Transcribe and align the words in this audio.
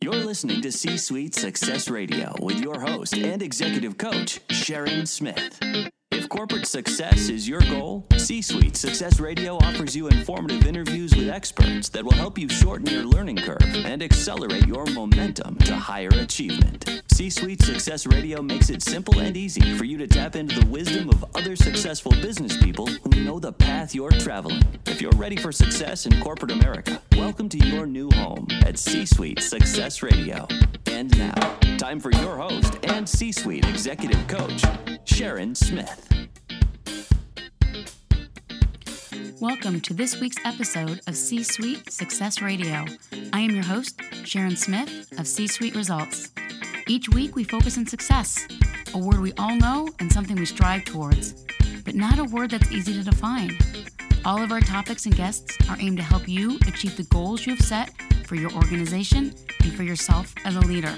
You're 0.00 0.14
listening 0.14 0.62
to 0.62 0.72
C 0.72 0.98
Suite 0.98 1.37
Success 1.37 1.88
Radio 1.88 2.34
with 2.40 2.58
your 2.58 2.80
host 2.80 3.14
and 3.14 3.40
executive 3.40 3.98
coach, 3.98 4.40
Sharon 4.50 5.07
Smith. 5.07 5.61
Corporate 6.29 6.66
success 6.66 7.29
is 7.29 7.48
your 7.48 7.61
goal, 7.62 8.04
C 8.16 8.42
Suite 8.42 8.77
Success 8.77 9.20
Radio 9.20 9.56
offers 9.59 9.95
you 9.95 10.09
informative 10.09 10.66
interviews 10.66 11.14
with 11.14 11.29
experts 11.29 11.88
that 11.91 12.04
will 12.04 12.12
help 12.12 12.36
you 12.36 12.48
shorten 12.48 12.86
your 12.86 13.04
learning 13.04 13.36
curve 13.36 13.62
and 13.62 14.02
accelerate 14.02 14.66
your 14.66 14.86
momentum 14.86 15.56
to 15.59 15.77
higher 15.77 16.09
achievement. 16.09 17.02
C 17.12 17.30
Suite 17.30 17.62
Success 17.62 18.06
Radio 18.06 18.42
makes 18.42 18.70
it 18.70 18.82
simple 18.82 19.20
and 19.20 19.36
easy 19.36 19.77
for 19.77 19.84
you 19.84 19.96
to 19.98 20.06
tap 20.06 20.36
into 20.36 20.59
the 20.59 20.66
wisdom 20.66 21.09
of 21.10 21.24
other 21.34 21.54
successful 21.54 22.12
business 22.12 22.56
people 22.56 22.87
who 22.87 23.23
know 23.23 23.38
the 23.38 23.52
path 23.52 23.95
you're 23.95 24.10
traveling. 24.10 24.62
If 24.87 25.01
you're 25.01 25.12
ready 25.12 25.37
for 25.37 25.52
success 25.52 26.06
in 26.06 26.20
corporate 26.20 26.52
America, 26.52 27.01
welcome 27.16 27.48
to 27.51 27.59
your 27.59 27.87
new 27.87 28.10
home 28.10 28.48
at 28.65 28.79
C 28.79 29.06
Suite 29.06 29.40
Success 29.40 30.02
Radio. 30.02 30.46
And 30.87 31.16
now, 31.16 31.56
time 31.79 32.01
for 32.01 32.12
your 32.12 32.37
host 32.37 32.79
and 32.84 33.09
C 33.09 33.32
Suite 33.32 33.66
Executive 33.66 34.27
Coach, 34.29 34.65
Sharon 35.04 35.54
Smith. 35.54 36.16
Welcome 39.40 39.82
to 39.82 39.92
this 39.92 40.18
week's 40.18 40.42
episode 40.46 41.02
of 41.06 41.14
C 41.14 41.42
Suite 41.42 41.92
Success 41.92 42.40
Radio. 42.40 42.86
I 43.34 43.40
am 43.40 43.50
your 43.50 43.64
host, 43.64 44.00
Sharon 44.24 44.56
Smith 44.56 45.12
of 45.18 45.26
C 45.26 45.46
Suite 45.46 45.74
Results. 45.74 46.30
Each 46.86 47.06
week 47.10 47.36
we 47.36 47.45
focus 47.45 47.76
on 47.76 47.86
success, 47.86 48.48
a 48.95 48.98
word 48.98 49.20
we 49.20 49.34
all 49.34 49.54
know 49.54 49.90
and 49.98 50.10
something 50.10 50.36
we 50.36 50.46
strive 50.46 50.86
towards, 50.86 51.45
but 51.84 51.95
not 51.95 52.18
a 52.18 52.24
word 52.24 52.52
that's 52.52 52.73
easy 52.73 52.95
to 52.95 53.02
define. 53.02 53.59
All 54.24 54.43
of 54.43 54.52
our 54.52 54.60
topics 54.60 55.04
and 55.04 55.15
guests 55.15 55.54
are 55.68 55.78
aimed 55.80 55.98
to 55.98 56.02
help 56.02 56.26
you 56.26 56.59
achieve 56.66 56.96
the 56.96 57.04
goals 57.04 57.46
you 57.46 57.54
have 57.54 57.65
set 57.65 57.90
for 58.24 58.37
your 58.37 58.52
organization 58.52 59.34
and 59.62 59.73
for 59.74 59.82
yourself 59.82 60.32
as 60.46 60.56
a 60.56 60.60
leader, 60.60 60.95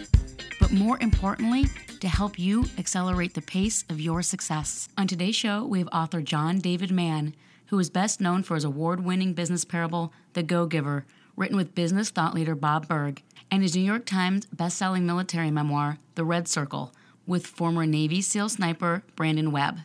but 0.60 0.70
more 0.70 0.96
importantly, 1.00 1.66
to 1.98 2.06
help 2.06 2.38
you 2.38 2.64
accelerate 2.78 3.34
the 3.34 3.42
pace 3.42 3.84
of 3.88 4.00
your 4.00 4.22
success. 4.22 4.88
On 4.96 5.08
today's 5.08 5.34
show, 5.34 5.64
we 5.64 5.80
have 5.80 5.88
author 5.90 6.22
John 6.22 6.60
David 6.60 6.92
Mann 6.92 7.34
who 7.68 7.78
is 7.78 7.90
best 7.90 8.20
known 8.20 8.42
for 8.42 8.54
his 8.54 8.64
award 8.64 9.04
winning 9.04 9.32
business 9.32 9.64
parable, 9.64 10.12
The 10.32 10.42
Go 10.42 10.66
Giver, 10.66 11.04
written 11.36 11.56
with 11.56 11.74
business 11.74 12.10
thought 12.10 12.34
leader 12.34 12.54
Bob 12.54 12.88
Burg, 12.88 13.22
and 13.50 13.62
his 13.62 13.76
New 13.76 13.82
York 13.82 14.04
Times 14.04 14.46
best-selling 14.46 15.06
military 15.06 15.50
memoir, 15.50 15.98
The 16.14 16.24
Red 16.24 16.48
Circle, 16.48 16.92
with 17.26 17.46
former 17.46 17.86
Navy 17.86 18.22
SEAL 18.22 18.48
sniper 18.48 19.02
Brandon 19.16 19.52
Webb. 19.52 19.80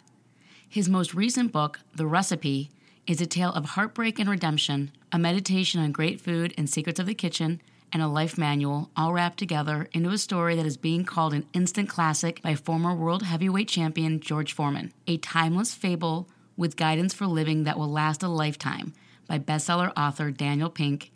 His 0.68 0.90
most 0.90 1.14
recent 1.14 1.52
book, 1.52 1.80
The 1.94 2.08
Recipe, 2.08 2.72
is 3.06 3.20
a 3.20 3.26
tale 3.26 3.52
of 3.52 3.66
heartbreak 3.66 4.18
and 4.18 4.30
redemption, 4.30 4.92
a 5.12 5.20
meditation 5.20 5.82
on 5.82 5.92
great 5.92 6.22
food 6.22 6.54
and 6.58 6.70
secrets 6.70 7.00
of 7.00 7.06
the 7.06 7.14
kitchen, 7.14 7.62
and 7.92 8.02
a 8.02 8.08
life 8.08 8.38
manual, 8.38 8.90
all 8.98 9.14
wrapped 9.14 9.38
together 9.38 9.88
into 9.92 10.10
a 10.10 10.18
story 10.18 10.56
that 10.56 10.66
is 10.66 10.78
being 10.78 11.04
called 11.04 11.34
an 11.34 11.46
instant 11.54 11.90
classic 11.90 12.42
by 12.42 12.56
former 12.56 12.96
world 12.96 13.24
heavyweight 13.24 13.68
champion 13.68 14.20
George 14.20 14.54
Foreman, 14.54 14.94
a 15.06 15.18
timeless 15.18 15.74
fable 15.74 16.28
with 16.56 16.76
Guidance 16.76 17.14
for 17.14 17.26
Living 17.26 17.64
That 17.64 17.78
Will 17.78 17.90
Last 17.90 18.24
a 18.24 18.28
Lifetime 18.28 18.94
by 19.28 19.40
bestseller 19.40 19.92
author 19.98 20.32
Daniel 20.32 20.70
Pink, 20.70 21.12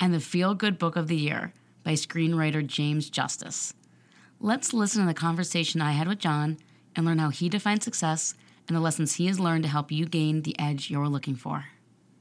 and 0.00 0.14
The 0.14 0.20
Feel 0.20 0.54
Good 0.54 0.78
Book 0.78 0.96
of 0.96 1.08
the 1.08 1.16
Year 1.16 1.52
by 1.82 1.92
screenwriter 1.92 2.66
James 2.66 3.10
Justice. 3.10 3.74
Let's 4.40 4.72
listen 4.72 5.02
to 5.02 5.08
the 5.08 5.14
conversation 5.14 5.80
I 5.80 5.92
had 5.92 6.06
with 6.06 6.18
John 6.18 6.58
and 6.94 7.04
learn 7.04 7.18
how 7.18 7.30
he 7.30 7.48
defines 7.48 7.84
success 7.84 8.34
and 8.66 8.76
the 8.76 8.80
lessons 8.80 9.14
he 9.14 9.26
has 9.26 9.40
learned 9.40 9.64
to 9.64 9.68
help 9.68 9.90
you 9.90 10.06
gain 10.06 10.42
the 10.42 10.58
edge 10.58 10.90
you're 10.90 11.08
looking 11.08 11.34
for. 11.34 11.66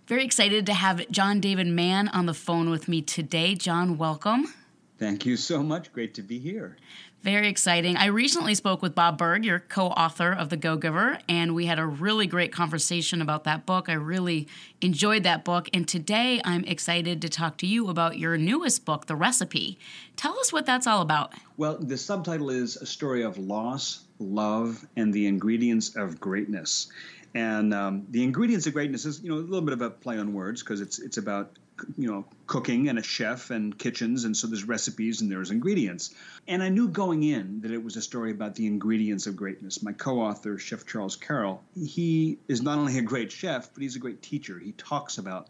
Very 0.08 0.24
excited 0.24 0.66
to 0.66 0.74
have 0.74 1.10
John 1.12 1.42
David 1.42 1.68
Mann 1.68 2.08
on 2.10 2.26
the 2.26 2.34
phone 2.34 2.70
with 2.70 2.88
me 2.88 3.02
today. 3.02 3.56
John, 3.56 3.98
welcome. 3.98 4.54
Thank 4.98 5.26
you 5.26 5.38
so 5.38 5.62
much. 5.62 5.92
Great 5.92 6.14
to 6.16 6.24
be 6.24 6.40
here. 6.40 6.78
Very 7.24 7.50
exciting. 7.50 7.98
I 7.98 8.06
recently 8.06 8.56
spoke 8.56 8.82
with 8.82 8.94
Bob 8.96 9.18
Burg, 9.18 9.44
your 9.44 9.60
co 9.60 9.88
author 9.88 10.32
of 10.32 10.50
The 10.50 10.56
Go 10.56 10.78
Giver, 10.78 11.20
and 11.28 11.56
we 11.56 11.66
had 11.66 11.80
a 11.80 11.86
really 11.86 12.28
great 12.28 12.52
conversation 12.52 13.22
about 13.22 13.44
that 13.44 13.66
book. 13.66 13.90
I 13.90 13.94
really 13.94 14.48
enjoyed 14.82 15.24
that 15.24 15.44
book. 15.44 15.68
And 15.74 15.88
today 15.88 16.40
I'm 16.46 16.64
excited 16.66 17.22
to 17.24 17.30
talk 17.30 17.58
to 17.58 17.68
you 17.68 17.90
about 17.90 18.18
your 18.18 18.38
newest 18.38 18.86
book, 18.86 19.08
The 19.08 19.16
Recipe. 19.16 19.78
Tell 20.16 20.40
us 20.40 20.54
what 20.54 20.66
that's 20.66 20.86
all 20.88 21.02
about. 21.02 21.34
Well, 21.58 21.78
the 21.80 21.98
subtitle 21.98 22.50
is 22.52 22.78
A 22.78 22.86
Story 22.86 23.24
of 23.24 23.38
Loss, 23.38 24.06
Love, 24.20 24.86
and 24.96 25.14
the 25.14 25.28
Ingredients 25.28 25.96
of 25.96 26.20
Greatness. 26.20 26.88
And 27.34 27.74
um, 27.74 28.06
the 28.10 28.24
ingredients 28.24 28.68
of 28.68 28.74
greatness 28.74 29.06
is, 29.06 29.22
you 29.22 29.30
know, 29.30 29.36
a 29.36 29.40
little 29.40 29.62
bit 29.62 29.74
of 29.74 29.82
a 29.82 29.90
play 29.90 30.18
on 30.18 30.34
words 30.34 30.64
because 30.64 30.82
it's 30.82 31.00
it's 31.00 31.18
about 31.18 31.52
you 31.98 32.10
know 32.12 32.26
cooking 32.46 32.90
and 32.90 32.98
a 32.98 33.04
chef 33.04 33.52
and 33.52 33.78
kitchens 33.78 34.24
and 34.24 34.36
so 34.36 34.48
there's 34.48 34.64
recipes 34.64 35.22
and 35.22 35.32
there's 35.32 35.52
ingredients. 35.52 36.14
And 36.48 36.64
i 36.64 36.70
knew 36.70 36.88
going 36.88 37.24
in 37.24 37.62
that 37.62 37.72
it 37.72 37.84
was 37.84 37.96
a 37.96 38.02
story 38.02 38.32
about 38.32 38.56
the 38.56 38.68
ingredients 38.68 39.28
of 39.28 39.36
greatness. 39.36 39.84
My 39.84 39.94
co-author 39.94 40.58
chef 40.58 40.86
charles 40.86 41.16
carroll 41.16 41.62
he 41.76 42.40
is 42.48 42.62
not 42.62 42.78
only 42.78 42.98
a 42.98 43.02
great 43.02 43.32
chef 43.32 43.74
but 43.74 43.84
he's 43.84 43.96
a 43.96 44.00
great 44.00 44.22
teacher. 44.22 44.60
He 44.60 44.72
talks 44.74 45.18
about 45.18 45.48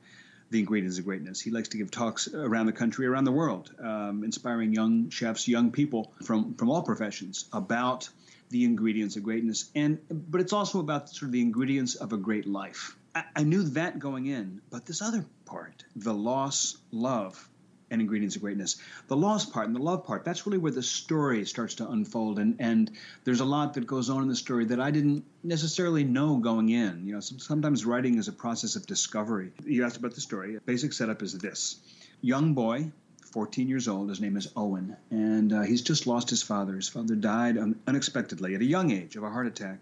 the 0.50 0.60
ingredients 0.60 0.98
of 0.98 1.06
greatness. 1.06 1.42
He 1.42 1.52
likes 1.52 1.70
to 1.70 1.78
give 1.78 1.92
talks 1.92 2.28
around 2.34 2.68
the 2.68 2.72
country 2.72 3.06
around 3.06 3.26
the 3.26 3.32
world 3.32 3.74
um, 3.80 4.24
inspiring 4.24 4.74
young 4.74 5.10
chefs 5.10 5.48
young 5.48 5.72
people 5.72 6.14
from 6.24 6.56
from 6.56 6.70
all 6.70 6.84
professions 6.84 7.46
about 7.54 8.10
the 8.50 8.64
ingredients 8.64 9.16
of 9.18 9.24
greatness. 9.24 9.70
And 9.76 10.00
but 10.10 10.42
it's 10.42 10.54
also 10.54 10.80
about 10.80 11.10
sort 11.10 11.24
of 11.30 11.32
the 11.32 11.42
ingredients 11.42 11.96
of 11.96 12.14
a 12.14 12.18
great 12.18 12.48
life 12.48 12.97
I, 13.36 13.44
knew 13.44 13.64
that 13.64 14.00
going 14.00 14.26
in 14.26 14.62
but 14.70 14.86
this 14.86 15.02
other 15.02 15.26
part, 15.46 15.84
the 15.96 16.14
loss, 16.14 16.78
love, 16.92 17.50
and 17.90 18.02
ingredients 18.02 18.36
of 18.36 18.42
greatness. 18.42 18.78
The 19.08 19.16
loss 19.16 19.46
part 19.46 19.68
and 19.68 19.76
the 19.76 19.82
love 19.82 20.06
part, 20.06 20.26
that's 20.26 20.46
really 20.46 20.58
where 20.58 20.72
the 20.72 20.84
story 20.84 21.46
starts 21.46 21.76
to 21.76 21.90
unfold. 21.90 22.40
And, 22.40 22.56
and 22.60 22.92
there's 23.24 23.40
a 23.40 23.46
lot 23.46 23.74
that 23.76 23.88
goes 23.88 24.10
on 24.10 24.22
in 24.24 24.28
the 24.28 24.36
story 24.36 24.66
that 24.66 24.80
I 24.80 24.92
didn't 24.92 25.24
necessarily 25.44 26.04
know 26.04 26.38
going 26.38 26.70
in. 26.70 27.06
You 27.06 27.14
know, 27.14 27.20
sometimes 27.20 27.86
writing 27.86 28.18
is 28.18 28.28
a 28.28 28.34
process 28.34 28.76
of 28.76 28.86
discovery. 28.86 29.52
You 29.64 29.86
asked 29.86 29.98
about 29.98 30.16
the 30.16 30.22
story. 30.22 30.58
Basic 30.66 30.94
setup 30.94 31.22
is 31.22 31.38
this 31.38 31.78
young 32.22 32.54
boy, 32.54 32.92
14 33.32 33.68
years 33.70 33.88
old, 33.88 34.10
his 34.10 34.20
name 34.20 34.36
is 34.36 34.52
Owen, 34.56 34.98
and 35.12 35.54
uh, 35.54 35.62
he's 35.62 35.82
just 35.82 36.08
lost 36.08 36.30
his 36.30 36.42
father. 36.42 36.76
His 36.76 36.90
father 36.90 37.16
died 37.16 37.58
un- 37.58 37.80
unexpectedly 37.86 38.56
at 38.56 38.62
a 38.62 38.66
young 38.66 38.92
age 38.92 39.16
of 39.16 39.24
a 39.24 39.30
heart 39.30 39.48
attack. 39.48 39.80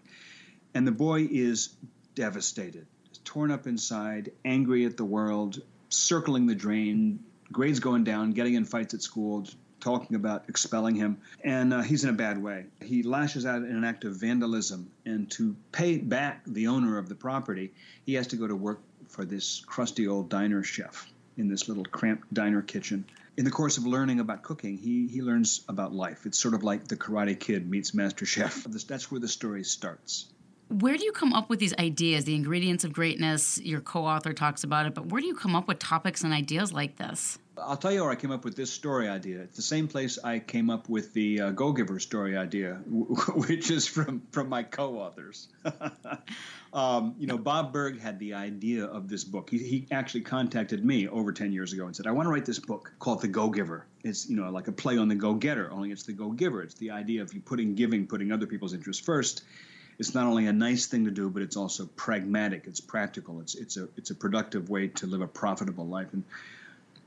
And 0.74 0.86
the 0.86 0.92
boy 0.92 1.28
is 1.32 1.70
devastated 2.16 2.86
torn 3.26 3.52
up 3.52 3.68
inside, 3.68 4.32
angry 4.46 4.86
at 4.86 4.96
the 4.96 5.04
world, 5.04 5.62
circling 5.90 6.46
the 6.46 6.56
drain, 6.56 7.20
grades 7.52 7.80
going 7.80 8.04
down, 8.04 8.32
getting 8.32 8.54
in 8.54 8.66
fights 8.66 8.94
at 8.94 9.02
school, 9.02 9.46
talking 9.80 10.16
about 10.16 10.46
expelling 10.48 10.96
him, 10.96 11.18
and 11.44 11.74
uh, 11.74 11.82
he's 11.82 12.04
in 12.04 12.10
a 12.10 12.14
bad 12.14 12.42
way. 12.42 12.66
He 12.82 13.04
lashes 13.04 13.46
out 13.46 13.58
in 13.58 13.76
an 13.76 13.84
act 13.84 14.04
of 14.04 14.16
vandalism, 14.16 14.90
and 15.06 15.30
to 15.32 15.56
pay 15.72 15.98
back 15.98 16.44
the 16.48 16.68
owner 16.68 16.98
of 16.98 17.10
the 17.10 17.16
property, 17.16 17.74
he 18.06 18.14
has 18.16 18.28
to 18.28 18.36
go 18.36 18.48
to 18.48 18.56
work 18.56 18.80
for 19.10 19.26
this 19.26 19.64
crusty 19.66 20.08
old 20.08 20.30
diner 20.30 20.64
chef 20.64 21.12
in 21.38 21.48
this 21.48 21.68
little 21.68 21.86
cramped 21.86 22.34
diner 22.34 22.62
kitchen. 22.62 23.06
In 23.38 23.44
the 23.44 23.52
course 23.52 23.78
of 23.78 23.86
learning 23.86 24.22
about 24.22 24.44
cooking, 24.44 24.78
he, 24.78 25.08
he 25.08 25.22
learns 25.22 25.62
about 25.68 25.94
life. 25.94 26.26
It's 26.26 26.38
sort 26.38 26.54
of 26.54 26.64
like 26.64 26.88
the 26.88 26.96
Karate 26.96 27.38
Kid 27.38 27.70
meets 27.70 27.94
Master 27.94 28.26
Chef. 28.26 28.64
That's 28.64 29.12
where 29.12 29.20
the 29.20 29.28
story 29.28 29.66
starts 29.66 30.28
where 30.70 30.98
do 30.98 31.04
you 31.04 31.12
come 31.12 31.34
up 31.34 31.50
with 31.50 31.60
these 31.60 31.76
ideas, 31.78 32.26
the 32.26 32.36
ingredients 32.36 32.84
of 32.84 32.94
greatness? 32.94 33.60
Your 33.62 33.82
co 33.82 34.06
author 34.06 34.34
talks 34.34 34.64
about 34.64 34.86
it, 34.86 34.94
but 34.94 35.08
where 35.08 35.22
do 35.22 35.28
you 35.28 35.36
come 35.36 35.56
up 35.56 35.68
with 35.68 35.80
topics 35.80 36.24
and 36.24 36.34
ideas 36.34 36.74
like 36.74 36.98
this? 36.98 37.38
I'll 37.58 37.78
tell 37.78 37.92
you 37.92 38.02
where 38.02 38.12
I 38.12 38.16
came 38.16 38.32
up 38.32 38.44
with 38.44 38.56
this 38.58 38.72
story 38.72 39.08
idea. 39.08 39.40
It's 39.42 39.56
the 39.56 39.62
same 39.62 39.88
place 39.88 40.20
I 40.22 40.40
came 40.40 40.70
up 40.70 40.90
with 40.90 41.14
the 41.14 41.40
uh, 41.40 41.52
Go 41.52 41.72
Giver 41.72 42.00
story 42.00 42.36
idea, 42.36 42.74
which 43.36 43.72
is 43.72 43.88
from, 43.88 44.24
from 44.32 44.50
my 44.50 44.64
co 44.64 44.98
authors. 44.98 45.48
um, 46.74 47.16
you 47.18 47.28
know, 47.28 47.38
Bob 47.38 47.72
Burg 47.72 48.02
had 48.02 48.20
the 48.20 48.34
idea 48.34 48.86
of 48.86 49.08
this 49.08 49.24
book. 49.24 49.50
He, 49.50 49.60
he 49.60 49.88
actually 49.92 50.22
contacted 50.22 50.84
me 50.84 51.08
over 51.08 51.32
10 51.32 51.54
years 51.54 51.72
ago 51.72 51.86
and 51.86 51.96
said, 51.96 52.08
I 52.08 52.12
want 52.12 52.26
to 52.26 52.32
write 52.32 52.46
this 52.46 52.60
book 52.60 52.92
called 53.00 53.22
The 53.22 53.30
Go 53.30 53.50
Giver. 53.50 53.86
It's, 54.04 54.28
you 54.30 54.36
know, 54.36 54.50
like 54.50 54.68
a 54.68 54.74
play 54.74 54.98
on 54.98 55.08
the 55.08 55.16
go 55.16 55.34
getter, 55.36 55.72
only 55.72 55.92
it's 55.92 56.04
the 56.04 56.14
go 56.14 56.32
giver. 56.32 56.62
It's 56.62 56.76
the 56.76 56.92
idea 56.92 57.22
of 57.22 57.34
you 57.34 57.40
putting 57.40 57.76
giving, 57.76 58.06
putting 58.06 58.32
other 58.32 58.48
people's 58.48 58.74
interests 58.74 59.04
first 59.04 59.44
it's 59.98 60.14
not 60.14 60.26
only 60.26 60.48
a 60.48 60.54
nice 60.54 60.88
thing 60.88 61.06
to 61.06 61.12
do, 61.12 61.30
but 61.30 61.42
it's 61.42 61.58
also 61.58 61.86
pragmatic. 61.96 62.64
It's 62.68 62.80
practical. 62.82 63.40
It's 63.42 63.56
it's 63.56 63.78
a 63.78 63.88
it's 63.98 64.10
a 64.10 64.16
productive 64.16 64.70
way 64.70 64.90
to 64.90 65.08
live 65.08 65.22
a 65.22 65.28
profitable 65.28 65.88
life. 65.88 66.08
And 66.14 66.24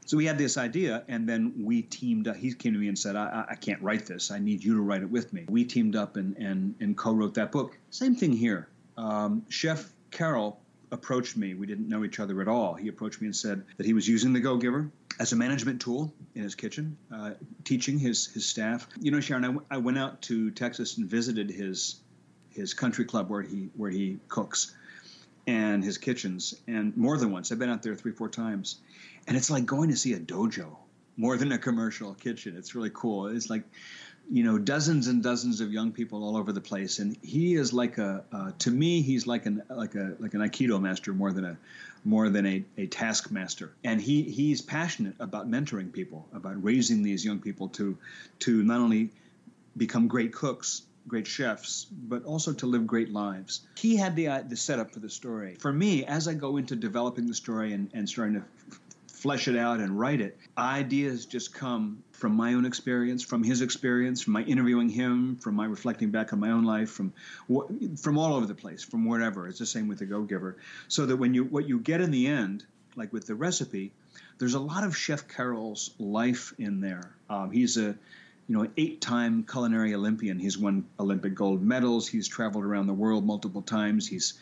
so 0.07 0.17
we 0.17 0.25
had 0.25 0.39
this 0.39 0.57
idea, 0.57 1.05
and 1.07 1.29
then 1.29 1.53
we 1.59 1.83
teamed 1.83 2.29
up. 2.29 2.37
He 2.37 2.55
came 2.55 2.73
to 2.73 2.79
me 2.79 2.89
and 2.89 2.99
said, 2.99 3.15
I, 3.15 3.45
I 3.51 3.55
can't 3.57 3.83
write 3.83 4.07
this. 4.07 4.31
I 4.31 4.39
need 4.39 4.65
you 4.65 4.75
to 4.77 4.81
write 4.81 5.03
it 5.03 5.11
with 5.11 5.35
me. 5.35 5.45
We 5.51 5.65
teamed 5.65 5.97
up 5.97 6.17
and, 6.17 6.35
and, 6.39 6.75
and 6.81 6.97
co 6.97 7.13
wrote 7.13 7.35
that 7.35 7.53
book. 7.53 7.77
Same 7.91 8.15
thing 8.15 8.33
here. 8.33 8.69
Um, 8.97 9.45
Chef 9.51 9.87
Carroll 10.11 10.59
approached 10.93 11.37
me. 11.37 11.53
We 11.53 11.67
didn't 11.67 11.91
know 11.91 12.05
each 12.05 12.21
other 12.21 12.41
at 12.41 12.49
all. 12.49 12.73
He 12.73 12.89
approached 12.89 13.21
me 13.21 13.27
and 13.27 13.37
said 13.37 13.63
that 13.77 13.85
he 13.85 13.93
was 13.93 14.09
using 14.09 14.33
the 14.33 14.41
Go 14.41 14.57
Giver 14.57 14.91
as 15.21 15.33
a 15.33 15.37
management 15.37 15.83
tool 15.83 16.15
in 16.35 16.43
his 16.43 16.55
kitchen, 16.55 16.97
uh, 17.13 17.33
teaching 17.65 17.99
his 17.99 18.29
his 18.29 18.47
staff. 18.47 18.89
You 18.99 19.11
know, 19.11 19.21
Sharon, 19.21 19.45
I, 19.45 19.49
w- 19.49 19.67
I 19.71 19.77
went 19.77 19.99
out 19.99 20.23
to 20.23 20.51
Texas 20.53 20.97
and 20.97 21.07
visited 21.07 21.51
his 21.51 22.01
his 22.59 22.75
country 22.75 23.05
club 23.05 23.31
where 23.31 23.43
he 23.43 23.71
where 23.77 23.91
he 23.91 24.19
cooks 24.29 24.75
and 25.47 25.83
his 25.83 25.97
kitchens 25.97 26.55
and 26.67 26.97
more 26.97 27.17
than 27.17 27.33
once. 27.33 27.51
I've 27.51 27.59
been 27.59 27.71
out 27.71 27.83
there 27.83 27.95
three 27.95 28.13
four 28.13 28.29
times 28.29 28.81
and 29.27 29.37
it's 29.37 29.51
like 29.51 29.65
going 29.65 29.91
to 29.91 29.97
see 29.97 30.13
a 30.13 30.19
dojo 30.19 30.77
more 31.17 31.37
than 31.37 31.53
a 31.53 31.59
commercial 31.59 32.15
kitchen. 32.15 32.57
It's 32.57 32.75
really 32.75 32.91
cool. 32.93 33.29
It's 33.29 33.49
like 33.49 33.63
you 34.31 34.45
know 34.45 34.59
dozens 34.59 35.07
and 35.07 35.23
dozens 35.23 35.61
of 35.63 35.73
young 35.73 35.93
people 35.93 36.23
all 36.23 36.37
over 36.37 36.53
the 36.53 36.61
place 36.61 36.99
and 36.99 37.17
he 37.23 37.55
is 37.55 37.73
like 37.73 37.97
a 37.97 38.25
uh, 38.31 38.51
to 38.59 38.71
me 38.71 39.01
he's 39.01 39.27
like 39.27 39.47
an 39.47 39.63
like 39.71 39.95
a 39.95 40.17
like 40.19 40.35
an 40.35 40.41
aikido 40.41 40.79
master 40.79 41.15
more 41.15 41.33
than 41.33 41.47
a 41.47 41.57
more 42.05 42.29
than 42.29 42.47
a, 42.47 42.65
a 42.77 42.87
taskmaster. 42.87 43.73
And 43.85 44.01
he 44.01 44.23
he's 44.23 44.61
passionate 44.63 45.15
about 45.19 45.51
mentoring 45.51 45.93
people 45.93 46.27
about 46.35 46.63
raising 46.63 47.03
these 47.03 47.25
young 47.25 47.39
people 47.39 47.69
to 47.71 47.97
to 48.41 48.63
not 48.63 48.81
only 48.81 49.11
become 49.77 50.09
great 50.09 50.33
cooks 50.33 50.83
great 51.09 51.27
chefs, 51.27 51.87
but 51.91 52.25
also 52.25 52.53
to 52.53 52.67
live 52.67 52.87
great 52.87 53.13
lives. 53.13 53.63
He 53.77 53.97
had 53.97 54.15
the, 54.15 54.29
uh, 54.29 54.43
the 54.47 54.57
setup 54.57 54.93
for 54.93 55.01
the 55.01 55.11
story. 55.11 55.57
For 55.59 55.73
me, 55.73 56.05
as 56.05 56.29
I 56.29 56.35
go 56.35 56.57
into 56.57 56.77
developing 56.77 57.27
the 57.27 57.35
story 57.35 57.73
and, 57.73 57.91
and 57.95 58.09
starting 58.09 58.35
to 58.35 58.41
f- 58.41 58.81
flesh 59.09 59.49
it 59.49 59.57
out 59.57 59.81
and 59.81 59.99
write 59.99 60.21
it, 60.21 60.39
ideas 60.57 61.27
just 61.27 61.55
come 61.55 62.03
from 62.13 62.35
my 62.35 62.55
own 62.55 62.65
experience, 62.65 63.23
from 63.23 63.43
his 63.43 63.63
experience, 63.63 64.23
from 64.23 64.33
my 64.33 64.43
interviewing 64.43 64.89
him, 64.89 65.37
from 65.37 65.55
my 65.55 65.67
reflecting 65.67 66.11
back 66.11 66.33
on 66.33 66.41
my 66.41 66.51
own 66.51 66.65
life, 66.65 66.91
from 66.91 67.13
from 67.97 68.19
all 68.19 68.35
over 68.35 68.47
the 68.47 68.55
place, 68.55 68.83
from 68.83 69.05
wherever. 69.05 69.47
It's 69.47 69.61
the 69.61 69.67
same 69.67 69.89
with 69.89 69.99
the 69.99 70.07
Go 70.07 70.23
Giver. 70.23 70.57
So 70.89 71.07
that 71.07 71.17
when 71.17 71.35
you 71.35 71.45
what 71.45 71.69
you 71.69 71.79
get 71.79 72.01
in 72.01 72.11
the 72.11 72.27
end, 72.27 72.65
like 72.97 73.13
with 73.13 73.27
the 73.27 73.37
recipe, 73.37 73.93
there's 74.39 74.55
a 74.55 74.61
lot 74.61 74.85
of 74.85 74.97
Chef 74.97 75.29
Carroll's 75.29 75.91
life 75.99 76.53
in 76.59 76.81
there. 76.81 77.15
Um, 77.31 77.51
he's 77.51 77.77
a 77.77 77.97
you 78.49 78.57
know, 78.57 78.67
eight-time 78.77 79.45
culinary 79.45 79.95
Olympian. 79.95 80.39
He's 80.39 80.57
won 80.57 80.87
Olympic 80.99 81.35
gold 81.35 81.63
medals. 81.63 82.09
He's 82.09 82.27
traveled 82.27 82.65
around 82.65 82.87
the 82.87 82.95
world 82.95 83.27
multiple 83.27 83.63
times. 83.63 84.09
He's 84.09 84.35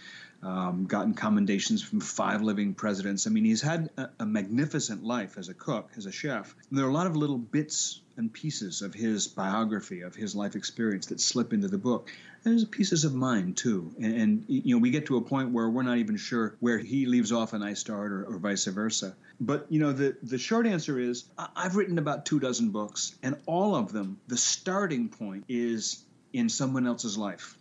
um, 0.43 0.87
gotten 0.87 1.15
commendations 1.15 1.83
from 1.83 2.01
five 2.01 2.41
living 2.41 2.75
presidents. 2.75 3.27
I 3.27 3.31
mean, 3.31 3.45
he's 3.45 3.63
had 3.63 3.91
a, 3.97 4.11
a, 4.21 4.27
magnificent 4.27 5.03
life 5.03 5.39
as 5.39 5.49
a 5.49 5.55
cook, 5.55 5.91
as 5.97 6.07
a 6.07 6.13
chef. 6.13 6.55
And 6.71 6.79
there 6.79 6.87
are 6.87 6.91
a 6.91 6.93
lot 6.93 7.07
of 7.07 7.17
little 7.17 7.39
bits 7.39 8.01
and 8.17 8.33
pieces 8.33 8.83
of 8.83 8.95
his 8.95 9.29
biography, 9.29 10.01
of 10.01 10.15
his 10.15 10.35
life 10.35 10.57
experience 10.57 11.07
that 11.07 11.21
slip 11.21 11.53
into 11.53 11.69
the 11.69 11.79
book. 11.79 12.11
And 12.45 12.53
there's 12.53 12.65
pieces 12.65 13.05
of 13.05 13.15
mine 13.15 13.55
too. 13.55 13.95
And, 13.99 14.21
and, 14.21 14.45
you 14.49 14.75
know, 14.75 14.81
we 14.81 14.91
get 14.91 15.07
to 15.07 15.17
a 15.17 15.21
point 15.21 15.51
where 15.51 15.69
we're 15.69 15.83
not 15.83 15.99
even 15.99 16.17
sure 16.17 16.57
where 16.61 16.79
he 16.79 17.07
leaves 17.07 17.33
off 17.33 17.53
and 17.53 17.65
I 17.65 17.75
start, 17.75 18.13
or, 18.13 18.25
or 18.25 18.39
vice 18.39 18.65
versa. 18.67 19.15
But 19.41 19.67
you 19.69 19.81
know, 19.81 19.93
the 19.93 20.17
the 20.23 20.39
short 20.39 20.67
answer 20.67 20.99
is 20.99 21.25
I've 21.55 21.77
written 21.77 21.99
about 21.99 22.25
two 22.25 22.41
dozen 22.41 22.71
books, 22.71 23.15
and 23.23 23.37
all 23.47 23.75
of 23.75 23.93
them, 23.93 24.19
the 24.29 24.37
starting 24.37 25.09
point 25.09 25.45
is 25.49 26.05
in 26.33 26.49
someone 26.49 26.87
else's 26.87 27.19
life, 27.19 27.57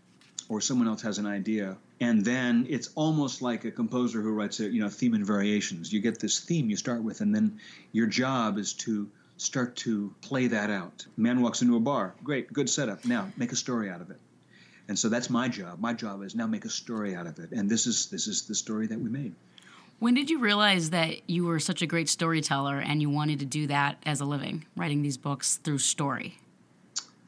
or 0.48 0.62
someone 0.62 0.88
else 0.88 1.02
has 1.02 1.18
an 1.18 1.26
idea, 1.26 1.76
and 2.00 2.24
then 2.24 2.68
it's 2.70 2.90
almost 2.96 3.42
like 3.42 3.66
a 3.66 3.72
composer 3.72 4.22
who 4.22 4.32
writes 4.32 4.60
a 4.62 4.70
you 4.70 4.82
know 4.82 4.90
theme 4.90 5.14
and 5.16 5.26
variations. 5.26 5.92
You 5.92 6.00
get 6.00 6.20
this 6.20 6.40
theme 6.40 6.70
you 6.70 6.78
start 6.78 7.04
with, 7.04 7.20
and 7.20 7.36
then 7.36 7.60
your 7.92 8.08
job 8.08 8.58
is 8.58 8.74
to 8.74 9.10
start 9.38 9.76
to 9.78 10.14
play 10.22 10.48
that 10.48 10.70
out. 10.70 11.06
Man 11.18 11.42
walks 11.42 11.62
into 11.62 11.76
a 11.76 11.80
bar, 11.80 12.16
great, 12.24 12.52
good 12.52 12.70
setup. 12.70 13.06
Now 13.06 13.32
make 13.38 13.52
a 13.52 13.56
story 13.56 13.90
out 13.90 14.02
of 14.02 14.10
it. 14.10 14.20
And 14.88 14.98
so 14.98 15.10
that's 15.10 15.30
my 15.30 15.48
job. 15.48 15.80
My 15.80 15.94
job 15.94 16.22
is 16.24 16.36
now 16.36 16.46
make 16.46 16.66
a 16.66 16.70
story 16.70 17.16
out 17.16 17.26
of 17.26 17.40
it, 17.40 17.52
and 17.52 17.70
this 17.70 17.88
is 17.88 18.08
this 18.08 18.28
is 18.28 18.44
the 18.44 18.54
story 18.54 18.88
that 18.88 19.00
we 19.00 19.10
made. 19.10 19.34
When 20.00 20.14
did 20.14 20.30
you 20.30 20.40
realize 20.40 20.90
that 20.90 21.30
you 21.30 21.46
were 21.46 21.60
such 21.60 21.82
a 21.82 21.88
great 21.88 22.10
storyteller 22.10 22.80
and 22.80 23.02
you 23.02 23.10
wanted 23.10 23.40
to 23.40 23.46
do 23.46 23.68
that 23.68 23.98
as 24.06 24.20
a 24.20 24.26
living, 24.26 24.66
writing 24.76 25.02
these 25.02 25.18
books 25.18 25.58
through 25.58 25.78
story? 25.78 26.38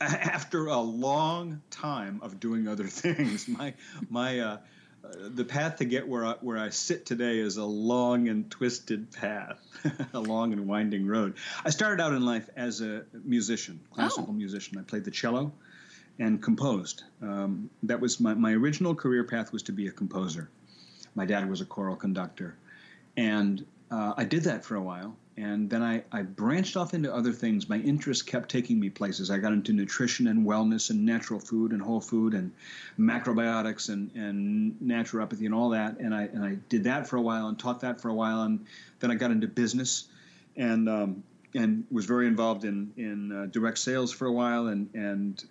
After 0.02 0.68
a 0.68 0.78
long 0.78 1.62
time 1.72 2.20
of 2.22 2.40
doing 2.40 2.68
other 2.68 2.84
things, 2.88 3.48
my 3.48 3.74
my 4.10 4.40
uh, 4.40 4.58
the 5.30 5.46
path 5.46 5.78
to 5.78 5.86
get 5.86 6.08
where 6.08 6.26
I, 6.26 6.34
where 6.42 6.58
I 6.58 6.70
sit 6.70 7.06
today 7.06 7.40
is 7.40 7.58
a 7.58 7.66
long 7.66 8.28
and 8.28 8.50
twisted 8.50 9.12
path, 9.12 9.60
a 10.14 10.20
long 10.20 10.54
and 10.54 10.68
winding 10.68 11.08
road. 11.08 11.36
I 11.66 11.70
started 11.70 12.02
out 12.02 12.14
in 12.14 12.26
life 12.26 12.50
as 12.56 12.82
a 12.82 13.04
musician, 13.24 13.80
classical 13.92 14.28
oh. 14.30 14.34
musician. 14.34 14.78
I 14.78 14.84
played 14.84 15.04
the 15.04 15.12
cello 15.12 15.52
and 16.20 16.42
composed. 16.42 17.04
Um, 17.22 17.70
that 17.84 18.00
was 18.00 18.20
my, 18.20 18.34
my 18.34 18.54
original 18.54 18.96
career 18.96 19.24
path 19.24 19.52
was 19.52 19.64
to 19.64 19.72
be 19.72 19.88
a 19.88 19.92
composer. 19.92 20.50
My 21.16 21.26
dad 21.26 21.50
was 21.50 21.62
a 21.62 21.66
choral 21.66 21.96
conductor. 21.96 22.56
And 23.16 23.66
uh, 23.92 24.14
I 24.18 24.24
did 24.24 24.44
that 24.44 24.64
for 24.64 24.76
a 24.76 24.82
while. 24.82 25.16
And 25.38 25.70
then 25.70 25.84
I, 25.84 26.04
I 26.12 26.24
branched 26.24 26.76
off 26.76 26.96
into 26.96 27.14
other 27.14 27.32
things. 27.32 27.70
My 27.70 27.78
interest 27.78 28.26
kept 28.26 28.50
taking 28.50 28.80
me 28.80 28.90
places. 28.90 29.30
I 29.30 29.38
got 29.38 29.54
into 29.54 29.72
nutrition 29.72 30.26
and 30.28 30.48
wellness 30.48 30.90
and 30.90 31.06
natural 31.06 31.40
food 31.40 31.74
and 31.74 31.82
whole 31.82 32.02
food 32.02 32.34
and 32.34 32.52
macrobiotics 33.00 33.90
and, 33.90 34.10
and 34.16 34.76
naturopathy 34.84 35.46
and 35.46 35.54
all 35.54 35.70
that. 35.70 36.00
And 36.00 36.14
I, 36.14 36.24
and 36.24 36.44
I 36.44 36.58
did 36.70 36.86
that 36.86 37.08
for 37.08 37.18
a 37.18 37.22
while 37.22 37.50
and 37.50 37.60
taught 37.60 37.82
that 37.82 38.02
for 38.02 38.10
a 38.10 38.16
while. 38.16 38.42
And 38.44 38.66
then 39.00 39.12
I 39.12 39.16
got 39.16 39.30
into 39.30 39.48
business 39.48 40.06
and, 40.56 40.90
um, 40.90 41.24
and 41.54 41.86
was 41.92 42.06
very 42.06 42.26
involved 42.26 42.66
in, 42.66 42.92
in 42.98 43.32
uh, 43.32 43.46
direct 43.52 43.78
sales 43.78 44.12
for 44.12 44.26
a 44.26 44.32
while 44.34 44.68
and, 44.68 44.90
and 44.96 45.44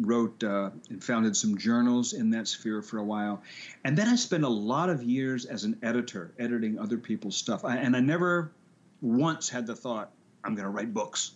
wrote 0.00 0.42
uh, 0.42 0.70
and 0.88 1.04
founded 1.04 1.36
some 1.36 1.58
journals 1.58 2.14
in 2.14 2.30
that 2.30 2.48
sphere 2.48 2.80
for 2.80 2.96
a 2.96 3.04
while. 3.04 3.42
And 3.84 3.96
then 3.96 4.08
I 4.08 4.16
spent 4.16 4.44
a 4.44 4.48
lot 4.48 4.88
of 4.88 5.02
years 5.02 5.44
as 5.44 5.64
an 5.64 5.78
editor, 5.82 6.32
editing 6.38 6.78
other 6.78 6.96
people's 6.96 7.36
stuff. 7.36 7.64
I, 7.64 7.76
and 7.76 7.94
I 7.94 8.00
never 8.00 8.52
once 9.00 9.48
had 9.48 9.66
the 9.66 9.76
thought, 9.76 10.10
I'm 10.44 10.54
going 10.54 10.64
to 10.64 10.70
write 10.70 10.92
books. 10.92 11.32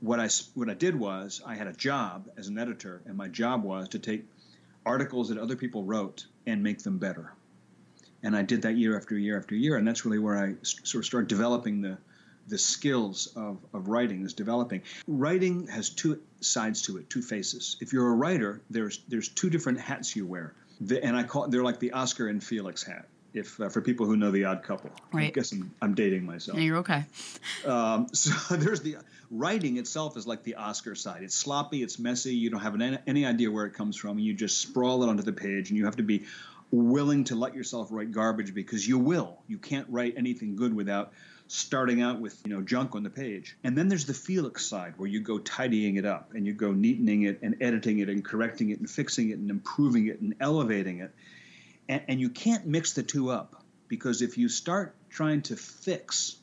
What 0.00 0.18
I, 0.18 0.28
what 0.54 0.68
I 0.68 0.74
did 0.74 0.98
was, 0.98 1.42
I 1.46 1.54
had 1.54 1.66
a 1.66 1.72
job 1.72 2.28
as 2.36 2.48
an 2.48 2.58
editor, 2.58 3.02
and 3.06 3.16
my 3.16 3.28
job 3.28 3.62
was 3.62 3.88
to 3.90 3.98
take 3.98 4.24
articles 4.84 5.28
that 5.28 5.38
other 5.38 5.56
people 5.56 5.84
wrote 5.84 6.26
and 6.46 6.62
make 6.62 6.82
them 6.82 6.98
better. 6.98 7.32
And 8.22 8.36
I 8.36 8.42
did 8.42 8.62
that 8.62 8.76
year 8.76 8.96
after 8.96 9.16
year 9.16 9.38
after 9.38 9.54
year. 9.54 9.76
And 9.76 9.86
that's 9.86 10.04
really 10.04 10.18
where 10.18 10.38
I 10.38 10.54
sort 10.62 11.02
of 11.02 11.06
started 11.06 11.28
developing 11.28 11.82
the, 11.82 11.98
the 12.48 12.58
skills 12.58 13.32
of, 13.36 13.58
of 13.72 13.88
writing 13.88 14.24
is 14.24 14.32
developing. 14.32 14.82
Writing 15.06 15.66
has 15.68 15.90
two 15.90 16.20
sides 16.40 16.82
to 16.82 16.98
it, 16.98 17.08
two 17.10 17.22
faces. 17.22 17.76
If 17.80 17.92
you're 17.92 18.08
a 18.08 18.14
writer, 18.14 18.60
there's 18.70 19.00
there's 19.08 19.28
two 19.28 19.50
different 19.50 19.80
hats 19.80 20.14
you 20.16 20.26
wear, 20.26 20.54
the, 20.80 21.02
and 21.04 21.16
I 21.16 21.22
call 21.22 21.48
they're 21.48 21.64
like 21.64 21.80
the 21.80 21.92
Oscar 21.92 22.28
and 22.28 22.42
Felix 22.42 22.82
hat. 22.82 23.06
If 23.34 23.60
uh, 23.60 23.68
for 23.68 23.80
people 23.80 24.06
who 24.06 24.16
know 24.16 24.30
the 24.30 24.44
Odd 24.44 24.62
Couple, 24.62 24.90
right. 25.12 25.28
I 25.28 25.30
guess 25.30 25.52
I'm, 25.52 25.72
I'm 25.80 25.94
dating 25.94 26.26
myself. 26.26 26.58
Yeah, 26.58 26.64
you're 26.64 26.78
okay. 26.78 27.04
Um, 27.64 28.08
so 28.12 28.56
there's 28.56 28.80
the 28.80 28.96
writing 29.30 29.78
itself 29.78 30.16
is 30.16 30.26
like 30.26 30.42
the 30.42 30.56
Oscar 30.56 30.94
side. 30.94 31.22
It's 31.22 31.34
sloppy, 31.34 31.82
it's 31.82 31.98
messy. 31.98 32.34
You 32.34 32.50
don't 32.50 32.60
have 32.60 32.80
any, 32.80 32.98
any 33.06 33.26
idea 33.26 33.50
where 33.50 33.64
it 33.64 33.74
comes 33.74 33.96
from. 33.96 34.12
And 34.12 34.20
you 34.20 34.34
just 34.34 34.60
sprawl 34.60 35.02
it 35.02 35.08
onto 35.08 35.22
the 35.22 35.32
page, 35.32 35.70
and 35.70 35.78
you 35.78 35.86
have 35.86 35.96
to 35.96 36.02
be 36.02 36.24
willing 36.70 37.24
to 37.24 37.34
let 37.34 37.54
yourself 37.54 37.88
write 37.90 38.12
garbage 38.12 38.54
because 38.54 38.86
you 38.86 38.98
will. 38.98 39.38
You 39.46 39.58
can't 39.58 39.86
write 39.90 40.14
anything 40.16 40.56
good 40.56 40.74
without 40.74 41.12
starting 41.48 42.00
out 42.00 42.18
with 42.18 42.40
you 42.46 42.50
know 42.50 42.62
junk 42.62 42.94
on 42.94 43.02
the 43.02 43.10
page 43.10 43.58
and 43.62 43.76
then 43.76 43.86
there's 43.88 44.06
the 44.06 44.14
felix 44.14 44.64
side 44.64 44.94
where 44.96 45.08
you 45.08 45.20
go 45.20 45.38
tidying 45.38 45.96
it 45.96 46.06
up 46.06 46.32
and 46.32 46.46
you 46.46 46.54
go 46.54 46.72
neatening 46.72 47.28
it 47.28 47.40
and 47.42 47.54
editing 47.60 47.98
it 47.98 48.08
and 48.08 48.24
correcting 48.24 48.70
it 48.70 48.78
and 48.78 48.88
fixing 48.88 49.28
it 49.28 49.38
and 49.38 49.50
improving 49.50 50.06
it 50.06 50.18
and 50.22 50.34
elevating 50.40 51.00
it 51.00 51.14
and, 51.88 52.02
and 52.08 52.20
you 52.20 52.28
can't 52.28 52.66
mix 52.66 52.92
the 52.94 53.02
two 53.02 53.30
up 53.30 53.62
because 53.88 54.22
if 54.22 54.38
you 54.38 54.48
start 54.48 54.94
trying 55.10 55.42
to 55.42 55.56
fix 55.56 56.36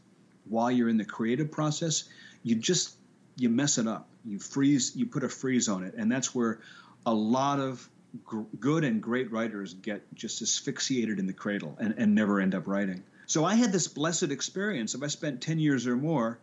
while 0.47 0.71
you're 0.71 0.89
in 0.89 0.97
the 0.97 1.05
creative 1.05 1.51
process 1.51 2.05
you 2.43 2.55
just 2.55 2.95
you 3.37 3.49
mess 3.49 3.77
it 3.77 3.87
up. 3.87 4.07
You 4.25 4.39
freeze 4.39 4.95
you 4.95 5.05
put 5.05 5.23
a 5.23 5.29
freeze 5.29 5.69
on 5.69 5.83
it. 5.83 5.95
And 5.95 6.11
that's 6.11 6.33
where 6.35 6.59
a 7.05 7.13
lot 7.13 7.59
of 7.59 7.87
gr- 8.25 8.41
good 8.59 8.83
and 8.83 9.01
great 9.01 9.31
writers 9.31 9.73
get 9.73 10.01
just 10.13 10.41
asphyxiated 10.41 11.19
in 11.19 11.27
the 11.27 11.33
cradle 11.33 11.77
and, 11.79 11.95
and 11.97 12.15
never 12.15 12.39
end 12.39 12.55
up 12.55 12.67
writing. 12.67 13.03
So 13.27 13.45
I 13.45 13.55
had 13.55 13.71
this 13.71 13.87
blessed 13.87 14.31
experience 14.31 14.95
of 14.95 15.03
I 15.03 15.07
spent 15.07 15.41
10 15.41 15.59
years 15.59 15.87
or 15.87 15.95
more 15.95 16.39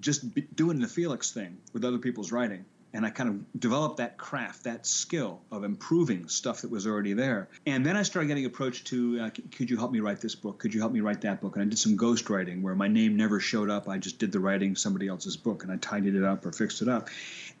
just 0.00 0.24
doing 0.56 0.80
the 0.80 0.88
Felix 0.88 1.30
thing 1.30 1.58
with 1.72 1.84
other 1.84 1.98
people's 1.98 2.32
writing. 2.32 2.64
And 2.94 3.04
I 3.04 3.10
kind 3.10 3.28
of 3.28 3.60
developed 3.60 3.96
that 3.96 4.16
craft, 4.16 4.64
that 4.64 4.86
skill 4.86 5.40
of 5.50 5.64
improving 5.64 6.28
stuff 6.28 6.60
that 6.60 6.70
was 6.70 6.86
already 6.86 7.12
there. 7.12 7.48
And 7.66 7.84
then 7.84 7.96
I 7.96 8.04
started 8.04 8.28
getting 8.28 8.44
approached 8.44 8.86
to, 8.86 9.20
uh, 9.20 9.30
could 9.50 9.68
you 9.68 9.76
help 9.76 9.90
me 9.90 9.98
write 9.98 10.20
this 10.20 10.36
book? 10.36 10.60
Could 10.60 10.72
you 10.72 10.80
help 10.80 10.92
me 10.92 11.00
write 11.00 11.20
that 11.22 11.40
book? 11.40 11.56
And 11.56 11.62
I 11.64 11.68
did 11.68 11.78
some 11.78 11.98
ghostwriting 11.98 12.62
where 12.62 12.76
my 12.76 12.86
name 12.86 13.16
never 13.16 13.40
showed 13.40 13.68
up. 13.68 13.88
I 13.88 13.98
just 13.98 14.20
did 14.20 14.30
the 14.30 14.38
writing 14.38 14.76
somebody 14.76 15.08
else's 15.08 15.36
book 15.36 15.64
and 15.64 15.72
I 15.72 15.76
tidied 15.76 16.14
it 16.14 16.22
up 16.22 16.46
or 16.46 16.52
fixed 16.52 16.82
it 16.82 16.88
up. 16.88 17.08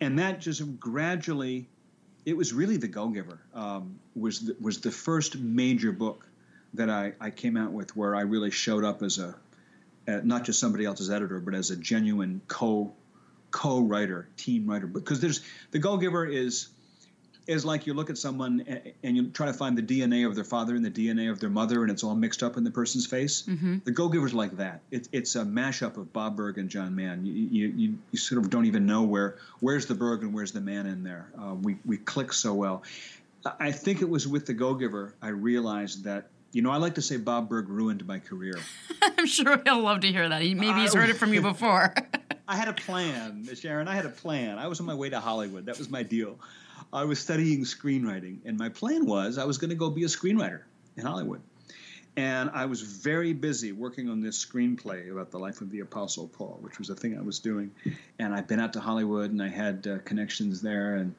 And 0.00 0.20
that 0.20 0.40
just 0.40 0.78
gradually, 0.78 1.66
it 2.24 2.36
was 2.36 2.52
really 2.52 2.76
the 2.76 2.88
Go 2.88 3.08
Giver 3.08 3.40
um, 3.54 3.98
was 4.14 4.40
the, 4.40 4.56
was 4.60 4.80
the 4.82 4.92
first 4.92 5.36
major 5.36 5.90
book 5.90 6.28
that 6.74 6.88
I, 6.88 7.12
I 7.20 7.30
came 7.30 7.56
out 7.56 7.72
with 7.72 7.96
where 7.96 8.14
I 8.14 8.20
really 8.20 8.52
showed 8.52 8.84
up 8.84 9.02
as 9.02 9.18
a, 9.18 9.34
uh, 10.06 10.20
not 10.22 10.44
just 10.44 10.60
somebody 10.60 10.84
else's 10.84 11.10
editor, 11.10 11.40
but 11.40 11.54
as 11.54 11.70
a 11.70 11.76
genuine 11.76 12.40
co 12.46 12.92
co 13.54 13.80
writer, 13.80 14.28
team 14.36 14.68
writer. 14.68 14.88
Because 14.88 15.20
there's 15.20 15.40
the 15.70 15.78
Go 15.78 15.96
Giver 15.96 16.26
is 16.26 16.68
is 17.46 17.64
like 17.64 17.86
you 17.86 17.94
look 17.94 18.10
at 18.10 18.18
someone 18.18 18.64
and 19.02 19.16
you 19.16 19.28
try 19.28 19.46
to 19.46 19.52
find 19.52 19.76
the 19.76 19.82
DNA 19.82 20.26
of 20.26 20.34
their 20.34 20.44
father 20.44 20.74
and 20.74 20.84
the 20.84 20.90
DNA 20.90 21.30
of 21.30 21.38
their 21.38 21.50
mother, 21.50 21.82
and 21.82 21.90
it's 21.90 22.02
all 22.02 22.14
mixed 22.14 22.42
up 22.42 22.56
in 22.56 22.64
the 22.64 22.70
person's 22.70 23.06
face. 23.06 23.42
Mm-hmm. 23.42 23.78
The 23.84 23.92
Go 23.92 24.08
Giver's 24.08 24.34
like 24.34 24.56
that. 24.56 24.80
It, 24.90 25.08
it's 25.12 25.36
a 25.36 25.44
mashup 25.44 25.96
of 25.96 26.12
Bob 26.12 26.36
Burg 26.36 26.58
and 26.58 26.68
John 26.68 26.96
Mann. 26.96 27.24
You, 27.24 27.32
you, 27.32 27.98
you, 28.10 28.18
sort 28.18 28.42
of 28.42 28.50
don't 28.50 28.64
even 28.64 28.86
know 28.86 29.02
where 29.02 29.36
where's 29.60 29.86
the 29.86 29.94
Burg 29.94 30.22
and 30.22 30.34
where's 30.34 30.52
the 30.52 30.60
Mann 30.60 30.86
in 30.86 31.04
there. 31.04 31.30
Uh, 31.40 31.54
we 31.54 31.76
we 31.86 31.98
click 31.98 32.32
so 32.32 32.54
well. 32.54 32.82
I 33.60 33.70
think 33.70 34.02
it 34.02 34.08
was 34.08 34.26
with 34.26 34.46
the 34.46 34.54
Go 34.54 34.74
Giver 34.74 35.14
I 35.22 35.28
realized 35.28 36.04
that 36.04 36.30
you 36.54 36.62
know, 36.62 36.70
I 36.70 36.76
like 36.76 36.94
to 36.94 37.02
say 37.02 37.16
Bob 37.16 37.48
Burg 37.48 37.68
ruined 37.68 38.06
my 38.06 38.20
career. 38.20 38.54
I'm 39.02 39.26
sure 39.26 39.60
he'll 39.64 39.80
love 39.80 40.00
to 40.00 40.06
hear 40.06 40.28
that. 40.28 40.40
He, 40.40 40.54
maybe 40.54 40.80
he's 40.80 40.94
heard 40.94 41.10
it 41.10 41.16
from 41.16 41.34
you 41.34 41.42
before. 41.52 41.92
I 42.46 42.56
had 42.56 42.68
a 42.68 42.72
plan. 42.72 43.48
Sharon. 43.54 43.88
I 43.88 43.94
had 43.94 44.06
a 44.06 44.10
plan. 44.10 44.58
I 44.58 44.66
was 44.66 44.80
on 44.80 44.86
my 44.86 44.94
way 44.94 45.10
to 45.10 45.20
Hollywood. 45.20 45.66
That 45.66 45.78
was 45.78 45.88
my 45.88 46.02
deal. 46.02 46.38
I 46.92 47.04
was 47.04 47.18
studying 47.18 47.64
screenwriting, 47.64 48.38
and 48.44 48.58
my 48.58 48.68
plan 48.68 49.06
was 49.06 49.38
I 49.38 49.44
was 49.44 49.58
going 49.58 49.70
to 49.70 49.76
go 49.76 49.90
be 49.90 50.04
a 50.04 50.08
screenwriter 50.08 50.60
in 50.96 51.06
Hollywood. 51.06 51.40
And 52.16 52.50
I 52.54 52.66
was 52.66 52.80
very 52.80 53.32
busy 53.32 53.72
working 53.72 54.08
on 54.08 54.20
this 54.20 54.44
screenplay 54.44 55.10
about 55.10 55.32
the 55.32 55.38
life 55.38 55.60
of 55.60 55.70
the 55.70 55.80
Apostle 55.80 56.28
Paul, 56.28 56.58
which 56.60 56.78
was 56.78 56.88
a 56.90 56.94
thing 56.94 57.18
I 57.18 57.22
was 57.22 57.40
doing. 57.40 57.72
And 58.20 58.32
I'd 58.32 58.46
been 58.46 58.60
out 58.60 58.72
to 58.74 58.80
Hollywood, 58.80 59.32
and 59.32 59.42
I 59.42 59.48
had 59.48 59.86
uh, 59.86 59.98
connections 60.04 60.60
there, 60.62 60.94
and 60.94 61.14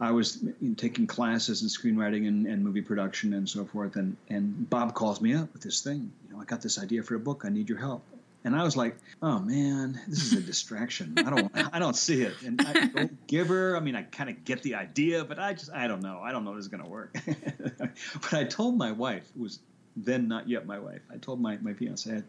I 0.00 0.10
was 0.10 0.44
taking 0.76 1.06
classes 1.06 1.62
in 1.62 1.68
screenwriting 1.68 2.28
and, 2.28 2.46
and, 2.46 2.62
movie 2.62 2.82
production 2.82 3.32
and 3.32 3.48
so 3.48 3.64
forth. 3.64 3.96
And, 3.96 4.16
and 4.28 4.68
Bob 4.68 4.94
calls 4.94 5.20
me 5.20 5.34
up 5.34 5.50
with 5.54 5.62
this 5.62 5.80
thing. 5.80 6.12
You 6.26 6.34
know, 6.34 6.42
I 6.42 6.44
got 6.44 6.60
this 6.60 6.78
idea 6.78 7.02
for 7.02 7.14
a 7.14 7.18
book. 7.18 7.44
I 7.46 7.48
need 7.48 7.68
your 7.68 7.78
help. 7.78 8.04
And 8.44 8.54
I 8.54 8.62
was 8.62 8.76
like, 8.76 8.96
oh 9.20 9.40
man, 9.40 10.00
this 10.08 10.22
is 10.22 10.32
a 10.32 10.40
distraction. 10.40 11.14
I 11.18 11.30
don't, 11.30 11.50
I 11.74 11.78
don't 11.78 11.96
see 11.96 12.22
it. 12.22 12.34
And 12.42 12.60
I 12.60 12.86
don't 12.86 13.26
give 13.26 13.48
her. 13.48 13.76
I 13.76 13.80
mean, 13.80 13.96
I 13.96 14.02
kind 14.02 14.30
of 14.30 14.44
get 14.44 14.62
the 14.62 14.76
idea, 14.76 15.24
but 15.24 15.38
I 15.38 15.54
just, 15.54 15.72
I 15.72 15.88
don't 15.88 16.02
know. 16.02 16.20
I 16.22 16.32
don't 16.32 16.44
know 16.44 16.52
if 16.52 16.56
this 16.56 16.66
is 16.66 16.68
going 16.68 16.84
to 16.84 16.88
work. 16.88 17.16
but 17.76 18.32
I 18.32 18.44
told 18.44 18.78
my 18.78 18.92
wife, 18.92 19.28
who 19.34 19.42
was 19.42 19.58
then 19.96 20.28
not 20.28 20.48
yet 20.48 20.66
my 20.66 20.78
wife, 20.78 21.02
I 21.12 21.16
told 21.16 21.40
my, 21.40 21.58
my 21.58 21.74
fiance, 21.74 22.22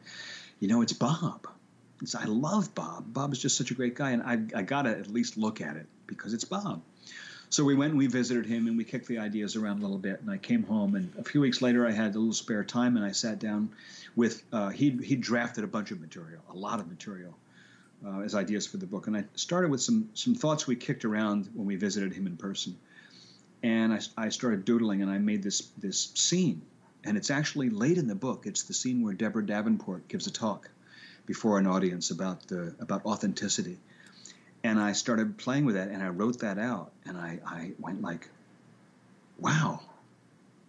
you 0.60 0.68
know, 0.68 0.82
it's 0.82 0.94
Bob. 0.94 1.48
It's, 2.02 2.16
I 2.16 2.26
love 2.26 2.74
Bob. 2.74 3.14
Bob 3.14 3.34
is 3.34 3.40
just 3.40 3.58
such 3.58 3.72
a 3.72 3.74
great 3.74 3.96
guy. 3.96 4.12
And 4.12 4.24
I, 4.24 4.60
I 4.60 4.62
got 4.64 4.84
to 4.84 4.90
at 4.90 5.08
least 5.08 5.38
look 5.38 5.62
at 5.62 5.76
it 5.76 5.86
because 6.08 6.34
it's 6.34 6.46
Bob. 6.46 6.82
So 7.50 7.64
we 7.64 7.76
went 7.76 7.92
and 7.92 7.98
we 7.98 8.08
visited 8.08 8.46
him 8.46 8.68
and 8.68 8.78
we 8.78 8.84
kicked 8.84 9.08
the 9.08 9.18
ideas 9.18 9.56
around 9.56 9.80
a 9.80 9.82
little 9.82 9.98
bit. 9.98 10.22
And 10.22 10.30
I 10.30 10.38
came 10.38 10.64
home 10.64 10.96
and 10.96 11.12
a 11.18 11.24
few 11.24 11.42
weeks 11.42 11.62
later 11.62 11.88
I 11.88 11.92
had 11.92 12.16
a 12.16 12.20
little 12.20 12.34
spare 12.34 12.64
time 12.64 12.96
and 12.96 13.06
I 13.06 13.12
sat 13.12 13.40
down 13.40 13.70
with 14.16 14.44
uh, 14.52 14.70
he 14.70 14.92
he 15.04 15.16
drafted 15.16 15.64
a 15.64 15.68
bunch 15.68 15.92
of 15.92 16.00
material, 16.00 16.42
a 16.50 16.56
lot 16.56 16.80
of 16.80 16.88
material. 16.88 17.36
Uh, 18.06 18.22
as 18.22 18.34
ideas 18.34 18.66
for 18.66 18.78
the 18.78 18.86
book, 18.86 19.08
and 19.08 19.18
I 19.18 19.26
started 19.36 19.70
with 19.70 19.82
some 19.82 20.10
some 20.14 20.34
thoughts 20.34 20.66
we 20.66 20.78
kicked 20.78 21.04
around 21.04 21.50
when 21.54 21.68
we 21.68 21.76
visited 21.76 22.14
him 22.14 22.28
in 22.28 22.38
person, 22.38 22.78
and 23.62 23.94
I, 23.94 24.00
I 24.16 24.30
started 24.30 24.64
doodling, 24.64 25.02
and 25.02 25.12
I 25.12 25.18
made 25.18 25.44
this 25.44 25.68
this 25.78 26.14
scene, 26.16 26.62
and 27.04 27.18
it's 27.18 27.30
actually 27.30 27.70
late 27.70 27.98
in 27.98 28.08
the 28.08 28.16
book. 28.16 28.46
It's 28.46 28.64
the 28.64 28.74
scene 28.74 29.02
where 29.02 29.14
Deborah 29.14 29.46
Davenport 29.46 30.08
gives 30.08 30.28
a 30.28 30.32
talk 30.32 30.70
before 31.26 31.60
an 31.60 31.68
audience 31.68 32.10
about 32.10 32.48
the 32.48 32.74
about 32.80 33.06
authenticity, 33.06 33.80
and 34.64 34.80
I 34.80 34.94
started 34.94 35.38
playing 35.38 35.66
with 35.66 35.76
that 35.76 35.90
and 35.90 36.04
I 36.04 36.10
wrote 36.10 36.40
that 36.40 36.58
out 36.58 36.92
and 37.06 37.18
I, 37.18 37.40
I 37.46 37.72
went 37.80 38.02
like, 38.02 38.30
wow, 39.38 39.82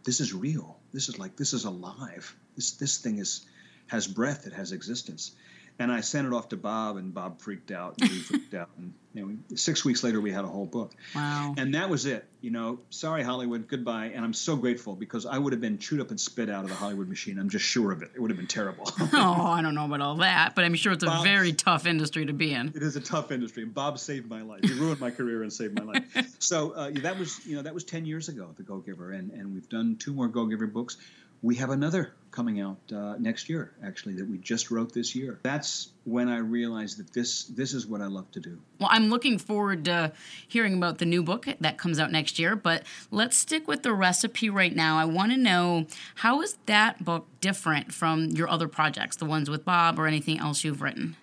this 0.04 0.20
is 0.20 0.32
real. 0.32 0.78
This 0.92 1.08
is 1.08 1.18
like 1.18 1.36
this 1.36 1.52
is 1.52 1.64
alive. 1.64 2.34
This 2.56 2.72
this 2.72 2.98
thing 2.98 3.18
is 3.18 3.46
has 3.88 4.06
breath, 4.06 4.46
it 4.46 4.52
has 4.52 4.72
existence. 4.72 5.32
And 5.80 5.90
I 5.90 6.02
sent 6.02 6.26
it 6.26 6.32
off 6.32 6.50
to 6.50 6.56
Bob, 6.56 6.98
and 6.98 7.12
Bob 7.12 7.40
freaked 7.40 7.70
out, 7.70 7.94
and 8.00 8.10
we 8.10 8.18
freaked 8.20 8.54
out. 8.54 8.68
And 8.76 8.92
you 9.14 9.26
know, 9.26 9.56
six 9.56 9.84
weeks 9.84 10.04
later, 10.04 10.20
we 10.20 10.30
had 10.30 10.44
a 10.44 10.48
whole 10.48 10.66
book. 10.66 10.92
Wow! 11.14 11.54
And 11.56 11.74
that 11.74 11.88
was 11.88 12.06
it. 12.06 12.26
You 12.42 12.50
know, 12.50 12.78
sorry 12.90 13.22
Hollywood, 13.22 13.66
goodbye. 13.66 14.12
And 14.14 14.24
I'm 14.24 14.34
so 14.34 14.56
grateful 14.56 14.94
because 14.94 15.26
I 15.26 15.38
would 15.38 15.52
have 15.52 15.60
been 15.60 15.78
chewed 15.78 16.00
up 16.00 16.10
and 16.10 16.20
spit 16.20 16.50
out 16.50 16.64
of 16.64 16.70
the 16.70 16.76
Hollywood 16.76 17.08
machine. 17.08 17.38
I'm 17.38 17.48
just 17.48 17.64
sure 17.64 17.92
of 17.92 18.02
it. 18.02 18.10
It 18.14 18.20
would 18.20 18.30
have 18.30 18.36
been 18.36 18.46
terrible. 18.46 18.92
oh, 19.12 19.42
I 19.46 19.62
don't 19.62 19.74
know 19.74 19.86
about 19.86 20.00
all 20.00 20.16
that, 20.16 20.54
but 20.54 20.64
I'm 20.64 20.74
sure 20.74 20.92
it's 20.92 21.02
a 21.02 21.06
Bob, 21.06 21.24
very 21.24 21.52
tough 21.52 21.86
industry 21.86 22.26
to 22.26 22.32
be 22.32 22.52
in. 22.52 22.68
It 22.68 22.82
is 22.82 22.96
a 22.96 23.00
tough 23.00 23.32
industry. 23.32 23.64
Bob 23.64 23.98
saved 23.98 24.28
my 24.28 24.42
life. 24.42 24.60
He 24.62 24.74
ruined 24.74 25.00
my 25.00 25.10
career 25.10 25.42
and 25.42 25.52
saved 25.52 25.78
my 25.78 25.84
life. 25.84 26.04
So 26.40 26.72
uh, 26.72 26.90
that 27.02 27.18
was, 27.18 27.46
you 27.46 27.54
know, 27.54 27.62
that 27.62 27.74
was 27.74 27.84
10 27.84 28.06
years 28.06 28.28
ago, 28.28 28.48
The 28.56 28.62
Go 28.62 28.78
Giver, 28.78 29.12
and 29.12 29.30
and 29.30 29.52
we've 29.52 29.68
done 29.68 29.96
two 29.96 30.12
more 30.12 30.26
Go 30.26 30.46
Giver 30.46 30.66
books 30.66 30.96
we 31.42 31.56
have 31.56 31.70
another 31.70 32.12
coming 32.30 32.60
out 32.60 32.78
uh, 32.94 33.16
next 33.18 33.48
year 33.48 33.72
actually 33.84 34.14
that 34.14 34.28
we 34.28 34.38
just 34.38 34.70
wrote 34.70 34.92
this 34.92 35.14
year. 35.14 35.38
That's 35.42 35.88
when 36.04 36.28
i 36.28 36.38
realized 36.38 36.98
that 36.98 37.12
this 37.12 37.44
this 37.44 37.74
is 37.74 37.86
what 37.86 38.00
i 38.00 38.06
love 38.06 38.30
to 38.32 38.40
do. 38.40 38.58
Well 38.78 38.88
i'm 38.92 39.10
looking 39.10 39.38
forward 39.38 39.84
to 39.84 40.12
hearing 40.48 40.74
about 40.74 40.98
the 40.98 41.04
new 41.04 41.22
book 41.22 41.46
that 41.60 41.78
comes 41.78 41.98
out 41.98 42.10
next 42.10 42.38
year 42.38 42.56
but 42.56 42.84
let's 43.10 43.36
stick 43.36 43.68
with 43.68 43.82
the 43.82 43.92
recipe 43.92 44.48
right 44.50 44.74
now. 44.74 44.98
I 44.98 45.04
want 45.04 45.32
to 45.32 45.38
know 45.38 45.86
how 46.16 46.40
is 46.40 46.56
that 46.66 47.04
book 47.04 47.26
different 47.40 47.92
from 47.92 48.30
your 48.30 48.48
other 48.48 48.68
projects 48.68 49.16
the 49.16 49.26
ones 49.26 49.50
with 49.50 49.64
bob 49.64 49.98
or 49.98 50.06
anything 50.06 50.38
else 50.38 50.64
you've 50.64 50.82
written? 50.82 51.16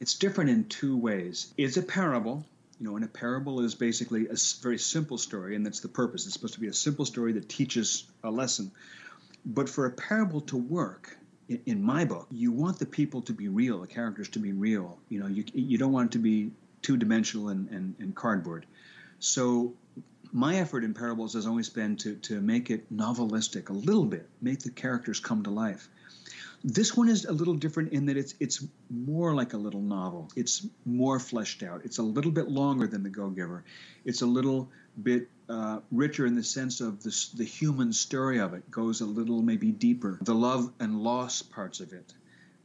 It's 0.00 0.14
different 0.14 0.50
in 0.50 0.64
two 0.64 0.96
ways. 0.96 1.52
It's 1.56 1.76
a 1.76 1.82
parable 1.82 2.44
you 2.80 2.86
know, 2.86 2.96
and 2.96 3.04
a 3.04 3.08
parable 3.08 3.60
is 3.60 3.74
basically 3.74 4.28
a 4.28 4.36
very 4.62 4.78
simple 4.78 5.18
story, 5.18 5.56
and 5.56 5.66
that's 5.66 5.80
the 5.80 5.88
purpose. 5.88 6.26
It's 6.26 6.34
supposed 6.34 6.54
to 6.54 6.60
be 6.60 6.68
a 6.68 6.72
simple 6.72 7.04
story 7.04 7.32
that 7.32 7.48
teaches 7.48 8.04
a 8.22 8.30
lesson. 8.30 8.70
But 9.44 9.68
for 9.68 9.86
a 9.86 9.90
parable 9.90 10.40
to 10.42 10.56
work, 10.56 11.16
in, 11.48 11.82
my 11.82 12.04
book, 12.04 12.26
you 12.30 12.52
want 12.52 12.78
the 12.78 12.86
people 12.86 13.22
to 13.22 13.32
be 13.32 13.48
real, 13.48 13.80
the 13.80 13.86
characters 13.86 14.28
to 14.30 14.38
be 14.38 14.52
real. 14.52 14.98
You 15.08 15.20
know, 15.20 15.26
you, 15.26 15.44
you 15.54 15.78
don't 15.78 15.92
want 15.92 16.10
it 16.10 16.12
to 16.12 16.18
be 16.18 16.50
two 16.82 16.96
dimensional 16.96 17.48
and, 17.48 17.68
and, 17.70 17.94
and 17.98 18.14
cardboard. 18.14 18.66
So 19.18 19.72
my 20.32 20.56
effort 20.56 20.84
in 20.84 20.94
parables 20.94 21.34
has 21.34 21.46
always 21.46 21.68
been 21.68 21.96
to, 21.96 22.16
to 22.16 22.40
make 22.40 22.70
it 22.70 22.94
novelistic 22.94 23.70
a 23.70 23.72
little 23.72 24.04
bit, 24.04 24.28
make 24.42 24.60
the 24.60 24.70
characters 24.70 25.20
come 25.20 25.42
to 25.44 25.50
life. 25.50 25.88
This 26.64 26.96
one 26.96 27.08
is 27.08 27.24
a 27.24 27.32
little 27.32 27.54
different 27.54 27.92
in 27.92 28.06
that 28.06 28.16
it's 28.16 28.34
it's 28.40 28.64
more 28.90 29.32
like 29.32 29.52
a 29.52 29.56
little 29.56 29.80
novel. 29.80 30.28
It's 30.34 30.66
more 30.84 31.20
fleshed 31.20 31.62
out. 31.62 31.82
It's 31.84 31.98
a 31.98 32.02
little 32.02 32.32
bit 32.32 32.48
longer 32.48 32.88
than 32.88 33.04
The 33.04 33.10
Go 33.10 33.30
Giver. 33.30 33.62
It's 34.04 34.22
a 34.22 34.26
little 34.26 34.68
bit 35.00 35.28
uh, 35.48 35.80
richer 35.90 36.26
in 36.26 36.34
the 36.34 36.42
sense 36.42 36.80
of 36.80 37.02
the, 37.02 37.26
the 37.36 37.44
human 37.44 37.92
story 37.92 38.38
of 38.38 38.54
it 38.54 38.70
goes 38.70 39.00
a 39.00 39.06
little 39.06 39.42
maybe 39.42 39.72
deeper. 39.72 40.18
The 40.20 40.34
love 40.34 40.72
and 40.78 41.00
loss 41.02 41.42
parts 41.42 41.80
of 41.80 41.92
it. 41.92 42.14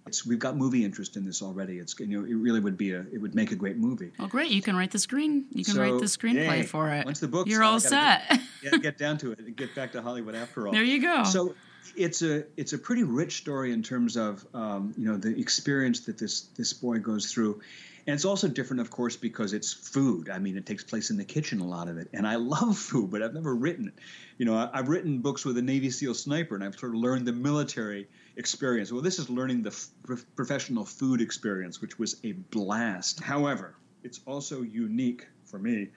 It's, 0.06 0.26
we've 0.26 0.40
got 0.40 0.58
movie 0.58 0.84
interest 0.84 1.16
in 1.16 1.24
this 1.24 1.42
already. 1.42 1.80
It's 1.80 1.98
you 1.98 2.08
know 2.08 2.26
it 2.26 2.34
really 2.34 2.60
would 2.60 2.78
be 2.78 2.92
a 2.92 3.06
it 3.14 3.22
would 3.22 3.36
make 3.36 3.52
a 3.52 3.56
great 3.56 3.78
movie. 3.78 4.12
Oh, 4.20 4.28
great! 4.28 4.52
You 4.52 4.62
can 4.62 4.76
write 4.76 4.92
the 4.92 5.00
screen. 5.00 5.46
You 5.52 5.64
can 5.64 5.76
so, 5.76 5.82
write 5.82 6.00
the 6.00 6.08
screenplay 6.08 6.58
yay. 6.58 6.64
for 6.64 6.90
it. 6.90 7.06
Once 7.06 7.22
the 7.22 7.30
book's 7.30 7.50
you're 7.50 7.64
all 7.64 7.80
set. 7.80 8.28
Get, 8.30 8.42
yeah, 8.64 8.78
get 8.80 8.98
down 8.98 9.18
to 9.20 9.32
it 9.32 9.40
and 9.40 9.56
get 9.56 9.74
back 9.76 9.94
to 9.94 10.02
Hollywood 10.02 10.36
after 10.36 10.68
all. 10.68 10.74
There 10.74 10.84
you 10.84 11.02
go. 11.02 11.24
So 11.24 11.56
it's 11.96 12.22
a 12.22 12.44
it's 12.58 12.74
a 12.74 12.78
pretty 12.78 13.04
rich 13.04 13.38
story 13.38 13.72
in 13.72 13.82
terms 13.82 14.18
of 14.18 14.46
um, 14.54 14.94
you 14.98 15.06
know 15.06 15.18
the 15.18 15.40
experience 15.40 16.02
that 16.02 16.18
this 16.18 16.42
this 16.58 16.74
boy 16.74 17.00
goes 17.00 17.32
through, 17.32 17.62
and 18.06 18.14
it's 18.14 18.26
also 18.26 18.48
different, 18.48 18.82
of 18.82 18.90
course, 18.90 19.16
because 19.16 19.54
it's 19.54 19.72
food. 19.72 20.30
I 20.30 20.40
mean, 20.40 20.58
it 20.58 20.66
takes 20.66 20.84
place 20.84 21.10
in 21.10 21.18
the 21.18 21.24
kitchen, 21.24 21.62
a 21.62 21.68
lot 21.68 21.88
of 21.88 21.98
it. 21.98 22.10
And 22.14 22.28
I 22.28 22.36
love 22.36 22.78
food, 22.78 23.12
but 23.12 23.24
I've 23.24 23.34
never 23.34 23.56
written 23.56 23.88
it. 23.88 23.94
You 24.38 24.46
know, 24.46 24.70
I've 24.74 24.90
written 24.90 25.20
books 25.20 25.46
with 25.46 25.58
a 25.58 25.62
Navy 25.62 25.90
SEAL 25.90 26.16
sniper, 26.16 26.56
and 26.56 26.64
I've 26.64 26.78
sort 26.78 26.94
of 26.94 27.00
learned 27.00 27.26
the 27.26 27.32
military 27.32 28.10
experience. 28.36 28.92
Well, 28.92 29.02
this 29.02 29.20
is 29.20 29.30
learning 29.30 29.62
the 29.62 29.70
f- 29.70 30.26
professional 30.36 30.84
food 30.84 31.22
experience, 31.22 31.82
which 31.82 31.98
was 31.98 32.18
a 32.24 32.34
blast. 32.34 33.22
However, 33.22 33.76
it's 34.04 34.20
also 34.26 34.64
unique 34.64 35.28
for 35.46 35.60
me 35.60 35.90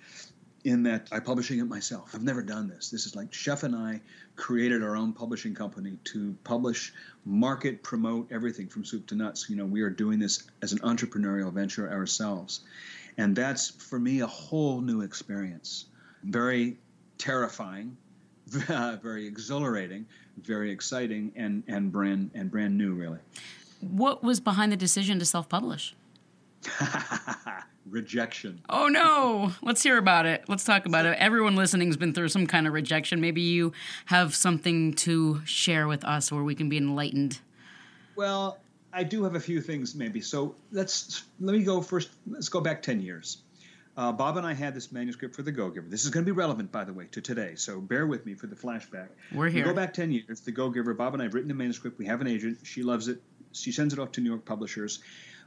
in 0.66 0.82
that 0.82 1.08
I'm 1.12 1.23
publishing 1.23 1.61
it 1.61 1.68
myself. 1.68 2.11
I've 2.12 2.25
never 2.25 2.42
done 2.42 2.66
this. 2.66 2.90
This 2.90 3.06
is 3.06 3.14
like 3.14 3.32
Chef 3.32 3.62
and 3.62 3.75
I 3.75 4.00
created 4.35 4.82
our 4.82 4.96
own 4.96 5.12
publishing 5.12 5.54
company 5.54 5.96
to 6.06 6.37
publish, 6.42 6.92
market, 7.25 7.85
promote 7.85 8.32
everything 8.32 8.66
from 8.66 8.85
soup 8.85 9.06
to 9.06 9.14
nuts. 9.14 9.49
You 9.49 9.54
know, 9.54 9.64
we 9.64 9.82
are 9.82 9.90
doing 9.90 10.18
this 10.18 10.42
as 10.62 10.73
an 10.73 10.80
entrepreneurial 10.80 11.52
venture 11.52 11.88
ourselves. 11.88 12.61
And 13.16 13.37
that's 13.37 13.70
for 13.70 14.00
me 14.00 14.20
a 14.20 14.26
whole 14.26 14.80
new 14.80 15.02
experience. 15.02 15.85
Very 16.25 16.78
terrifying, 17.16 17.96
very 18.49 19.25
exhilarating, 19.25 20.04
very 20.42 20.73
exciting 20.73 21.32
and 21.37 21.62
and 21.68 21.92
brand 21.92 22.32
and 22.35 22.50
brand 22.50 22.76
new 22.76 22.92
really. 22.92 23.20
What 23.80 24.25
was 24.25 24.40
behind 24.40 24.73
the 24.73 24.76
decision 24.76 25.20
to 25.20 25.25
self-publish? 25.25 25.94
rejection. 27.88 28.60
Oh 28.68 28.88
no! 28.88 29.52
Let's 29.62 29.82
hear 29.82 29.98
about 29.98 30.26
it. 30.26 30.44
Let's 30.48 30.64
talk 30.64 30.86
about 30.86 31.06
it. 31.06 31.16
Everyone 31.18 31.56
listening's 31.56 31.96
been 31.96 32.12
through 32.12 32.28
some 32.28 32.46
kind 32.46 32.66
of 32.66 32.72
rejection. 32.72 33.20
Maybe 33.20 33.40
you 33.42 33.72
have 34.06 34.34
something 34.34 34.94
to 34.94 35.40
share 35.44 35.86
with 35.88 36.04
us 36.04 36.30
where 36.30 36.42
we 36.42 36.54
can 36.54 36.68
be 36.68 36.76
enlightened. 36.76 37.40
Well, 38.16 38.58
I 38.92 39.04
do 39.04 39.24
have 39.24 39.34
a 39.34 39.40
few 39.40 39.60
things 39.60 39.94
maybe. 39.94 40.20
So 40.20 40.54
let's 40.72 41.24
let 41.40 41.56
me 41.56 41.62
go 41.62 41.80
first. 41.80 42.10
Let's 42.26 42.48
go 42.48 42.60
back 42.60 42.82
ten 42.82 43.00
years. 43.00 43.38
Uh, 43.96 44.12
Bob 44.12 44.36
and 44.36 44.46
I 44.46 44.52
had 44.52 44.74
this 44.74 44.92
manuscript 44.92 45.34
for 45.34 45.42
The 45.42 45.52
Go 45.52 45.70
Giver. 45.70 45.88
This 45.88 46.04
is 46.04 46.10
going 46.10 46.22
to 46.26 46.30
be 46.30 46.36
relevant, 46.36 46.70
by 46.70 46.84
the 46.84 46.92
way, 46.92 47.06
to 47.12 47.22
today. 47.22 47.54
So 47.54 47.80
bear 47.80 48.06
with 48.06 48.26
me 48.26 48.34
for 48.34 48.46
the 48.46 48.54
flashback. 48.54 49.08
We're 49.32 49.48
here. 49.48 49.64
We 49.64 49.70
go 49.70 49.74
back 49.74 49.94
10 49.94 50.12
years. 50.12 50.40
The 50.40 50.52
Go 50.52 50.68
Giver. 50.68 50.92
Bob 50.92 51.14
and 51.14 51.22
I 51.22 51.24
have 51.24 51.32
written 51.32 51.50
a 51.50 51.54
manuscript. 51.54 51.98
We 51.98 52.04
have 52.04 52.20
an 52.20 52.26
agent. 52.26 52.58
She 52.62 52.82
loves 52.82 53.08
it. 53.08 53.22
She 53.52 53.72
sends 53.72 53.94
it 53.94 53.98
off 53.98 54.12
to 54.12 54.20
New 54.20 54.28
York 54.28 54.44
publishers. 54.44 54.98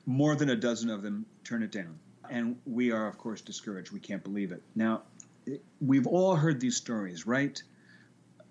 More 0.08 0.36
than 0.36 0.50
a 0.50 0.56
dozen 0.56 0.90
of 0.90 1.04
them 1.04 1.28
turn 1.44 1.62
it 1.62 1.72
down 1.72 2.00
and 2.30 2.58
we 2.66 2.92
are, 2.92 3.08
of 3.08 3.18
course, 3.18 3.42
discouraged. 3.42 3.92
We 3.92 4.00
can't 4.00 4.24
believe 4.24 4.52
it. 4.52 4.62
Now, 4.76 5.04
we've 5.82 6.08
all 6.08 6.36
heard 6.36 6.60
these 6.60 6.78
stories, 6.78 7.26
right? 7.26 7.62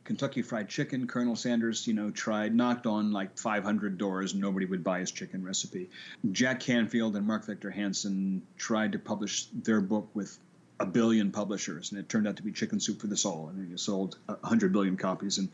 Kentucky 0.04 0.40
Fried 0.40 0.70
Chicken, 0.70 1.06
Colonel 1.06 1.36
Sanders, 1.36 1.86
you 1.86 1.92
know, 1.92 2.10
tried, 2.10 2.54
knocked 2.54 2.86
on 2.86 3.12
like 3.12 3.36
500 3.38 3.98
doors, 3.98 4.32
and 4.32 4.40
nobody 4.40 4.64
would 4.64 4.82
buy 4.82 5.00
his 5.00 5.10
chicken 5.10 5.44
recipe. 5.44 5.90
Jack 6.32 6.60
Canfield 6.60 7.14
and 7.14 7.26
Mark 7.26 7.44
Victor 7.44 7.70
Hansen 7.70 8.42
tried 8.56 8.92
to 8.92 8.98
publish 8.98 9.48
their 9.52 9.82
book 9.82 10.08
with 10.14 10.38
a 10.80 10.86
billion 10.86 11.30
publishers, 11.30 11.90
and 11.90 12.00
it 12.00 12.08
turned 12.08 12.26
out 12.26 12.36
to 12.36 12.42
be 12.42 12.52
Chicken 12.52 12.80
Soup 12.80 12.98
for 12.98 13.06
the 13.06 13.16
Soul, 13.16 13.50
and 13.52 13.70
it 13.70 13.78
sold 13.78 14.16
100 14.26 14.72
billion 14.72 14.96
copies. 14.96 15.36
And 15.36 15.50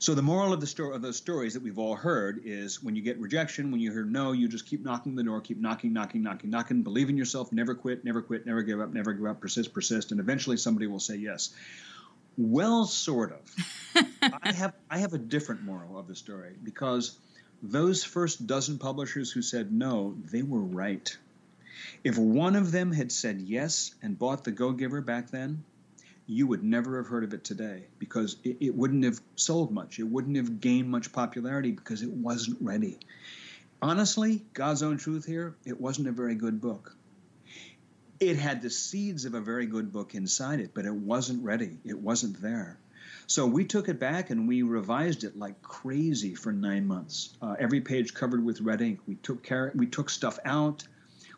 so 0.00 0.14
the 0.14 0.22
moral 0.22 0.54
of 0.54 0.62
the 0.62 0.66
story 0.66 0.96
of 0.96 1.02
those 1.02 1.18
stories 1.18 1.52
that 1.52 1.62
we've 1.62 1.78
all 1.78 1.94
heard 1.94 2.40
is 2.46 2.82
when 2.82 2.96
you 2.96 3.02
get 3.02 3.20
rejection, 3.20 3.70
when 3.70 3.82
you 3.82 3.92
hear 3.92 4.02
no, 4.02 4.32
you 4.32 4.48
just 4.48 4.64
keep 4.64 4.82
knocking 4.82 5.14
the 5.14 5.22
door, 5.22 5.42
keep 5.42 5.60
knocking, 5.60 5.92
knocking, 5.92 6.22
knocking, 6.22 6.48
knocking, 6.48 6.82
believe 6.82 7.10
in 7.10 7.18
yourself, 7.18 7.52
never 7.52 7.74
quit, 7.74 8.02
never 8.02 8.22
quit, 8.22 8.46
never 8.46 8.62
give 8.62 8.80
up, 8.80 8.94
never 8.94 9.12
give 9.12 9.26
up, 9.26 9.42
persist, 9.42 9.74
persist, 9.74 10.10
and 10.10 10.18
eventually 10.18 10.56
somebody 10.56 10.86
will 10.86 11.00
say 11.00 11.16
yes. 11.16 11.50
Well, 12.38 12.86
sort 12.86 13.32
of. 13.32 14.06
I 14.42 14.52
have 14.54 14.72
I 14.88 14.96
have 14.98 15.12
a 15.12 15.18
different 15.18 15.64
moral 15.64 15.98
of 15.98 16.08
the 16.08 16.14
story 16.14 16.54
because 16.64 17.18
those 17.62 18.02
first 18.02 18.46
dozen 18.46 18.78
publishers 18.78 19.30
who 19.30 19.42
said 19.42 19.70
no, 19.70 20.16
they 20.32 20.40
were 20.42 20.62
right. 20.62 21.14
If 22.04 22.16
one 22.16 22.56
of 22.56 22.72
them 22.72 22.90
had 22.90 23.12
said 23.12 23.42
yes 23.42 23.94
and 24.02 24.18
bought 24.18 24.44
the 24.44 24.50
Go 24.50 24.72
Giver 24.72 25.02
back 25.02 25.30
then, 25.30 25.62
you 26.30 26.46
would 26.46 26.62
never 26.62 26.96
have 26.98 27.08
heard 27.08 27.24
of 27.24 27.34
it 27.34 27.42
today 27.42 27.82
because 27.98 28.36
it, 28.44 28.56
it, 28.60 28.74
wouldn't 28.74 29.02
have 29.02 29.20
sold 29.34 29.72
much. 29.72 29.98
It 29.98 30.04
wouldn't 30.04 30.36
have 30.36 30.60
gained 30.60 30.88
much 30.88 31.12
popularity 31.12 31.72
because 31.72 32.02
it 32.02 32.10
wasn't 32.10 32.58
ready. 32.60 32.98
Honestly, 33.82 34.44
God's 34.54 34.84
own 34.84 34.96
truth 34.96 35.26
here, 35.26 35.56
it 35.64 35.80
wasn't 35.80 36.06
a 36.06 36.12
very 36.12 36.36
good 36.36 36.60
book. 36.60 36.94
It 38.20 38.36
had 38.36 38.62
the 38.62 38.70
seeds 38.70 39.24
of 39.24 39.34
a 39.34 39.40
very 39.40 39.66
good 39.66 39.92
book 39.92 40.14
inside 40.14 40.60
it, 40.60 40.70
but 40.72 40.84
it 40.84 40.94
wasn't 40.94 41.42
ready. 41.42 41.78
It 41.84 41.98
wasn't 41.98 42.40
there. 42.40 42.78
So 43.26 43.46
we 43.46 43.64
took 43.64 43.88
it 43.88 43.98
back 43.98 44.30
and 44.30 44.46
we 44.46 44.62
revised 44.62 45.24
it 45.24 45.36
like 45.36 45.60
crazy 45.62 46.36
for 46.36 46.52
nine 46.52 46.86
months. 46.86 47.36
Uh, 47.42 47.56
every 47.58 47.80
page 47.80 48.14
covered 48.14 48.44
with 48.44 48.60
red 48.60 48.82
ink. 48.82 49.00
We 49.08 49.16
took 49.16 49.42
care, 49.42 49.72
we 49.74 49.86
took 49.86 50.08
stuff 50.08 50.38
out, 50.44 50.86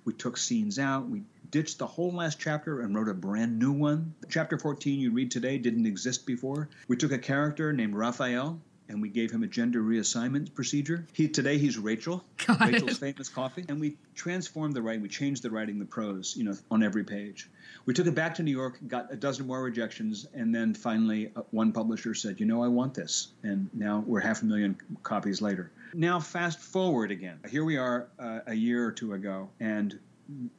we 0.05 0.13
took 0.13 0.37
scenes 0.37 0.79
out, 0.79 1.09
we 1.09 1.23
ditched 1.53 1.79
the 1.79 1.87
whole 1.87 2.11
last 2.11 2.41
chapter 2.41 2.81
and 2.81 2.97
wrote 2.97 3.11
a 3.11 3.15
brand 3.15 3.59
new 3.59 3.73
one. 3.73 4.15
Chapter 4.29 4.59
14 4.59 4.99
you 4.99 5.13
read 5.13 5.31
today 5.31 5.59
didn't 5.59 5.87
exist 5.87 6.27
before. 6.27 6.69
We 6.89 6.97
took 6.97 7.13
a 7.13 7.19
character 7.19 7.73
named 7.73 7.95
Raphael 7.95 8.59
and 8.89 9.01
we 9.01 9.11
gave 9.11 9.31
him 9.31 9.43
a 9.43 9.47
gender 9.47 9.83
reassignment 9.83 10.55
procedure. 10.55 11.07
He 11.13 11.29
today 11.29 11.59
he's 11.59 11.79
Rachel, 11.79 12.25
Rachel's 12.61 12.99
famous 12.99 13.29
coffee, 13.29 13.65
and 13.69 13.81
we 13.81 13.97
transformed 14.15 14.75
the 14.75 14.83
writing. 14.83 15.03
We 15.03 15.09
changed 15.09 15.43
the 15.43 15.51
writing, 15.51 15.79
the 15.79 15.85
prose, 15.85 16.35
you 16.37 16.45
know, 16.45 16.55
on 16.71 16.83
every 16.83 17.05
page. 17.05 17.49
We 17.87 17.95
took 17.95 18.07
it 18.07 18.15
back 18.15 18.35
to 18.37 18.43
New 18.43 18.51
York, 18.51 18.79
got 18.89 19.13
a 19.13 19.17
dozen 19.17 19.47
more 19.47 19.63
rejections, 19.63 20.27
and 20.35 20.55
then 20.55 20.75
finally 20.75 21.33
uh, 21.37 21.43
one 21.53 21.73
publisher 21.73 22.15
said, 22.15 22.41
"You 22.41 22.47
know, 22.47 22.63
I 22.63 22.69
want 22.69 22.95
this," 22.95 23.29
and 23.43 23.71
now 23.73 24.05
we're 24.07 24.21
half 24.21 24.43
a 24.43 24.45
million 24.45 24.77
copies 25.03 25.41
later. 25.41 25.71
Now 25.95 26.21
fast 26.21 26.59
forward 26.59 27.11
again. 27.11 27.39
Here 27.49 27.65
we 27.65 27.77
are 27.77 28.09
uh, 28.19 28.41
a 28.47 28.55
year 28.55 28.85
or 28.85 28.93
two 28.93 29.15
ago, 29.15 29.49
and 29.61 29.99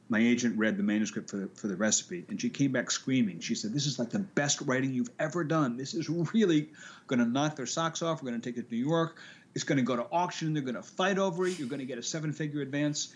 my 0.08 0.18
agent 0.18 0.58
read 0.58 0.76
the 0.76 0.82
manuscript 0.82 1.30
for 1.30 1.36
the, 1.36 1.48
for 1.54 1.68
the 1.68 1.76
recipe 1.76 2.24
and 2.28 2.40
she 2.40 2.50
came 2.50 2.72
back 2.72 2.90
screaming. 2.90 3.40
She 3.40 3.54
said 3.54 3.72
this 3.72 3.86
is 3.86 3.98
like 3.98 4.10
the 4.10 4.18
best 4.18 4.60
writing 4.62 4.92
you've 4.92 5.10
ever 5.18 5.44
done. 5.44 5.76
This 5.76 5.94
is 5.94 6.08
really 6.08 6.70
going 7.06 7.18
to 7.20 7.24
knock 7.24 7.56
their 7.56 7.66
socks 7.66 8.02
off. 8.02 8.22
We're 8.22 8.30
going 8.30 8.40
to 8.40 8.48
take 8.50 8.58
it 8.58 8.68
to 8.68 8.74
new 8.74 8.84
york. 8.84 9.20
It's 9.54 9.64
going 9.64 9.78
to 9.78 9.84
go 9.84 9.96
to 9.96 10.06
auction. 10.10 10.52
They're 10.52 10.62
going 10.62 10.74
to 10.74 10.82
fight 10.82 11.18
over 11.18 11.46
it. 11.46 11.58
You're 11.58 11.68
going 11.68 11.80
to 11.80 11.86
get 11.86 11.98
a 11.98 12.02
seven 12.02 12.32
figure 12.32 12.60
advance. 12.60 13.12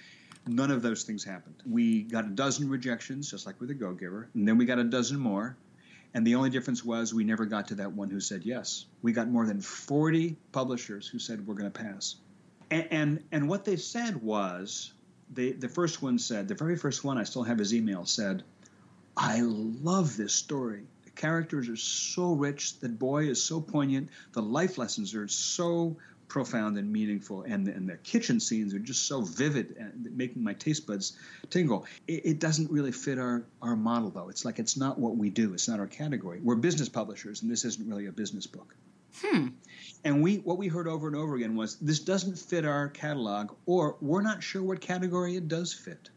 None 0.47 0.71
of 0.71 0.83
those 0.83 1.03
things 1.03 1.25
happened. 1.25 1.57
We 1.69 2.03
got 2.03 2.25
a 2.25 2.29
dozen 2.29 2.69
rejections 2.69 3.31
just 3.31 3.47
like 3.47 3.61
with 3.61 3.69
the 3.69 3.75
go 3.75 3.93
giver 3.93 4.29
and 4.35 4.47
then 4.47 4.59
we 4.59 4.65
got 4.65 4.79
a 4.79 4.85
dozen 4.85 5.19
more. 5.19 5.57
And 6.15 6.27
the 6.27 6.37
only 6.37 6.50
difference 6.50 6.85
was 6.85 7.12
we 7.12 7.25
never 7.25 7.45
got 7.45 7.69
to 7.69 7.77
that 7.77 7.93
one 7.93 8.09
who 8.09 8.21
said 8.21 8.43
yes. 8.45 8.87
We 9.03 9.12
got 9.12 9.29
more 9.29 9.47
than 9.47 9.61
40 9.61 10.37
publishers 10.53 11.07
who 11.07 11.19
said 11.19 11.47
we're 11.47 11.55
going 11.55 11.71
to 11.71 11.79
pass. 11.79 12.17
And, 12.71 12.88
and 12.91 13.25
and 13.33 13.49
what 13.49 13.65
they 13.65 13.77
said 13.77 14.23
was 14.23 14.93
they, 15.33 15.53
the 15.53 15.69
first 15.69 16.03
one 16.03 16.19
said, 16.19 16.49
the 16.49 16.55
very 16.55 16.77
first 16.77 17.05
one, 17.05 17.19
I 17.19 17.25
still 17.25 17.43
have 17.43 17.59
his 17.59 17.75
email, 17.75 18.05
said, 18.07 18.43
I 19.17 19.41
love 19.43 20.17
this 20.17 20.33
story. 20.33 20.83
The 21.05 21.11
characters 21.11 21.69
are 21.69 21.77
so 21.77 22.33
rich. 22.33 22.79
The 22.79 22.89
boy 22.89 23.25
is 23.25 23.43
so 23.43 23.61
poignant. 23.61 24.11
The 24.33 24.43
life 24.43 24.79
lessons 24.79 25.15
are 25.15 25.29
so 25.29 25.97
profound 26.29 26.77
and 26.77 26.93
meaningful. 26.93 27.43
And 27.43 27.67
the, 27.67 27.73
and 27.73 27.88
the 27.88 27.97
kitchen 27.97 28.38
scenes 28.38 28.75
are 28.75 28.79
just 28.79 29.07
so 29.07 29.23
vivid 29.23 29.77
and 29.79 30.17
making 30.17 30.45
my 30.45 30.53
taste 30.53 30.87
buds 30.87 31.17
tingle. 31.51 31.87
It, 32.07 32.27
it 32.27 32.38
doesn't 32.38 32.71
really 32.71 32.93
fit 32.93 33.19
our, 33.19 33.45
our 33.61 33.77
model, 33.77 34.11
though. 34.11 34.29
It's 34.29 34.45
like 34.45 34.59
it's 34.59 34.77
not 34.77 34.99
what 34.99 35.17
we 35.17 35.31
do, 35.31 35.55
it's 35.55 35.69
not 35.69 35.81
our 35.81 35.87
category. 35.87 36.41
We're 36.43 36.57
business 36.57 36.88
publishers, 36.88 37.43
and 37.43 37.51
this 37.51 37.64
isn't 37.64 37.88
really 37.88 38.07
a 38.07 38.12
business 38.12 38.47
book. 38.47 38.75
Hmm. 39.21 39.49
And 40.05 40.23
we 40.23 40.37
what 40.37 40.59
we 40.59 40.69
heard 40.69 40.87
over 40.87 41.07
and 41.09 41.17
over 41.17 41.35
again 41.35 41.57
was 41.57 41.77
this 41.77 42.01
doesn't 42.01 42.39
fit 42.39 42.65
our 42.65 42.89
catalog, 42.89 43.55
or 43.67 43.97
we're 44.01 44.23
not 44.23 44.43
sure 44.43 44.63
what 44.63 44.81
category 44.81 45.37
it 45.37 45.49
does 45.49 45.73
fit. 45.73 46.11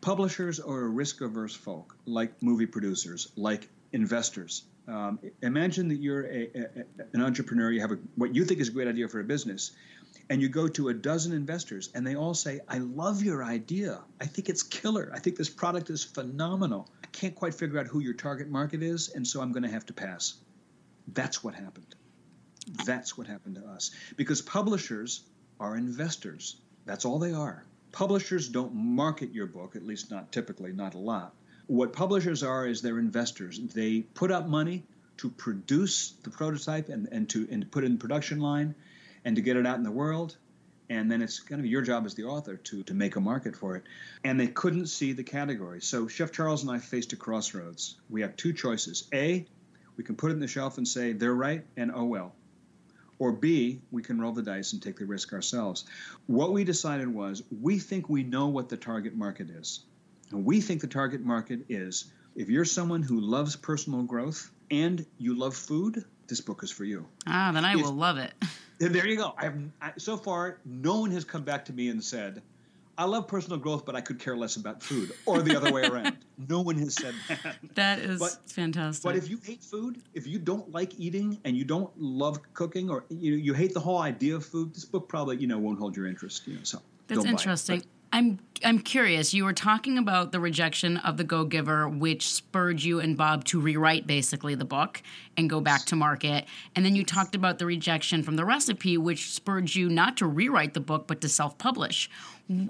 Publishers 0.00 0.60
are 0.60 0.88
risk 0.88 1.20
averse 1.20 1.54
folk, 1.54 1.96
like 2.06 2.42
movie 2.42 2.66
producers, 2.66 3.32
like 3.36 3.68
investors. 3.92 4.64
Um, 4.86 5.18
imagine 5.42 5.88
that 5.88 5.96
you're 5.96 6.26
a, 6.26 6.50
a, 6.54 6.66
an 7.12 7.20
entrepreneur, 7.20 7.70
you 7.70 7.80
have 7.80 7.92
a, 7.92 7.98
what 8.16 8.34
you 8.34 8.44
think 8.44 8.60
is 8.60 8.68
a 8.68 8.72
great 8.72 8.88
idea 8.88 9.08
for 9.08 9.20
a 9.20 9.24
business, 9.24 9.72
and 10.30 10.40
you 10.40 10.48
go 10.48 10.68
to 10.68 10.88
a 10.88 10.94
dozen 10.94 11.32
investors, 11.32 11.90
and 11.94 12.06
they 12.06 12.16
all 12.16 12.32
say, 12.32 12.60
I 12.68 12.78
love 12.78 13.22
your 13.22 13.44
idea. 13.44 14.00
I 14.20 14.26
think 14.26 14.48
it's 14.48 14.62
killer. 14.62 15.10
I 15.14 15.18
think 15.18 15.36
this 15.36 15.50
product 15.50 15.90
is 15.90 16.04
phenomenal. 16.04 16.88
I 17.04 17.06
can't 17.08 17.34
quite 17.34 17.54
figure 17.54 17.78
out 17.78 17.86
who 17.86 18.00
your 18.00 18.14
target 18.14 18.48
market 18.48 18.82
is, 18.82 19.10
and 19.14 19.26
so 19.26 19.42
I'm 19.42 19.52
going 19.52 19.64
to 19.64 19.70
have 19.70 19.84
to 19.86 19.92
pass. 19.92 20.34
That's 21.08 21.44
what 21.44 21.54
happened. 21.54 21.94
That's 22.84 23.16
what 23.16 23.26
happened 23.26 23.56
to 23.56 23.66
us. 23.66 23.90
Because 24.16 24.42
publishers 24.42 25.22
are 25.60 25.76
investors. 25.76 26.56
That's 26.84 27.04
all 27.04 27.18
they 27.18 27.32
are. 27.32 27.64
Publishers 27.92 28.48
don't 28.48 28.74
market 28.74 29.32
your 29.32 29.46
book, 29.46 29.76
at 29.76 29.84
least 29.84 30.10
not 30.10 30.30
typically, 30.32 30.72
not 30.72 30.94
a 30.94 30.98
lot. 30.98 31.34
What 31.66 31.92
publishers 31.92 32.42
are 32.42 32.66
is 32.66 32.80
they're 32.80 32.98
investors. 32.98 33.58
They 33.58 34.00
put 34.00 34.30
up 34.30 34.46
money 34.46 34.84
to 35.18 35.30
produce 35.30 36.12
the 36.22 36.30
prototype 36.30 36.88
and, 36.88 37.08
and 37.10 37.28
to 37.30 37.46
and 37.50 37.70
put 37.70 37.84
it 37.84 37.86
in 37.86 37.92
the 37.94 37.98
production 37.98 38.40
line 38.40 38.74
and 39.24 39.36
to 39.36 39.42
get 39.42 39.56
it 39.56 39.66
out 39.66 39.76
in 39.76 39.82
the 39.82 39.90
world. 39.90 40.36
And 40.90 41.10
then 41.10 41.20
it's 41.20 41.42
to 41.44 41.56
be 41.58 41.68
your 41.68 41.82
job 41.82 42.06
as 42.06 42.14
the 42.14 42.24
author 42.24 42.56
to, 42.56 42.82
to 42.84 42.94
make 42.94 43.16
a 43.16 43.20
market 43.20 43.54
for 43.54 43.76
it. 43.76 43.82
And 44.24 44.40
they 44.40 44.46
couldn't 44.46 44.86
see 44.86 45.12
the 45.12 45.24
category. 45.24 45.82
So 45.82 46.08
Chef 46.08 46.32
Charles 46.32 46.62
and 46.62 46.70
I 46.70 46.78
faced 46.78 47.12
a 47.12 47.16
crossroads. 47.16 47.96
We 48.08 48.22
have 48.22 48.36
two 48.36 48.54
choices. 48.54 49.06
A, 49.12 49.44
we 49.98 50.04
can 50.04 50.16
put 50.16 50.30
it 50.30 50.34
in 50.34 50.40
the 50.40 50.48
shelf 50.48 50.78
and 50.78 50.88
say 50.88 51.12
they're 51.12 51.34
right 51.34 51.66
and 51.76 51.90
oh 51.94 52.04
well. 52.04 52.34
Or 53.18 53.32
B, 53.32 53.80
we 53.90 54.02
can 54.02 54.20
roll 54.20 54.32
the 54.32 54.42
dice 54.42 54.72
and 54.72 54.82
take 54.82 54.96
the 54.96 55.06
risk 55.06 55.32
ourselves. 55.32 55.84
What 56.26 56.52
we 56.52 56.64
decided 56.64 57.08
was 57.08 57.42
we 57.50 57.78
think 57.78 58.08
we 58.08 58.22
know 58.22 58.46
what 58.48 58.68
the 58.68 58.76
target 58.76 59.14
market 59.16 59.50
is. 59.50 59.80
And 60.30 60.44
we 60.44 60.60
think 60.60 60.80
the 60.80 60.86
target 60.86 61.22
market 61.22 61.66
is 61.68 62.12
if 62.36 62.48
you're 62.48 62.64
someone 62.64 63.02
who 63.02 63.20
loves 63.20 63.56
personal 63.56 64.02
growth 64.02 64.50
and 64.70 65.04
you 65.16 65.36
love 65.36 65.56
food, 65.56 66.04
this 66.28 66.40
book 66.40 66.62
is 66.62 66.70
for 66.70 66.84
you. 66.84 67.06
Ah, 67.26 67.50
then 67.52 67.64
I 67.64 67.74
Yes. 67.74 67.84
will 67.84 67.94
love 67.96 68.18
it. 68.18 68.32
There 68.80 69.08
you 69.08 69.16
go. 69.16 69.34
I've 69.36 69.56
I, 69.82 69.90
so 69.98 70.16
far 70.16 70.60
no 70.64 71.00
one 71.00 71.10
has 71.10 71.24
come 71.24 71.42
back 71.42 71.64
to 71.64 71.72
me 71.72 71.88
and 71.88 72.04
said, 72.04 72.42
"I 72.98 73.04
love 73.04 73.26
personal 73.28 73.58
growth, 73.58 73.86
but 73.86 73.94
I 73.96 74.02
could 74.02 74.18
care 74.18 74.36
less 74.36 74.56
about 74.56 74.82
food," 74.82 75.12
or 75.24 75.40
the 75.40 75.56
other 75.56 75.72
way 75.72 75.82
around. 75.84 76.16
No 76.48 76.60
one 76.60 76.76
has 76.78 76.94
said 76.94 77.14
that. 77.28 77.56
That 77.74 77.98
is 77.98 78.20
But- 78.20 78.38
fantastic. 78.46 79.02
But 79.02 79.16
if 79.16 79.28
you 79.28 79.38
hate 79.42 79.62
food, 79.62 80.02
if 80.14 80.24
you 80.26 80.38
don't 80.38 80.70
like 80.70 80.98
eating 80.98 81.38
and 81.44 81.56
you 81.56 81.64
don't 81.64 81.90
love 82.00 82.40
cooking, 82.54 82.90
or 82.90 83.04
you 83.08 83.34
you 83.34 83.54
hate 83.54 83.74
the 83.74 83.80
whole 83.80 83.98
idea 83.98 84.36
of 84.36 84.44
food, 84.46 84.74
this 84.74 84.84
book 84.84 85.08
probably 85.08 85.36
you 85.38 85.48
know 85.48 85.58
won't 85.58 85.78
hold 85.78 85.96
your 85.96 86.06
interest. 86.06 86.46
You 86.46 86.54
know, 86.54 86.60
so 86.62 86.80
That's 87.08 87.24
don't 87.24 87.44
buy 87.44 87.74
it. 87.74 87.86
I'm 88.12 88.38
I'm 88.64 88.80
curious. 88.80 89.32
You 89.34 89.44
were 89.44 89.52
talking 89.52 89.98
about 89.98 90.32
the 90.32 90.40
rejection 90.40 90.96
of 90.98 91.16
the 91.16 91.24
Go 91.24 91.44
Giver, 91.44 91.88
which 91.88 92.28
spurred 92.28 92.82
you 92.82 92.98
and 92.98 93.16
Bob 93.16 93.44
to 93.46 93.60
rewrite 93.60 94.06
basically 94.06 94.56
the 94.56 94.64
book 94.64 95.00
and 95.36 95.48
go 95.48 95.60
back 95.60 95.84
to 95.86 95.96
market. 95.96 96.46
And 96.74 96.84
then 96.84 96.96
you 96.96 97.04
talked 97.04 97.36
about 97.36 97.58
the 97.58 97.66
rejection 97.66 98.24
from 98.24 98.34
the 98.34 98.44
recipe, 98.44 98.98
which 98.98 99.30
spurred 99.30 99.74
you 99.74 99.88
not 99.88 100.16
to 100.16 100.26
rewrite 100.26 100.74
the 100.74 100.80
book 100.80 101.06
but 101.06 101.20
to 101.20 101.28
self-publish. 101.28 102.10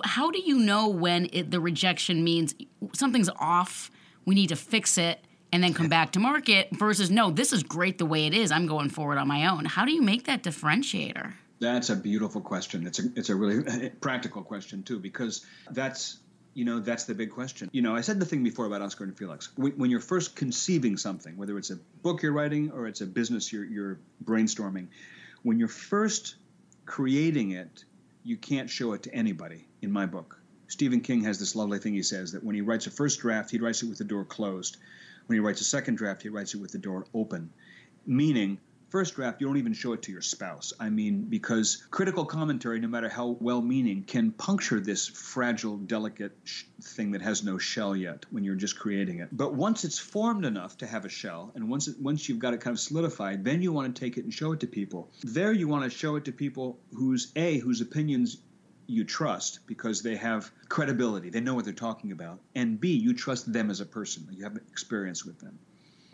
How 0.05 0.31
do 0.31 0.41
you 0.41 0.59
know 0.59 0.89
when 0.89 1.31
it, 1.33 1.51
the 1.51 1.61
rejection 1.61 2.23
means 2.23 2.55
something's 2.93 3.31
off? 3.39 3.91
We 4.27 4.35
need 4.35 4.49
to 4.49 4.57
fix 4.57 4.99
it 4.99 5.21
and 5.53 5.63
then 5.65 5.73
come 5.73 5.89
back 5.89 6.13
to 6.13 6.21
market 6.21 6.69
versus 6.73 7.11
no, 7.11 7.31
this 7.31 7.53
is 7.53 7.63
great 7.63 7.97
the 7.97 8.05
way 8.05 8.27
it 8.27 8.35
is. 8.35 8.53
I'm 8.53 8.67
going 8.67 8.91
forward 8.91 9.17
on 9.17 9.29
my 9.29 9.47
own. 9.47 9.65
How 9.65 9.87
do 9.87 9.93
you 9.93 10.03
make 10.03 10.25
that 10.25 10.43
differentiator? 10.43 11.33
That's 11.61 11.91
a 11.91 11.97
beautiful 11.97 12.41
question. 12.41 12.87
It's 12.87 12.99
a 12.99 13.03
it's 13.17 13.31
a 13.31 13.37
really 13.37 13.91
practical 14.01 14.43
question 14.43 14.83
too 14.83 14.99
because 14.99 15.45
that's 15.71 16.19
you 16.55 16.65
know 16.65 16.81
that's 16.81 17.05
the 17.05 17.15
big 17.15 17.31
question. 17.31 17.69
You 17.73 17.83
know, 17.83 17.97
I 17.97 18.01
said 18.01 18.21
the 18.21 18.27
thing 18.27 18.43
before 18.43 18.67
about 18.67 18.83
Oscar 18.83 19.05
and 19.05 19.17
Felix. 19.17 19.51
When 19.57 19.91
you're 19.91 20.01
first 20.01 20.37
conceiving 20.37 20.97
something, 20.97 21.37
whether 21.37 21.59
it's 21.59 21.71
a 21.71 21.77
book 22.03 22.23
you're 22.23 22.33
writing 22.33 22.71
or 22.71 22.87
it's 22.87 23.01
a 23.01 23.07
business 23.07 23.53
you're 23.53 23.65
you're 23.65 23.99
brainstorming, 24.25 24.89
when 25.43 25.59
you're 25.59 25.69
first 25.69 26.37
creating 26.87 27.53
it, 27.53 27.85
you 28.23 28.37
can't 28.37 28.71
show 28.71 28.93
it 28.93 29.03
to 29.05 29.15
anybody. 29.15 29.67
In 29.83 29.93
my 29.93 30.07
book, 30.07 30.41
Stephen 30.69 31.01
King 31.01 31.25
has 31.25 31.39
this 31.39 31.57
lovely 31.57 31.79
thing 31.79 31.95
he 31.95 32.03
says 32.03 32.33
that 32.33 32.45
when 32.45 32.55
he 32.55 32.61
writes 32.61 32.87
a 32.87 32.91
first 32.91 33.21
draft, 33.21 33.51
he 33.51 33.59
writes 33.59 33.83
it 33.83 33.89
with 33.89 33.99
the 33.99 34.05
door 34.05 34.25
closed. 34.25 34.77
When 35.27 35.37
he 35.37 35.41
writes 35.41 35.61
a 35.61 35.65
second 35.65 35.97
draft, 35.97 36.23
he 36.23 36.29
writes 36.29 36.55
it 36.55 36.61
with 36.61 36.73
the 36.73 36.79
door 36.79 37.07
open, 37.15 37.51
meaning 38.07 38.59
first 38.89 39.15
draft, 39.15 39.41
you 39.41 39.47
don't 39.47 39.57
even 39.57 39.73
show 39.73 39.93
it 39.93 40.03
to 40.03 40.13
your 40.13 40.23
spouse. 40.23 40.73
I 40.81 40.89
mean, 40.89 41.23
because 41.23 41.85
critical 41.91 42.25
commentary, 42.25 42.81
no 42.81 42.89
matter 42.89 43.09
how 43.09 43.37
well 43.41 43.61
meaning, 43.61 44.05
can 44.05 44.33
puncture 44.33 44.81
this 44.81 45.07
fragile, 45.09 45.77
delicate 45.77 46.37
sh- 46.45 46.65
thing 46.83 47.13
that 47.13 47.23
has 47.23 47.43
no 47.43 47.59
shell 47.59 47.95
yet 47.95 48.25
when 48.31 48.45
you're 48.45 48.55
just 48.55 48.79
creating 48.79 49.21
it. 49.21 49.29
But 49.33 49.55
once 49.55 49.85
it's 49.85 49.99
formed 49.99 50.45
enough 50.45 50.79
to 50.79 50.87
have 50.87 51.05
a 51.05 51.09
shell, 51.09 51.53
and 51.55 51.69
once 51.69 51.89
it, 51.89 52.01
once 52.01 52.29
you've 52.29 52.39
got 52.39 52.55
it 52.55 52.61
kind 52.61 52.75
of 52.75 52.81
solidified, 52.81 53.45
then 53.45 53.63
you 53.63 53.73
want 53.73 53.95
to 53.95 54.01
take 54.01 54.17
it 54.17 54.25
and 54.25 54.33
show 54.33 54.53
it 54.53 54.61
to 54.61 54.67
people. 54.67 55.11
There, 55.23 55.53
you 55.53 55.69
want 55.69 55.85
to 55.85 55.91
show 55.91 56.17
it 56.17 56.25
to 56.27 56.33
people 56.33 56.79
whose 56.95 57.33
a 57.37 57.59
whose 57.59 57.81
opinions 57.81 58.39
you 58.87 59.05
trust 59.05 59.61
because 59.67 60.03
they 60.03 60.17
have 60.17 60.51
credibility, 60.71 61.29
they 61.29 61.41
know 61.41 61.55
what 61.55 61.65
they're 61.65 61.75
talking 61.75 62.11
about, 62.13 62.41
and 62.55 62.81
b 62.81 62.93
you 62.93 63.13
trust 63.13 63.53
them 63.53 63.71
as 63.71 63.81
a 63.81 63.87
person, 63.87 64.27
you 64.31 64.45
have 64.45 64.57
experience 64.57 65.27
with 65.27 65.39
them 65.41 65.59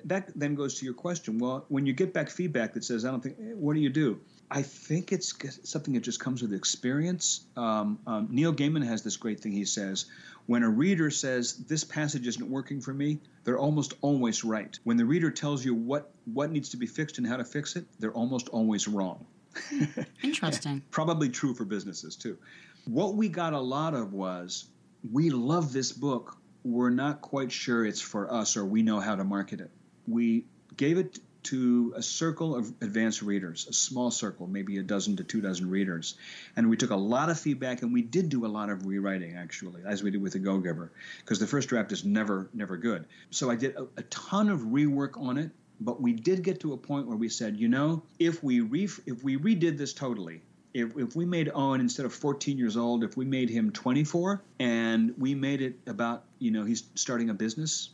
that 0.04 0.30
then 0.34 0.54
goes 0.54 0.78
to 0.78 0.84
your 0.84 0.94
question. 0.94 1.38
Well, 1.38 1.64
when 1.68 1.86
you 1.86 1.92
get 1.92 2.12
back 2.12 2.30
feedback 2.30 2.74
that 2.74 2.84
says, 2.84 3.04
"I 3.04 3.10
don't 3.10 3.22
think," 3.22 3.36
what 3.38 3.74
do 3.74 3.80
you 3.80 3.90
do? 3.90 4.20
I 4.50 4.62
think 4.62 5.10
it's 5.12 5.34
something 5.68 5.94
that 5.94 6.00
just 6.02 6.20
comes 6.20 6.42
with 6.42 6.52
experience. 6.52 7.46
Um, 7.56 7.98
um, 8.06 8.28
Neil 8.30 8.52
Gaiman 8.52 8.86
has 8.86 9.02
this 9.02 9.16
great 9.16 9.40
thing. 9.40 9.52
He 9.52 9.64
says, 9.64 10.06
when 10.46 10.62
a 10.62 10.68
reader 10.68 11.10
says 11.10 11.54
this 11.66 11.84
passage 11.84 12.26
isn't 12.26 12.50
working 12.50 12.80
for 12.80 12.92
me, 12.92 13.18
they're 13.44 13.58
almost 13.58 13.94
always 14.02 14.44
right. 14.44 14.78
When 14.84 14.96
the 14.96 15.04
reader 15.04 15.30
tells 15.30 15.64
you 15.64 15.74
what 15.74 16.12
what 16.26 16.50
needs 16.50 16.68
to 16.70 16.76
be 16.76 16.86
fixed 16.86 17.18
and 17.18 17.26
how 17.26 17.36
to 17.36 17.44
fix 17.44 17.76
it, 17.76 17.86
they're 17.98 18.12
almost 18.12 18.48
always 18.48 18.86
wrong. 18.86 19.26
Interesting. 20.22 20.82
Probably 20.90 21.30
true 21.30 21.54
for 21.54 21.64
businesses 21.64 22.16
too. 22.16 22.36
What 22.84 23.14
we 23.14 23.28
got 23.28 23.54
a 23.54 23.60
lot 23.60 23.94
of 23.94 24.12
was, 24.12 24.66
we 25.10 25.30
love 25.30 25.72
this 25.72 25.92
book. 25.92 26.36
We're 26.62 26.90
not 26.90 27.22
quite 27.22 27.50
sure 27.50 27.84
it's 27.84 28.00
for 28.00 28.32
us 28.32 28.56
or 28.56 28.64
we 28.64 28.82
know 28.82 29.00
how 29.00 29.16
to 29.16 29.24
market 29.24 29.60
it 29.60 29.70
we 30.06 30.44
gave 30.76 30.98
it 30.98 31.18
to 31.44 31.92
a 31.94 32.02
circle 32.02 32.56
of 32.56 32.72
advanced 32.80 33.22
readers, 33.22 33.66
a 33.68 33.72
small 33.72 34.10
circle, 34.10 34.46
maybe 34.46 34.78
a 34.78 34.82
dozen 34.82 35.16
to 35.16 35.24
two 35.24 35.40
dozen 35.40 35.68
readers. 35.68 36.16
And 36.56 36.68
we 36.68 36.76
took 36.76 36.90
a 36.90 36.96
lot 36.96 37.28
of 37.28 37.38
feedback 37.38 37.82
and 37.82 37.92
we 37.92 38.02
did 38.02 38.28
do 38.30 38.46
a 38.46 38.48
lot 38.48 38.70
of 38.70 38.86
rewriting 38.86 39.36
actually, 39.36 39.82
as 39.84 40.02
we 40.02 40.10
did 40.10 40.22
with 40.22 40.32
the 40.32 40.38
Go 40.38 40.58
Giver, 40.58 40.90
because 41.18 41.38
the 41.38 41.46
first 41.46 41.68
draft 41.68 41.92
is 41.92 42.04
never, 42.04 42.48
never 42.54 42.76
good. 42.76 43.04
So 43.30 43.50
I 43.50 43.56
did 43.56 43.76
a, 43.76 43.86
a, 43.98 44.02
ton 44.04 44.48
of 44.48 44.60
rework 44.60 45.20
on 45.20 45.36
it, 45.36 45.50
but 45.80 46.00
we 46.00 46.12
did 46.12 46.42
get 46.42 46.60
to 46.60 46.72
a 46.72 46.76
point 46.76 47.06
where 47.06 47.16
we 47.16 47.28
said, 47.28 47.58
you 47.58 47.68
know, 47.68 48.02
if 48.18 48.42
we 48.42 48.60
re- 48.60 48.88
if 49.06 49.22
we 49.22 49.36
redid 49.36 49.76
this 49.76 49.92
totally, 49.92 50.40
if, 50.72 50.96
if 50.96 51.14
we 51.14 51.26
made 51.26 51.50
Owen 51.54 51.80
instead 51.80 52.06
of 52.06 52.14
14 52.14 52.56
years 52.56 52.76
old, 52.76 53.04
if 53.04 53.16
we 53.16 53.24
made 53.24 53.50
him 53.50 53.70
24 53.70 54.42
and 54.58 55.14
we 55.18 55.34
made 55.34 55.60
it 55.60 55.78
about, 55.86 56.24
you 56.38 56.50
know, 56.50 56.64
he's 56.64 56.84
starting 56.94 57.30
a 57.30 57.34
business 57.34 57.90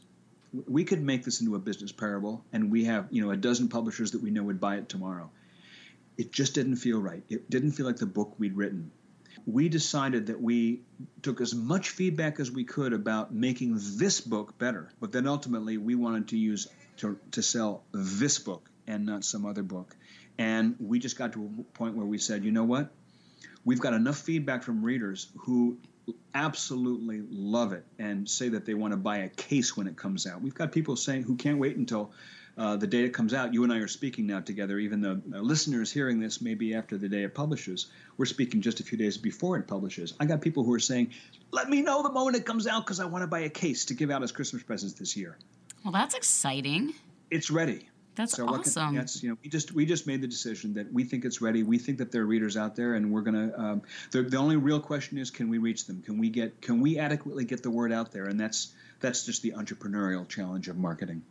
we 0.53 0.85
could 0.85 1.03
make 1.03 1.25
this 1.25 1.41
into 1.41 1.55
a 1.55 1.59
business 1.59 1.93
parable 1.93 2.45
and 2.53 2.71
we 2.71 2.85
have 2.85 3.07
you 3.11 3.23
know 3.23 3.31
a 3.31 3.37
dozen 3.37 3.69
publishers 3.69 4.13
that 4.13 4.23
we 4.23 4.31
know 4.31 4.43
would 4.43 4.61
buy 4.61 4.77
it 4.77 4.89
tomorrow. 4.89 5.31
It 6.17 6.33
just 6.33 6.55
didn't 6.55 6.77
feel 6.77 7.01
right. 7.01 7.23
It 7.29 7.49
didn't 7.49 7.73
feel 7.73 7.87
like 7.87 7.97
the 7.97 8.07
book 8.07 8.35
we'd 8.39 8.57
written. 8.57 8.91
We 9.47 9.69
decided 9.69 10.27
that 10.27 10.41
we 10.41 10.83
took 11.23 11.41
as 11.41 11.55
much 11.55 11.91
feedback 11.91 12.41
as 12.41 12.51
we 12.51 12.65
could 12.65 12.93
about 12.93 13.33
making 13.33 13.79
this 13.97 14.21
book 14.21 14.59
better 14.59 14.91
but 15.01 15.13
then 15.13 15.27
ultimately 15.27 15.79
we 15.79 15.95
wanted 15.95 16.29
to 16.29 16.37
use 16.37 16.69
to, 16.99 17.19
to 17.31 17.43
sell 17.43 17.85
this 17.93 18.39
book 18.39 18.69
and 18.87 19.07
not 19.07 19.25
some 19.25 19.47
other 19.47 19.63
book. 19.63 19.97
And 20.39 20.77
we 20.79 20.99
just 20.99 21.17
got 21.17 21.33
to 21.35 21.45
a 21.45 21.63
point 21.77 21.97
where 21.97 22.07
we 22.07 22.19
said 22.19 22.45
you 22.45 22.53
know 22.53 22.65
what? 22.65 22.91
We've 23.65 23.81
got 23.81 23.93
enough 23.93 24.19
feedback 24.19 24.63
from 24.63 24.83
readers 24.83 25.29
who 25.37 25.79
absolutely 26.35 27.23
love 27.31 27.73
it 27.73 27.85
and 27.99 28.29
say 28.29 28.49
that 28.51 28.64
they 28.64 28.75
want 28.75 28.92
to 28.92 28.96
buy 28.96 29.18
a 29.18 29.29
case 29.29 29.77
when 29.77 29.87
it 29.87 29.96
comes 29.96 30.27
out. 30.27 30.40
We've 30.40 30.55
got 30.55 30.73
people 30.73 30.96
saying 30.96 31.25
who 31.25 31.37
can't 31.37 31.59
wait 31.59 31.77
until 31.77 32.12
uh, 32.57 32.77
the 32.77 32.87
day 32.87 33.05
it 33.05 33.11
comes 33.11 33.33
out. 33.35 33.55
You 33.55 33.64
and 33.64 33.73
I 33.73 33.79
are 33.79 33.88
speaking 33.88 34.27
now 34.27 34.40
together, 34.40 34.79
even 34.79 35.01
though 35.01 35.20
listeners 35.27 35.92
hearing 35.92 36.20
this 36.20 36.40
may 36.40 36.55
be 36.55 36.75
after 36.75 36.99
the 36.99 37.09
day 37.09 37.23
it 37.23 37.35
publishes. 37.35 37.87
We're 38.16 38.27
speaking 38.27 38.61
just 38.61 38.81
a 38.81 38.83
few 38.83 38.99
days 38.99 39.16
before 39.16 39.57
it 39.57 39.66
publishes. 39.66 40.14
I 40.20 40.27
got 40.27 40.40
people 40.40 40.64
who 40.64 40.73
are 40.75 40.81
saying, 40.81 41.12
let 41.53 41.68
me 41.68 41.83
know 41.83 42.03
the 42.03 42.12
moment 42.12 42.37
it 42.37 42.46
comes 42.46 42.66
out 42.66 42.85
because 42.85 43.01
I 43.01 43.05
want 43.05 43.23
to 43.23 43.29
buy 43.29 43.40
a 43.40 43.51
case 43.51 43.87
to 43.87 43.94
give 43.94 44.11
out 44.11 44.23
as 44.23 44.33
Christmas 44.33 44.62
presents 44.62 44.94
this 44.94 45.16
year. 45.16 45.38
Well, 45.85 45.92
that's 45.92 46.14
exciting. 46.14 46.94
It's 47.31 47.51
ready. 47.51 47.89
That's 48.20 48.37
so 48.37 48.46
awesome. 48.46 48.88
Can, 48.88 48.96
that's 48.96 49.22
you 49.22 49.30
know 49.30 49.37
we 49.42 49.48
just 49.48 49.72
we 49.72 49.87
just 49.87 50.06
made 50.06 50.20
the 50.20 50.26
decision 50.26 50.74
that 50.74 50.92
we 50.92 51.04
think 51.04 51.24
it's 51.24 51.40
ready. 51.40 51.62
We 51.62 51.78
think 51.78 51.98
that 51.98 52.12
there 52.12 52.22
are 52.22 52.26
readers 52.26 52.56
out 52.56 52.76
there, 52.76 52.94
and 52.94 53.11
we're 53.11 53.22
gonna. 53.22 53.52
Um, 53.56 53.83
the, 54.11 54.22
the 54.22 54.37
only 54.37 54.56
real 54.56 54.80
question 54.80 55.16
is, 55.16 55.30
can 55.30 55.48
we 55.48 55.59
reach 55.59 55.87
them? 55.87 56.02
Can 56.02 56.18
we 56.18 56.28
get? 56.28 56.61
Can 56.61 56.80
we 56.80 56.98
adequately 56.98 57.44
get 57.46 57.62
the 57.62 57.70
word 57.70 57.92
out 57.92 58.12
there? 58.12 58.26
And 58.26 58.38
that's 58.38 58.74
that's 59.00 59.24
just 59.24 59.42
the 59.42 59.52
entrepreneurial 59.52 60.28
challenge 60.28 60.68
of 60.68 60.76
marketing. 60.76 61.22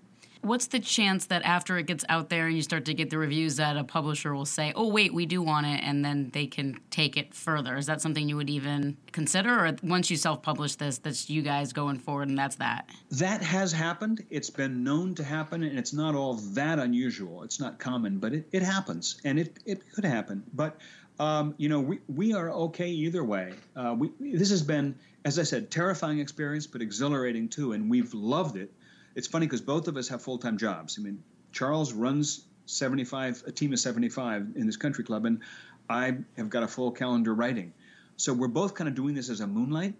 What's 0.41 0.67
the 0.67 0.79
chance 0.79 1.25
that 1.25 1.43
after 1.43 1.77
it 1.77 1.85
gets 1.85 2.05
out 2.07 2.29
there 2.29 2.47
and 2.47 2.55
you 2.55 2.61
start 2.61 2.85
to 2.85 2.93
get 2.93 3.09
the 3.09 3.17
reviews 3.17 3.57
that 3.57 3.75
a 3.75 3.83
publisher 3.83 4.33
will 4.33 4.45
say, 4.45 4.71
"Oh, 4.73 4.87
wait, 4.87 5.13
we 5.13 5.25
do 5.25 5.41
want 5.41 5.67
it," 5.67 5.81
and 5.83 6.03
then 6.03 6.29
they 6.31 6.47
can 6.47 6.79
take 6.91 7.17
it 7.17 7.33
further? 7.33 7.75
Is 7.75 7.87
that 7.87 8.01
something 8.01 8.29
you 8.29 8.37
would 8.37 8.49
even 8.49 8.95
consider, 9.11 9.65
or 9.65 9.75
once 9.83 10.09
you 10.09 10.15
self-publish 10.15 10.75
this, 10.75 10.97
that's 10.97 11.29
you 11.29 11.41
guys 11.41 11.73
going 11.73 11.99
forward, 11.99 12.29
and 12.29 12.37
that's 12.37 12.55
that? 12.55 12.89
That 13.11 13.43
has 13.43 13.73
happened. 13.73 14.25
It's 14.29 14.49
been 14.49 14.81
known 14.81 15.13
to 15.15 15.23
happen, 15.25 15.61
and 15.61 15.77
it's 15.77 15.91
not 15.91 16.15
all 16.15 16.35
that 16.35 16.79
unusual. 16.79 17.43
It's 17.43 17.59
not 17.59 17.77
common, 17.77 18.17
but 18.17 18.33
it, 18.33 18.47
it 18.53 18.61
happens, 18.61 19.19
and 19.25 19.39
it, 19.39 19.59
it 19.65 19.91
could 19.91 20.05
happen. 20.05 20.43
But 20.53 20.77
um, 21.19 21.53
you 21.57 21.67
know, 21.67 21.81
we, 21.81 21.99
we 22.07 22.33
are 22.33 22.49
okay 22.49 22.89
either 22.89 23.25
way. 23.25 23.53
Uh, 23.75 23.93
we, 23.97 24.11
this 24.21 24.49
has 24.51 24.61
been, 24.61 24.95
as 25.25 25.37
I 25.37 25.43
said, 25.43 25.69
terrifying 25.69 26.19
experience, 26.19 26.65
but 26.65 26.81
exhilarating 26.81 27.49
too, 27.49 27.73
and 27.73 27.89
we've 27.89 28.13
loved 28.13 28.55
it 28.55 28.71
it's 29.15 29.27
funny 29.27 29.45
because 29.45 29.61
both 29.61 29.87
of 29.87 29.97
us 29.97 30.07
have 30.09 30.21
full 30.21 30.37
time 30.37 30.57
jobs. 30.57 30.97
I 30.99 31.01
mean, 31.01 31.23
Charles 31.51 31.93
runs 31.93 32.45
75, 32.65 33.43
a 33.47 33.51
team 33.51 33.73
of 33.73 33.79
75 33.79 34.49
in 34.55 34.65
this 34.65 34.77
country 34.77 35.03
club, 35.03 35.25
and 35.25 35.41
I 35.89 36.17
have 36.37 36.49
got 36.49 36.63
a 36.63 36.67
full 36.67 36.91
calendar 36.91 37.33
writing. 37.33 37.73
So 38.17 38.33
we're 38.33 38.47
both 38.47 38.75
kind 38.75 38.87
of 38.87 38.95
doing 38.95 39.15
this 39.15 39.29
as 39.29 39.39
a 39.39 39.47
moonlight, 39.47 39.95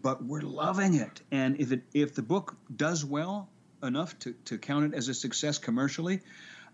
but 0.00 0.24
we're 0.24 0.40
loving 0.40 0.94
it. 0.94 1.20
And 1.30 1.60
if 1.60 1.72
it 1.72 1.82
if 1.92 2.14
the 2.14 2.22
book 2.22 2.56
does 2.74 3.04
well 3.04 3.48
enough 3.82 4.18
to, 4.20 4.32
to 4.46 4.58
count 4.58 4.92
it 4.92 4.96
as 4.96 5.08
a 5.08 5.14
success 5.14 5.58
commercially, 5.58 6.20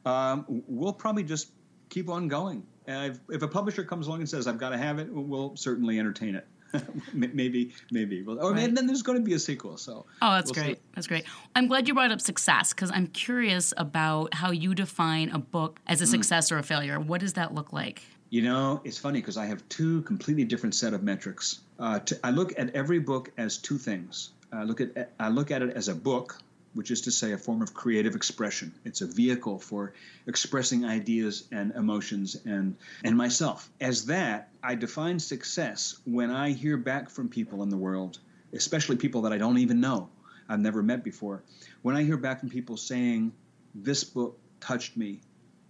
um, 0.05 0.45
we'll 0.49 0.93
probably 0.93 1.25
just 1.25 1.51
keep 1.89 2.09
on 2.09 2.29
going. 2.29 2.67
if, 2.87 3.19
if 3.31 3.43
a 3.43 3.49
publisher 3.49 3.85
comes 3.85 4.07
along 4.07 4.21
and 4.21 4.29
says, 4.29 4.47
I've 4.47 4.59
got 4.59 4.71
to 4.71 4.79
have 4.79 4.99
it, 4.99 5.09
we'll 5.11 5.57
certainly 5.57 5.99
entertain 5.99 6.35
it. 6.35 6.47
maybe, 7.13 7.73
maybe. 7.91 8.23
Well, 8.23 8.41
or 8.41 8.53
right. 8.53 8.75
then 8.75 8.87
there's 8.87 9.03
going 9.03 9.19
to 9.19 9.25
be 9.25 9.35
a 9.35 9.39
sequel. 9.39 9.77
So. 9.77 10.07
Oh, 10.23 10.31
that's 10.33 10.53
we'll 10.53 10.65
great. 10.65 10.77
See. 10.77 10.83
That's 10.95 11.07
great. 11.07 11.25
I'm 11.55 11.67
glad 11.67 11.89
you 11.89 11.95
brought 11.95 12.13
up 12.13 12.21
success 12.21 12.73
because 12.73 12.91
I'm 12.91 13.07
curious 13.09 13.73
about 13.77 14.35
how 14.35 14.51
you 14.51 14.75
define 14.75 15.31
a 15.31 15.39
book 15.39 15.81
as 15.87 16.01
a 16.01 16.05
mm. 16.05 16.09
success 16.09 16.51
or 16.53 16.59
a 16.59 16.63
failure. 16.63 16.99
What 17.01 17.21
does 17.21 17.35
that 17.35 17.55
look 17.55 17.73
like? 17.73 18.03
You 18.31 18.43
know, 18.43 18.81
it's 18.85 18.99
funny 18.99 19.21
because 19.21 19.37
I 19.37 19.47
have 19.47 19.69
two 19.69 20.03
completely 20.03 20.45
different 20.45 20.75
set 20.75 20.93
of 20.93 21.03
metrics. 21.03 21.61
Uh, 21.79 22.01
to, 22.01 22.19
I 22.25 22.31
look 22.31 22.53
at 22.59 22.75
every 22.75 22.99
book 22.99 23.31
as 23.39 23.59
two 23.59 23.79
things. 23.79 24.31
I 24.53 24.65
look 24.65 24.81
at 24.81 25.13
I 25.19 25.29
look 25.29 25.51
at 25.51 25.63
it 25.63 25.71
as 25.77 25.89
a 25.89 25.95
book, 25.95 26.39
which 26.75 26.91
is 26.91 27.01
to 27.03 27.11
say 27.11 27.33
a 27.33 27.39
form 27.39 27.63
of 27.63 27.73
creative 27.73 28.15
expression. 28.15 28.75
It's 28.85 29.01
a 29.01 29.07
vehicle 29.07 29.59
for 29.59 29.95
expressing 30.27 30.85
ideas 30.85 31.45
and 31.51 31.73
emotions 31.73 32.37
and, 32.45 32.77
and 33.05 33.17
myself. 33.17 33.71
As 33.81 34.07
that, 34.07 34.51
I 34.63 34.75
define 34.75 35.19
success 35.19 35.99
when 36.05 36.31
I 36.31 36.51
hear 36.51 36.77
back 36.77 37.09
from 37.09 37.29
people 37.29 37.63
in 37.63 37.69
the 37.69 37.77
world, 37.77 38.19
especially 38.53 38.97
people 38.97 39.23
that 39.23 39.33
I 39.33 39.39
don't 39.39 39.59
even 39.59 39.81
know, 39.81 40.09
I've 40.49 40.61
never 40.61 40.83
met 40.83 41.03
before. 41.05 41.43
When 41.83 41.97
I 41.97 42.03
hear 42.03 42.17
back 42.17 42.41
from 42.41 42.51
people 42.51 42.77
saying, 42.77 43.33
This 43.75 44.05
book 44.05 44.39
touched 44.61 44.97
me, 44.97 45.21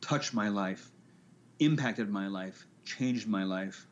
touched 0.00 0.34
my 0.34 0.48
life, 0.48 0.90
impacted 1.58 2.08
my 2.08 2.28
life, 2.28 2.66
changed 2.84 3.28
my 3.28 3.44
life, 3.44 3.86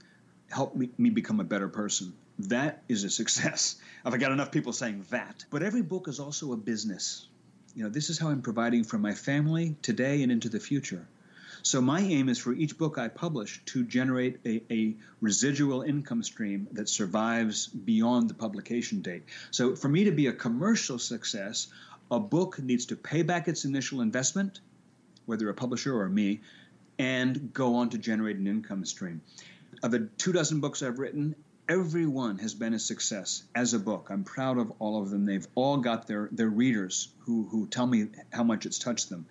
helped 0.51 0.77
me, 0.77 0.91
me 0.99 1.11
become 1.11 1.41
a 1.41 1.45
better 1.45 1.69
person 1.69 2.13
that 2.49 2.83
is 2.89 3.05
a 3.05 3.11
success. 3.11 3.77
I've 4.05 4.19
got 4.19 4.33
enough 4.33 4.51
people 4.51 4.73
saying 4.73 5.07
that. 5.11 5.45
But 5.51 5.63
every 5.63 5.83
book 5.83 6.09
is 6.09 6.21
also 6.21 6.53
a 6.53 6.57
business. 6.57 7.27
You 7.75 7.85
know, 7.85 7.91
this 7.91 8.11
is 8.11 8.19
how 8.19 8.29
I'm 8.29 8.43
providing 8.43 8.85
for 8.85 8.99
my 8.99 9.15
family 9.15 9.77
today 9.83 10.23
and 10.23 10.31
into 10.31 10.49
the 10.49 10.61
future. 10.61 11.07
So 11.63 11.81
my 11.81 12.01
aim 12.01 12.29
is 12.29 12.39
for 12.39 12.53
each 12.53 12.77
book 12.77 12.99
I 12.99 13.09
publish 13.09 13.63
to 13.67 13.85
generate 13.85 14.41
a, 14.45 14.63
a, 14.71 14.97
residual 15.21 15.83
income 15.83 16.25
stream 16.25 16.67
that 16.73 16.89
survives 16.89 17.69
beyond 17.69 18.29
the 18.29 18.35
publication 18.35 19.01
date. 19.01 19.23
So 19.53 19.77
for 19.77 19.89
me 19.89 20.05
to 20.05 20.11
be 20.11 20.27
a 20.27 20.33
commercial 20.33 20.99
success, 20.99 21.69
a 22.11 22.19
book 22.19 22.59
needs 22.59 22.87
to 22.87 22.97
pay 22.97 23.23
back 23.23 23.47
its 23.47 23.65
initial 23.65 24.01
investment, 24.01 24.61
whether 25.27 25.49
a 25.49 25.55
publisher 25.55 25.97
or 25.97 26.09
me, 26.09 26.41
and 26.99 27.53
go 27.53 27.77
on 27.77 27.91
to 27.91 27.99
generate 27.99 28.37
an 28.37 28.49
income 28.49 28.85
stream. 28.85 29.23
Of 29.85 29.93
the 29.93 30.09
two 30.19 30.33
dozen 30.33 30.61
books 30.61 30.83
I've 30.83 30.99
written, 30.99 31.37
every 31.69 32.07
one 32.07 32.39
has 32.39 32.55
been 32.55 32.75
a 32.75 32.79
success 32.79 33.43
as 33.55 33.75
a 33.75 33.79
book. 33.79 34.09
I'm 34.11 34.25
proud 34.25 34.59
of 34.59 34.73
all 34.79 35.01
of 35.03 35.11
them. 35.11 35.25
They've 35.25 35.47
all 35.55 35.79
got 35.79 36.07
their, 36.07 36.29
their 36.33 36.49
readers 36.49 37.09
who, 37.21 37.47
who 37.51 37.67
tell 37.67 37.87
me 37.87 38.09
how 38.33 38.43
much 38.43 38.67
it's 38.67 38.79
touched 38.79 39.09
them. 39.09 39.27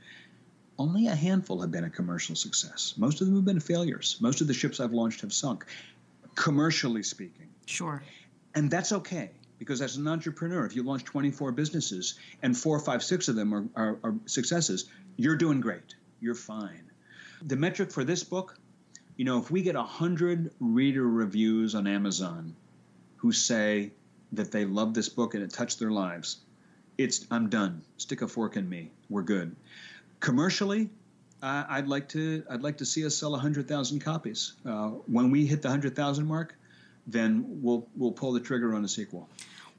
Only 0.80 1.08
a 1.08 1.16
handful 1.16 1.62
have 1.62 1.72
been 1.72 1.84
a 1.84 1.90
commercial 1.90 2.36
success. 2.36 2.96
Most 2.98 3.22
of 3.22 3.28
them 3.28 3.36
have 3.36 3.46
been 3.46 3.60
failures. 3.60 4.18
Most 4.20 4.42
of 4.42 4.48
the 4.48 4.54
ships 4.54 4.80
I've 4.80 4.94
launched 4.94 5.22
have 5.22 5.34
sunk, 5.34 5.66
commercially 6.36 7.04
speaking. 7.04 7.50
Sure. 7.66 8.02
And 8.56 8.70
that's 8.70 8.92
okay 8.92 9.32
Because 9.60 9.82
as 9.82 9.98
an 9.98 10.08
entrepreneur, 10.08 10.66
if 10.66 10.76
you 10.76 10.84
launch 10.84 11.04
24 11.04 11.52
businesses 11.52 12.16
and 12.42 12.58
four, 12.58 12.80
five, 12.80 13.04
six 13.04 13.28
of 13.28 13.36
them 13.36 13.54
are, 13.54 13.66
are, 13.76 14.00
are 14.04 14.16
successes, 14.26 14.90
you're 15.18 15.36
doing 15.36 15.62
great. 15.62 15.96
You're 16.20 16.36
fine. 16.36 16.92
The 17.44 17.56
metric 17.56 17.92
for 17.92 18.04
this 18.04 18.24
book, 18.24 18.58
you 19.22 19.26
know, 19.26 19.38
if 19.38 19.52
we 19.52 19.62
get 19.62 19.76
100 19.76 20.50
reader 20.60 21.08
reviews 21.08 21.76
on 21.76 21.86
Amazon 21.86 22.56
who 23.18 23.32
say 23.32 23.92
that 24.32 24.52
they 24.52 24.66
love 24.66 24.96
this 24.96 25.10
book 25.10 25.36
and 25.36 25.44
it 25.44 25.52
touched 25.52 25.78
their 25.78 25.92
lives, 25.92 26.38
it's 26.98 27.28
I'm 27.30 27.48
done. 27.48 27.84
Stick 27.98 28.24
a 28.24 28.28
fork 28.28 28.58
in 28.58 28.68
me. 28.68 28.90
We're 29.12 29.22
good. 29.22 29.56
Commercially, 30.22 30.90
uh, 31.44 31.66
I'd 31.70 31.88
like 31.88 32.10
to 32.10 32.44
I'd 32.50 32.64
like 32.64 32.78
to 32.78 32.86
see 32.86 33.06
us 33.06 33.14
sell 33.14 33.30
100,000 33.30 34.00
copies. 34.00 34.54
Uh, 34.66 34.88
when 35.06 35.30
we 35.30 35.46
hit 35.46 35.62
the 35.62 35.68
100,000 35.68 36.26
mark, 36.26 36.56
then 37.06 37.46
we'll 37.48 37.88
we'll 37.96 38.14
pull 38.14 38.32
the 38.32 38.40
trigger 38.40 38.74
on 38.74 38.84
a 38.84 38.88
sequel. 38.88 39.30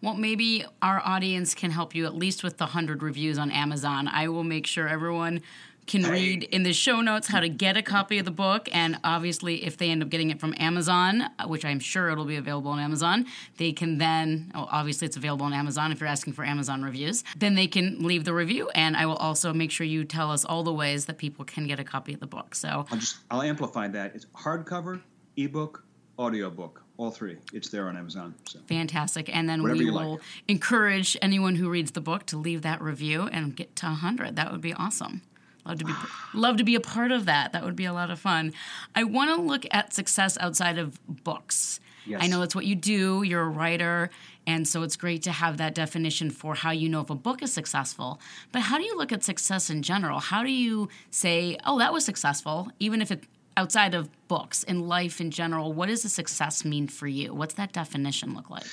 Well, 0.02 0.14
maybe 0.14 0.64
our 0.82 1.00
audience 1.04 1.52
can 1.52 1.72
help 1.72 1.96
you 1.96 2.06
at 2.06 2.14
least 2.14 2.44
with 2.44 2.58
the 2.58 2.66
100 2.66 3.02
reviews 3.02 3.38
on 3.38 3.50
Amazon. 3.50 4.06
I 4.06 4.28
will 4.28 4.44
make 4.44 4.68
sure 4.68 4.86
everyone 4.86 5.42
can 5.86 6.04
read 6.04 6.44
in 6.44 6.62
the 6.62 6.72
show 6.72 7.00
notes 7.00 7.28
how 7.28 7.40
to 7.40 7.48
get 7.48 7.76
a 7.76 7.82
copy 7.82 8.18
of 8.18 8.24
the 8.24 8.30
book. 8.30 8.68
And 8.72 8.98
obviously, 9.02 9.64
if 9.64 9.76
they 9.76 9.90
end 9.90 10.02
up 10.02 10.08
getting 10.08 10.30
it 10.30 10.40
from 10.40 10.54
Amazon, 10.58 11.22
uh, 11.22 11.46
which 11.46 11.64
I'm 11.64 11.80
sure 11.80 12.10
it'll 12.10 12.24
be 12.24 12.36
available 12.36 12.70
on 12.70 12.78
Amazon, 12.78 13.26
they 13.56 13.72
can 13.72 13.98
then, 13.98 14.52
well, 14.54 14.68
obviously, 14.70 15.06
it's 15.06 15.16
available 15.16 15.46
on 15.46 15.52
Amazon 15.52 15.92
if 15.92 16.00
you're 16.00 16.08
asking 16.08 16.34
for 16.34 16.44
Amazon 16.44 16.82
reviews, 16.82 17.24
then 17.36 17.54
they 17.54 17.66
can 17.66 17.98
leave 18.06 18.24
the 18.24 18.32
review. 18.32 18.70
And 18.74 18.96
I 18.96 19.06
will 19.06 19.16
also 19.16 19.52
make 19.52 19.70
sure 19.70 19.86
you 19.86 20.04
tell 20.04 20.30
us 20.30 20.44
all 20.44 20.62
the 20.62 20.72
ways 20.72 21.06
that 21.06 21.18
people 21.18 21.44
can 21.44 21.66
get 21.66 21.80
a 21.80 21.84
copy 21.84 22.14
of 22.14 22.20
the 22.20 22.26
book. 22.26 22.54
So 22.54 22.86
I'll 22.90 22.98
just, 22.98 23.18
I'll 23.30 23.42
amplify 23.42 23.88
that. 23.88 24.14
It's 24.14 24.26
hardcover, 24.26 25.00
ebook, 25.36 25.84
audiobook 26.18 26.82
all 26.98 27.10
three 27.10 27.38
it's 27.54 27.70
there 27.70 27.88
on 27.88 27.96
amazon 27.96 28.34
so. 28.46 28.58
fantastic 28.68 29.34
and 29.34 29.48
then 29.48 29.62
Whatever 29.62 29.78
we 29.78 29.90
will 29.90 30.12
like. 30.12 30.20
encourage 30.46 31.16
anyone 31.22 31.54
who 31.54 31.70
reads 31.70 31.92
the 31.92 32.02
book 32.02 32.26
to 32.26 32.36
leave 32.36 32.62
that 32.62 32.82
review 32.82 33.28
and 33.32 33.56
get 33.56 33.74
to 33.76 33.86
100 33.86 34.36
that 34.36 34.52
would 34.52 34.60
be 34.60 34.74
awesome 34.74 35.22
love 35.64 35.78
to 35.78 35.84
be 35.84 35.92
love 36.34 36.56
to 36.56 36.64
be 36.64 36.74
a 36.74 36.80
part 36.80 37.12
of 37.12 37.26
that. 37.26 37.52
That 37.52 37.64
would 37.64 37.76
be 37.76 37.84
a 37.84 37.92
lot 37.92 38.10
of 38.10 38.18
fun. 38.18 38.52
I 38.94 39.04
want 39.04 39.34
to 39.34 39.40
look 39.40 39.64
at 39.70 39.92
success 39.92 40.36
outside 40.40 40.78
of 40.78 40.98
books. 41.06 41.80
Yes. 42.04 42.20
i 42.20 42.26
know 42.26 42.40
that's 42.40 42.54
what 42.54 42.66
you 42.66 42.74
do. 42.74 43.22
You're 43.22 43.42
a 43.42 43.48
writer 43.48 44.10
and 44.46 44.66
so 44.66 44.82
it's 44.82 44.96
great 44.96 45.22
to 45.22 45.30
have 45.30 45.58
that 45.58 45.74
definition 45.74 46.30
for 46.30 46.56
how 46.56 46.72
you 46.72 46.88
know 46.88 47.00
if 47.00 47.10
a 47.10 47.14
book 47.14 47.42
is 47.42 47.52
successful. 47.52 48.20
But 48.50 48.62
how 48.62 48.78
do 48.78 48.84
you 48.84 48.96
look 48.96 49.12
at 49.12 49.22
success 49.22 49.70
in 49.70 49.82
general? 49.82 50.18
How 50.18 50.42
do 50.42 50.50
you 50.50 50.88
say 51.10 51.58
oh 51.64 51.78
that 51.78 51.92
was 51.92 52.04
successful 52.04 52.70
even 52.78 53.00
if 53.00 53.10
it 53.10 53.24
outside 53.56 53.94
of 53.94 54.08
books 54.28 54.62
in 54.62 54.88
life 54.88 55.20
in 55.20 55.30
general 55.30 55.74
what 55.74 55.90
does 55.90 56.04
a 56.04 56.08
success 56.08 56.64
mean 56.64 56.88
for 56.88 57.06
you? 57.06 57.32
What's 57.32 57.54
that 57.54 57.72
definition 57.72 58.34
look 58.34 58.50
like? 58.50 58.64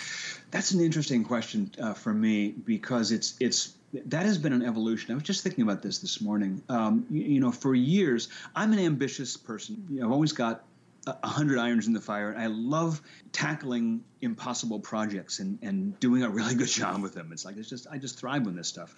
That's 0.52 0.71
an 0.71 0.82
interesting 0.82 1.23
question 1.23 1.71
uh, 1.80 1.93
for 1.93 2.13
me 2.13 2.49
because 2.49 3.12
it's 3.12 3.36
it's 3.39 3.75
that 3.93 4.25
has 4.25 4.38
been 4.38 4.54
an 4.54 4.62
evolution. 4.63 5.12
I 5.12 5.15
was 5.15 5.23
just 5.23 5.43
thinking 5.43 5.63
about 5.63 5.82
this 5.82 5.99
this 5.99 6.21
morning. 6.21 6.62
Um, 6.69 7.06
you, 7.10 7.21
you 7.23 7.39
know, 7.39 7.52
for 7.52 7.73
years, 7.73 8.30
I'm 8.56 8.71
an 8.73 8.80
ambitious 8.80 9.36
person. 9.38 9.86
You 9.89 9.99
know, 10.02 10.08
I've 10.08 10.12
always 10.12 10.32
got 10.34 10.63
a 11.08 11.28
hundred 11.28 11.58
irons 11.58 11.88
in 11.88 11.93
the 11.93 12.02
fire. 12.02 12.30
and 12.30 12.39
I 12.39 12.47
love 12.47 13.02
tackling 13.32 14.04
impossible 14.21 14.80
projects 14.80 15.39
and, 15.39 15.58
and 15.62 15.97
doing 15.99 16.23
a 16.23 16.30
really 16.30 16.54
good 16.56 16.67
job 16.67 17.02
with 17.02 17.13
them. 17.13 17.32
It's 17.32 17.45
like 17.45 17.58
it's 17.58 17.69
just 17.69 17.88
I 17.89 17.97
just 17.97 18.19
thrive 18.19 18.45
on 18.47 18.56
this 18.56 18.67
stuff. 18.67 18.95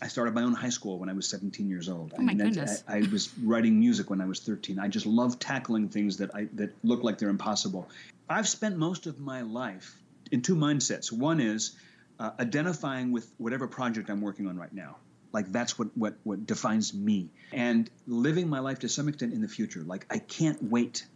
I 0.00 0.08
started 0.08 0.34
my 0.34 0.42
own 0.42 0.52
high 0.52 0.68
school 0.68 0.98
when 0.98 1.08
I 1.08 1.14
was 1.14 1.26
17 1.28 1.68
years 1.68 1.88
old. 1.88 2.12
Oh, 2.16 2.22
my 2.22 2.32
I 2.32 2.34
mean, 2.34 2.40
I- 2.40 2.44
goodness. 2.50 2.84
I, 2.86 2.98
I 2.98 3.00
was 3.10 3.30
writing 3.42 3.78
music 3.80 4.10
when 4.10 4.20
I 4.20 4.26
was 4.26 4.40
13. 4.40 4.78
I 4.78 4.88
just 4.88 5.06
love 5.06 5.38
tackling 5.38 5.88
things 5.88 6.16
that 6.18 6.32
I 6.34 6.48
that 6.54 6.70
look 6.84 7.02
like 7.02 7.18
they're 7.18 7.30
impossible. 7.30 7.88
I've 8.28 8.48
spent 8.48 8.76
most 8.76 9.06
of 9.06 9.18
my 9.18 9.40
life 9.42 9.96
in 10.30 10.42
two 10.42 10.54
mindsets. 10.54 11.10
One 11.10 11.40
is 11.40 11.72
uh, 12.18 12.30
identifying 12.40 13.12
with 13.12 13.32
whatever 13.38 13.66
project 13.66 14.10
I'm 14.10 14.20
working 14.20 14.46
on 14.46 14.58
right 14.58 14.72
now. 14.72 14.96
Like 15.32 15.52
that's 15.52 15.78
what, 15.78 15.88
what 15.94 16.14
what 16.24 16.46
defines 16.46 16.94
me, 16.94 17.28
and 17.52 17.90
living 18.06 18.48
my 18.48 18.60
life 18.60 18.78
to 18.80 18.88
some 18.88 19.08
extent 19.08 19.34
in 19.34 19.42
the 19.42 19.48
future. 19.48 19.82
Like 19.82 20.06
I 20.10 20.18
can't 20.18 20.62
wait 20.62 21.06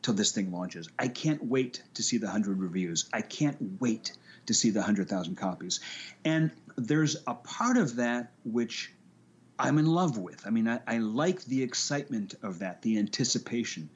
till 0.00 0.14
this 0.14 0.30
thing 0.30 0.52
launches. 0.52 0.88
I 0.98 1.08
can't 1.08 1.44
wait 1.44 1.82
to 1.94 2.02
see 2.02 2.18
the 2.18 2.30
hundred 2.30 2.60
reviews. 2.60 3.08
I 3.12 3.22
can't 3.22 3.80
wait 3.80 4.12
to 4.46 4.54
see 4.54 4.70
the 4.70 4.82
hundred 4.82 5.08
thousand 5.08 5.36
copies. 5.36 5.80
And 6.24 6.52
there's 6.76 7.16
a 7.26 7.34
part 7.34 7.76
of 7.76 7.96
that 7.96 8.30
which 8.44 8.92
I'm 9.58 9.78
in 9.78 9.86
love 9.86 10.16
with. 10.16 10.46
I 10.46 10.50
mean, 10.50 10.68
I, 10.68 10.80
I 10.86 10.98
like 10.98 11.44
the 11.44 11.62
excitement 11.62 12.34
of 12.42 12.60
that, 12.60 12.82
the 12.82 12.98
anticipation. 12.98 13.90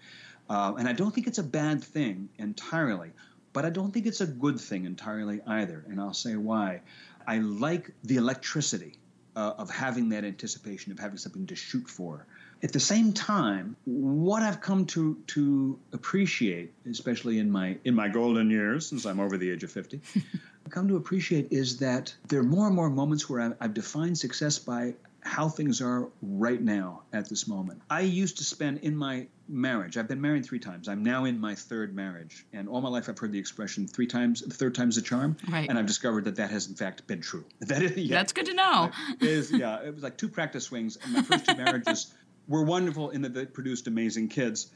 Uh, 0.50 0.74
and 0.76 0.88
I 0.88 0.92
don't 0.92 1.14
think 1.14 1.28
it's 1.28 1.38
a 1.38 1.44
bad 1.44 1.82
thing 1.82 2.28
entirely, 2.36 3.12
but 3.52 3.64
I 3.64 3.70
don't 3.70 3.92
think 3.92 4.06
it's 4.06 4.20
a 4.20 4.26
good 4.26 4.60
thing 4.60 4.84
entirely 4.84 5.40
either. 5.46 5.84
And 5.88 6.00
I'll 6.00 6.14
say 6.14 6.36
why. 6.36 6.80
I 7.26 7.38
like 7.38 7.90
the 8.04 8.16
electricity 8.16 8.98
uh, 9.36 9.54
of 9.58 9.70
having 9.70 10.08
that 10.10 10.24
anticipation, 10.24 10.92
of 10.92 10.98
having 10.98 11.16
something 11.16 11.46
to 11.46 11.56
shoot 11.56 11.88
for. 11.88 12.26
At 12.62 12.72
the 12.72 12.80
same 12.80 13.12
time, 13.12 13.76
what 13.84 14.42
I've 14.42 14.60
come 14.60 14.86
to 14.86 15.16
to 15.28 15.78
appreciate, 15.92 16.72
especially 16.88 17.38
in 17.38 17.50
my 17.50 17.78
in 17.84 17.94
my 17.94 18.08
golden 18.08 18.50
years, 18.50 18.88
since 18.88 19.04
I'm 19.04 19.20
over 19.20 19.36
the 19.36 19.50
age 19.50 19.64
of 19.64 19.72
fifty, 19.72 20.00
I've 20.14 20.70
come 20.70 20.86
to 20.88 20.96
appreciate 20.96 21.48
is 21.50 21.78
that 21.78 22.14
there 22.28 22.40
are 22.40 22.44
more 22.44 22.66
and 22.66 22.76
more 22.76 22.90
moments 22.90 23.28
where 23.28 23.40
I've, 23.40 23.54
I've 23.60 23.74
defined 23.74 24.16
success 24.18 24.58
by 24.58 24.94
how 25.22 25.48
things 25.48 25.80
are 25.80 26.08
right 26.20 26.60
now 26.60 27.02
at 27.12 27.28
this 27.28 27.46
moment. 27.46 27.80
I 27.88 28.00
used 28.00 28.38
to 28.38 28.44
spend 28.44 28.78
in 28.78 28.96
my 28.96 29.26
marriage, 29.52 29.96
I've 29.96 30.08
been 30.08 30.20
married 30.20 30.44
three 30.44 30.58
times. 30.58 30.88
I'm 30.88 31.02
now 31.02 31.24
in 31.24 31.38
my 31.38 31.54
third 31.54 31.94
marriage. 31.94 32.46
And 32.52 32.68
all 32.68 32.80
my 32.80 32.88
life 32.88 33.08
I've 33.08 33.18
heard 33.18 33.32
the 33.32 33.38
expression 33.38 33.86
three 33.86 34.06
times, 34.06 34.40
the 34.40 34.54
third 34.54 34.74
time's 34.74 34.96
a 34.96 35.02
charm. 35.02 35.36
Right. 35.48 35.68
And 35.68 35.78
I've 35.78 35.86
discovered 35.86 36.24
that 36.24 36.36
that 36.36 36.50
has 36.50 36.68
in 36.68 36.74
fact 36.74 37.06
been 37.06 37.20
true. 37.20 37.44
That 37.60 37.82
is, 37.82 37.96
yeah, 37.96 38.16
That's 38.16 38.32
good 38.32 38.46
to 38.46 38.54
know. 38.54 38.90
is 39.20 39.50
yeah, 39.52 39.82
it 39.82 39.94
was 39.94 40.02
like 40.02 40.16
two 40.16 40.28
practice 40.28 40.64
swings. 40.64 40.98
And 41.02 41.12
my 41.12 41.22
first 41.22 41.46
two 41.46 41.56
marriages 41.56 42.12
were 42.48 42.64
wonderful 42.64 43.10
in 43.10 43.22
that 43.22 43.34
they 43.34 43.46
produced 43.46 43.86
amazing 43.86 44.28
kids 44.28 44.70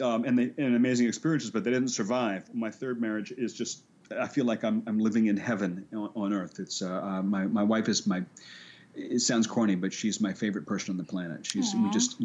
um, 0.00 0.24
and 0.24 0.38
they 0.38 0.50
and 0.62 0.76
amazing 0.76 1.08
experiences, 1.08 1.50
but 1.50 1.64
they 1.64 1.70
didn't 1.70 1.88
survive. 1.88 2.54
My 2.54 2.70
third 2.70 3.00
marriage 3.00 3.32
is 3.32 3.54
just 3.54 3.82
I 4.16 4.28
feel 4.28 4.44
like 4.44 4.64
I'm 4.64 4.82
I'm 4.86 4.98
living 4.98 5.26
in 5.26 5.36
heaven 5.36 5.86
on, 5.92 6.10
on 6.14 6.32
earth. 6.32 6.58
It's 6.58 6.82
uh, 6.82 6.88
uh, 6.88 7.22
my 7.22 7.46
my 7.46 7.62
wife 7.62 7.88
is 7.88 8.06
my. 8.06 8.22
It 8.98 9.20
sounds 9.20 9.46
corny, 9.46 9.76
but 9.76 9.92
she's 9.92 10.20
my 10.20 10.32
favorite 10.32 10.66
person 10.66 10.90
on 10.90 10.98
the 10.98 11.04
planet. 11.04 11.46
She's 11.46 11.72
we 11.74 11.88
just 11.90 12.20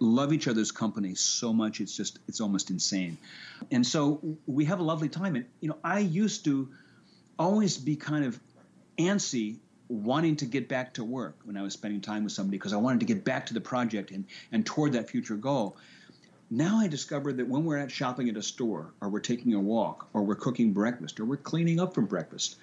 love 0.00 0.32
each 0.32 0.48
other's 0.48 0.72
company 0.72 1.14
so 1.14 1.52
much. 1.52 1.80
It's 1.80 1.94
just 1.94 2.20
it's 2.26 2.40
almost 2.40 2.70
insane, 2.70 3.18
and 3.70 3.86
so 3.86 4.20
we 4.46 4.64
have 4.64 4.80
a 4.80 4.82
lovely 4.82 5.10
time. 5.10 5.36
And 5.36 5.44
you 5.60 5.68
know, 5.68 5.76
I 5.84 5.98
used 5.98 6.44
to 6.46 6.68
always 7.38 7.76
be 7.76 7.96
kind 7.96 8.24
of 8.24 8.40
antsy 8.98 9.58
wanting 9.88 10.36
to 10.36 10.46
get 10.46 10.68
back 10.68 10.94
to 10.94 11.04
work 11.04 11.36
when 11.44 11.56
I 11.56 11.62
was 11.62 11.74
spending 11.74 12.00
time 12.00 12.24
with 12.24 12.32
somebody 12.32 12.58
because 12.58 12.72
I 12.72 12.76
wanted 12.76 13.00
to 13.00 13.06
get 13.06 13.24
back 13.24 13.46
to 13.46 13.54
the 13.54 13.60
project 13.60 14.10
and, 14.10 14.24
and 14.52 14.64
toward 14.64 14.92
that 14.94 15.08
future 15.08 15.36
goal. 15.36 15.76
Now 16.50 16.78
I 16.78 16.88
discovered 16.88 17.36
that 17.36 17.48
when 17.48 17.64
we're 17.64 17.78
out 17.78 17.90
shopping 17.90 18.28
at 18.28 18.36
a 18.36 18.42
store 18.42 18.92
or 19.00 19.08
we're 19.08 19.20
taking 19.20 19.54
a 19.54 19.60
walk 19.60 20.08
or 20.12 20.22
we're 20.22 20.36
cooking 20.36 20.72
breakfast 20.72 21.20
or 21.20 21.24
we're 21.24 21.36
cleaning 21.36 21.80
up 21.80 21.94
from 21.94 22.06
breakfast, 22.06 22.56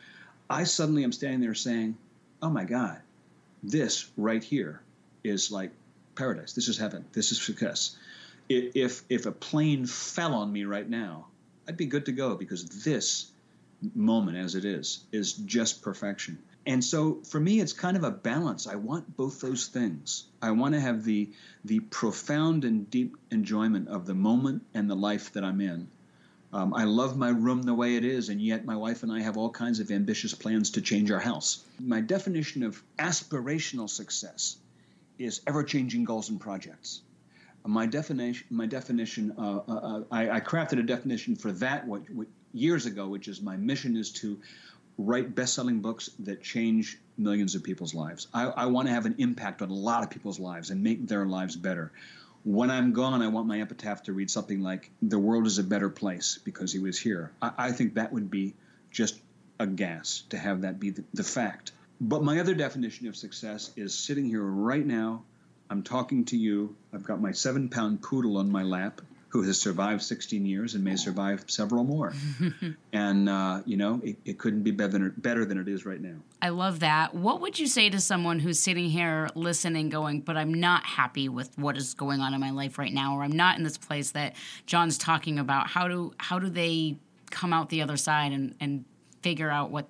I 0.49 0.63
suddenly 0.63 1.03
am 1.03 1.11
standing 1.11 1.41
there 1.41 1.53
saying, 1.53 1.97
oh 2.41 2.49
my 2.49 2.63
God, 2.63 2.99
this 3.63 4.09
right 4.17 4.43
here 4.43 4.81
is 5.23 5.51
like 5.51 5.71
paradise. 6.15 6.53
This 6.53 6.67
is 6.67 6.77
heaven. 6.77 7.05
This 7.13 7.31
is 7.31 7.41
success. 7.41 7.95
If, 8.49 9.03
if 9.09 9.25
a 9.25 9.31
plane 9.31 9.85
fell 9.85 10.33
on 10.33 10.51
me 10.51 10.65
right 10.65 10.87
now, 10.87 11.27
I'd 11.67 11.77
be 11.77 11.85
good 11.85 12.05
to 12.07 12.11
go 12.11 12.35
because 12.35 12.83
this 12.83 13.31
moment 13.95 14.37
as 14.37 14.55
it 14.55 14.65
is 14.65 15.05
is 15.11 15.33
just 15.33 15.81
perfection. 15.81 16.37
And 16.65 16.83
so 16.83 17.19
for 17.23 17.39
me 17.39 17.59
it's 17.59 17.73
kind 17.73 17.97
of 17.97 18.03
a 18.03 18.11
balance. 18.11 18.67
I 18.67 18.75
want 18.75 19.17
both 19.17 19.41
those 19.41 19.67
things. 19.67 20.25
I 20.41 20.51
want 20.51 20.73
to 20.75 20.79
have 20.79 21.03
the 21.03 21.29
the 21.65 21.79
profound 21.79 22.65
and 22.65 22.89
deep 22.89 23.17
enjoyment 23.31 23.87
of 23.89 24.05
the 24.05 24.13
moment 24.13 24.63
and 24.73 24.89
the 24.89 24.95
life 24.95 25.33
that 25.33 25.43
I'm 25.43 25.61
in. 25.61 25.87
Um, 26.53 26.71
I 26.75 26.83
love 26.83 27.17
my 27.17 27.29
room 27.29 27.63
the 27.63 27.73
way 27.73 27.95
it 27.95 28.05
is, 28.05 28.29
and 28.29 28.39
yet 28.39 28.63
my 28.63 28.75
wife 28.75 29.01
and 29.01 29.11
I 29.11 29.21
have 29.21 29.37
all 29.37 29.49
kinds 29.49 29.79
of 29.79 29.89
ambitious 29.89 30.35
plans 30.35 30.69
to 30.71 30.81
change 30.81 31.09
our 31.09 31.19
house. 31.19 31.63
My 31.79 31.99
definition 31.99 32.61
of 32.61 32.81
aspirational 32.99 33.89
success 33.89 34.57
is 35.17 35.41
ever 35.47 35.63
changing 35.63 36.03
goals 36.03 36.29
and 36.29 36.39
projects. 36.39 37.01
My 37.65 37.87
definition, 37.87 38.45
my 38.51 38.67
definition, 38.67 39.33
uh, 39.37 39.61
uh, 39.67 39.73
uh, 39.73 40.03
I, 40.11 40.29
I 40.29 40.39
crafted 40.41 40.79
a 40.79 40.83
definition 40.83 41.35
for 41.35 41.51
that 41.53 41.87
what, 41.87 42.07
what, 42.11 42.27
years 42.53 42.85
ago, 42.85 43.07
which 43.07 43.27
is 43.27 43.41
my 43.41 43.57
mission 43.57 43.97
is 43.97 44.11
to 44.11 44.37
write 44.99 45.33
best-selling 45.33 45.79
books 45.79 46.11
that 46.19 46.43
change 46.43 46.99
millions 47.17 47.55
of 47.55 47.63
people's 47.63 47.95
lives. 47.95 48.27
I, 48.31 48.43
I 48.43 48.65
want 48.67 48.87
to 48.89 48.93
have 48.93 49.07
an 49.07 49.15
impact 49.17 49.63
on 49.63 49.71
a 49.71 49.73
lot 49.73 50.03
of 50.03 50.11
people's 50.11 50.39
lives 50.39 50.69
and 50.69 50.83
make 50.83 51.07
their 51.07 51.25
lives 51.25 51.55
better. 51.55 51.91
When 52.43 52.69
I'm 52.69 52.91
gone, 52.91 53.21
I 53.21 53.27
want 53.27 53.47
my 53.47 53.61
epitaph 53.61 54.03
to 54.03 54.13
read 54.13 54.29
something 54.29 54.61
like 54.61 54.91
"The 55.01 55.19
world 55.19 55.47
is 55.47 55.59
a 55.59 55.63
better 55.63 55.89
place 55.89 56.39
because 56.43 56.73
he 56.73 56.79
was 56.79 56.99
here." 56.99 57.31
I, 57.41 57.51
I 57.57 57.71
think 57.71 57.95
that 57.95 58.11
would 58.11 58.29
be 58.29 58.53
just 58.91 59.19
a 59.59 59.67
gas 59.67 60.23
to 60.29 60.37
have 60.37 60.61
that 60.61 60.79
be 60.79 60.89
the, 60.89 61.03
the 61.13 61.23
fact. 61.23 61.71
But 62.01 62.23
my 62.23 62.39
other 62.39 62.53
definition 62.53 63.07
of 63.07 63.15
success 63.15 63.71
is 63.77 63.93
sitting 63.93 64.25
here 64.25 64.43
right 64.43 64.85
now. 64.85 65.23
I'm 65.69 65.83
talking 65.83 66.25
to 66.25 66.37
you. 66.37 66.75
I've 66.93 67.03
got 67.03 67.21
my 67.21 67.31
seven 67.31 67.69
pound 67.69 68.01
poodle 68.01 68.37
on 68.37 68.51
my 68.51 68.63
lap 68.63 69.01
who 69.33 69.41
has 69.41 69.59
survived 69.59 70.03
16 70.03 70.45
years 70.45 70.75
and 70.75 70.83
may 70.83 70.95
survive 70.95 71.43
several 71.47 71.83
more. 71.83 72.13
and, 72.93 73.27
uh, 73.27 73.63
you 73.65 73.75
know, 73.75 73.99
it, 74.03 74.15
it 74.25 74.37
couldn't 74.37 74.61
be 74.61 74.69
better 74.69 74.91
than, 74.91 75.13
better 75.17 75.43
than 75.43 75.57
it 75.57 75.67
is 75.67 75.87
right 75.87 75.99
now. 75.99 76.13
I 76.39 76.49
love 76.49 76.81
that. 76.81 77.15
What 77.15 77.41
would 77.41 77.57
you 77.57 77.65
say 77.65 77.89
to 77.89 77.99
someone 77.99 78.37
who's 78.37 78.59
sitting 78.59 78.91
here 78.91 79.31
listening, 79.33 79.89
going, 79.89 80.21
but 80.21 80.37
I'm 80.37 80.53
not 80.53 80.85
happy 80.85 81.29
with 81.29 81.57
what 81.57 81.77
is 81.77 81.95
going 81.95 82.21
on 82.21 82.35
in 82.35 82.39
my 82.39 82.51
life 82.51 82.77
right 82.77 82.93
now, 82.93 83.15
or 83.17 83.23
I'm 83.23 83.31
not 83.31 83.57
in 83.57 83.63
this 83.63 83.75
place 83.75 84.11
that 84.11 84.35
John's 84.67 84.99
talking 84.99 85.39
about? 85.39 85.65
How 85.65 85.87
do, 85.87 86.13
how 86.19 86.37
do 86.37 86.47
they 86.47 86.97
come 87.31 87.53
out 87.53 87.69
the 87.69 87.81
other 87.81 87.97
side 87.97 88.33
and, 88.33 88.53
and 88.59 88.85
figure 89.23 89.49
out 89.49 89.71
what 89.71 89.87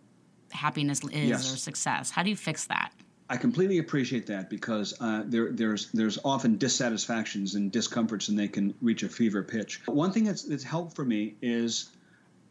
happiness 0.54 1.02
is 1.12 1.30
Yes. 1.30 1.54
or 1.54 1.58
success? 1.58 2.12
How 2.12 2.24
do 2.24 2.30
you 2.30 2.38
fix 2.38 2.68
that? 2.68 2.94
I 3.30 3.38
completely 3.38 3.78
appreciate 3.80 4.28
that 4.28 4.50
because 4.50 4.94
uh, 5.00 5.24
there, 5.26 5.52
there's 5.52 5.92
there's 5.92 6.20
often 6.26 6.58
dissatisfactions 6.58 7.56
and 7.56 7.72
discomforts, 7.72 8.28
and 8.30 8.38
they 8.38 8.48
can 8.48 8.74
reach 8.82 9.04
a 9.04 9.10
fever 9.10 9.44
pitch. 9.44 9.82
One 9.88 10.12
thing 10.12 10.26
that's, 10.26 10.44
that's 10.44 10.64
helped 10.64 10.96
for 10.96 11.06
me 11.06 11.36
is 11.42 11.90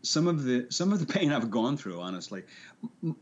some 0.02 0.26
of 0.26 0.44
the 0.44 0.66
some 0.70 0.92
of 0.92 0.98
the 0.98 1.06
pain 1.06 1.32
I've 1.32 1.50
gone 1.50 1.76
through. 1.76 2.00
Honestly, 2.00 2.42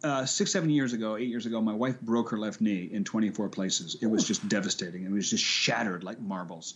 uh, 0.04 0.24
six 0.24 0.52
seven 0.52 0.70
years 0.70 0.92
ago, 0.92 1.16
eight 1.16 1.28
years 1.28 1.44
ago, 1.46 1.60
my 1.60 1.74
wife 1.74 2.00
broke 2.00 2.30
her 2.30 2.38
left 2.38 2.60
knee 2.60 2.88
in 2.92 3.04
24 3.04 3.48
places. 3.48 3.96
It 4.00 4.06
was 4.06 4.24
just 4.26 4.48
devastating. 4.48 5.04
It 5.04 5.10
was 5.10 5.28
just 5.28 5.44
shattered 5.44 6.04
like 6.04 6.20
marbles. 6.20 6.74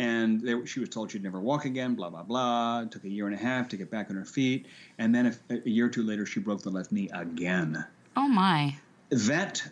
And 0.00 0.40
they, 0.40 0.64
she 0.64 0.78
was 0.78 0.88
told 0.88 1.10
she'd 1.10 1.24
never 1.24 1.40
walk 1.40 1.64
again. 1.64 1.94
Blah 1.94 2.10
blah 2.10 2.22
blah. 2.22 2.80
It 2.82 2.92
took 2.92 3.04
a 3.04 3.08
year 3.08 3.26
and 3.26 3.34
a 3.34 3.38
half 3.38 3.68
to 3.68 3.76
get 3.76 3.90
back 3.90 4.10
on 4.10 4.16
her 4.16 4.24
feet, 4.24 4.66
and 4.96 5.14
then 5.14 5.26
a, 5.50 5.54
a 5.54 5.68
year 5.68 5.86
or 5.86 5.90
two 5.90 6.02
later, 6.02 6.24
she 6.24 6.40
broke 6.40 6.62
the 6.62 6.70
left 6.70 6.92
knee 6.92 7.10
again 7.12 7.84
Oh 8.16 8.26
my. 8.28 8.74
that 9.10 9.62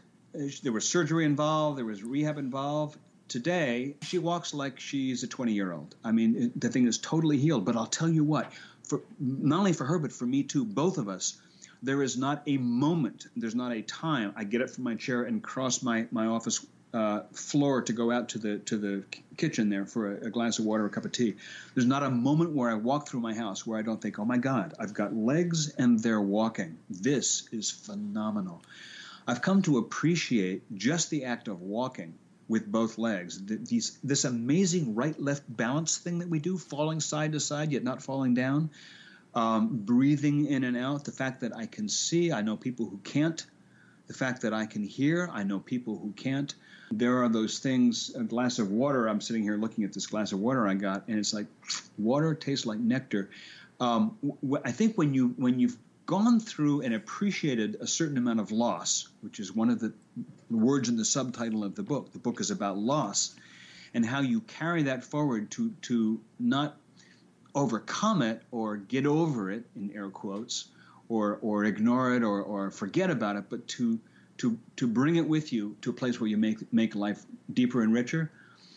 there 0.62 0.72
was 0.72 0.88
surgery 0.88 1.24
involved, 1.24 1.78
there 1.78 1.84
was 1.84 2.02
rehab 2.02 2.38
involved. 2.38 2.98
Today, 3.28 3.96
she 4.02 4.18
walks 4.18 4.54
like 4.54 4.78
she's 4.78 5.22
a 5.22 5.26
20 5.26 5.52
year 5.52 5.72
old. 5.72 5.94
I 6.04 6.12
mean, 6.12 6.36
it- 6.36 6.60
the 6.60 6.68
thing 6.68 6.86
is 6.86 6.98
totally 6.98 7.38
healed. 7.38 7.64
But 7.64 7.76
I'll 7.76 7.86
tell 7.86 8.08
you 8.08 8.22
what, 8.24 8.52
for 8.84 9.00
not 9.18 9.58
only 9.58 9.72
for 9.72 9.84
her, 9.84 9.98
but 9.98 10.12
for 10.12 10.26
me 10.26 10.42
too, 10.44 10.64
both 10.64 10.98
of 10.98 11.08
us, 11.08 11.38
there 11.82 12.02
is 12.02 12.16
not 12.16 12.42
a 12.46 12.56
moment, 12.56 13.26
there's 13.36 13.54
not 13.54 13.72
a 13.72 13.82
time 13.82 14.32
I 14.36 14.44
get 14.44 14.62
up 14.62 14.70
from 14.70 14.84
my 14.84 14.94
chair 14.94 15.24
and 15.24 15.42
cross 15.42 15.82
my, 15.82 16.06
my 16.10 16.26
office 16.26 16.64
uh, 16.94 17.22
floor 17.32 17.82
to 17.82 17.92
go 17.92 18.10
out 18.10 18.30
to 18.30 18.38
the 18.38 18.58
to 18.60 18.78
the 18.78 19.04
kitchen 19.36 19.68
there 19.68 19.84
for 19.84 20.16
a, 20.16 20.26
a 20.28 20.30
glass 20.30 20.58
of 20.58 20.64
water, 20.64 20.84
or 20.84 20.86
a 20.86 20.90
cup 20.90 21.04
of 21.04 21.12
tea. 21.12 21.34
There's 21.74 21.86
not 21.86 22.02
a 22.02 22.08
moment 22.10 22.52
where 22.52 22.70
I 22.70 22.74
walk 22.74 23.08
through 23.08 23.20
my 23.20 23.34
house 23.34 23.66
where 23.66 23.78
I 23.78 23.82
don't 23.82 24.00
think, 24.00 24.18
oh 24.18 24.24
my 24.24 24.38
God, 24.38 24.72
I've 24.78 24.94
got 24.94 25.14
legs 25.14 25.74
and 25.76 26.00
they're 26.00 26.20
walking. 26.20 26.78
This 26.88 27.48
is 27.52 27.70
phenomenal. 27.70 28.62
I've 29.26 29.42
come 29.42 29.62
to 29.62 29.78
appreciate 29.78 30.62
just 30.76 31.10
the 31.10 31.24
act 31.24 31.48
of 31.48 31.60
walking 31.60 32.14
with 32.48 32.70
both 32.70 32.96
legs. 32.96 33.40
These, 33.44 33.98
this 34.04 34.24
amazing 34.24 34.94
right 34.94 35.20
left 35.20 35.42
balance 35.48 35.98
thing 35.98 36.20
that 36.20 36.28
we 36.28 36.38
do, 36.38 36.56
falling 36.56 37.00
side 37.00 37.32
to 37.32 37.40
side 37.40 37.72
yet 37.72 37.82
not 37.82 38.02
falling 38.02 38.34
down, 38.34 38.70
um, 39.34 39.78
breathing 39.84 40.46
in 40.46 40.64
and 40.64 40.76
out, 40.76 41.04
the 41.04 41.12
fact 41.12 41.40
that 41.40 41.56
I 41.56 41.66
can 41.66 41.88
see, 41.88 42.32
I 42.32 42.42
know 42.42 42.56
people 42.56 42.86
who 42.86 42.98
can't, 42.98 43.44
the 44.06 44.14
fact 44.14 44.42
that 44.42 44.54
I 44.54 44.66
can 44.66 44.84
hear, 44.84 45.28
I 45.32 45.42
know 45.42 45.58
people 45.58 45.98
who 45.98 46.12
can't. 46.12 46.54
There 46.92 47.24
are 47.24 47.28
those 47.28 47.58
things, 47.58 48.14
a 48.14 48.22
glass 48.22 48.60
of 48.60 48.70
water, 48.70 49.08
I'm 49.08 49.20
sitting 49.20 49.42
here 49.42 49.56
looking 49.56 49.82
at 49.82 49.92
this 49.92 50.06
glass 50.06 50.30
of 50.32 50.38
water 50.38 50.68
I 50.68 50.74
got, 50.74 51.08
and 51.08 51.18
it's 51.18 51.34
like 51.34 51.46
water 51.98 52.32
tastes 52.34 52.64
like 52.64 52.78
nectar. 52.78 53.28
Um, 53.80 54.16
I 54.64 54.70
think 54.70 54.96
when 54.96 55.12
you 55.12 55.34
when 55.36 55.58
you've 55.58 55.76
gone 56.06 56.38
through 56.38 56.82
and 56.82 56.94
appreciated 56.94 57.76
a 57.80 57.86
certain 57.86 58.16
amount 58.16 58.40
of 58.40 58.52
loss, 58.52 59.08
which 59.20 59.40
is 59.40 59.52
one 59.52 59.70
of 59.70 59.80
the 59.80 59.92
words 60.48 60.88
in 60.88 60.96
the 60.96 61.04
subtitle 61.04 61.64
of 61.64 61.74
the 61.74 61.82
book. 61.82 62.12
The 62.12 62.18
book 62.18 62.40
is 62.40 62.50
about 62.50 62.78
loss 62.78 63.34
and 63.92 64.06
how 64.06 64.20
you 64.20 64.40
carry 64.40 64.84
that 64.84 65.04
forward 65.04 65.50
to 65.52 65.70
to 65.82 66.20
not 66.38 66.76
overcome 67.54 68.22
it 68.22 68.42
or 68.50 68.76
get 68.76 69.06
over 69.06 69.50
it 69.50 69.64
in 69.74 69.90
air 69.94 70.08
quotes 70.08 70.68
or 71.08 71.38
or 71.42 71.64
ignore 71.64 72.14
it 72.14 72.22
or, 72.22 72.40
or 72.42 72.70
forget 72.70 73.10
about 73.10 73.36
it, 73.36 73.44
but 73.50 73.66
to 73.68 73.98
to 74.38 74.58
to 74.76 74.86
bring 74.86 75.16
it 75.16 75.26
with 75.26 75.52
you 75.52 75.76
to 75.82 75.90
a 75.90 75.92
place 75.92 76.20
where 76.20 76.28
you 76.28 76.36
make 76.36 76.72
make 76.72 76.94
life 76.94 77.24
deeper 77.52 77.82
and 77.82 77.92
richer. 77.92 78.30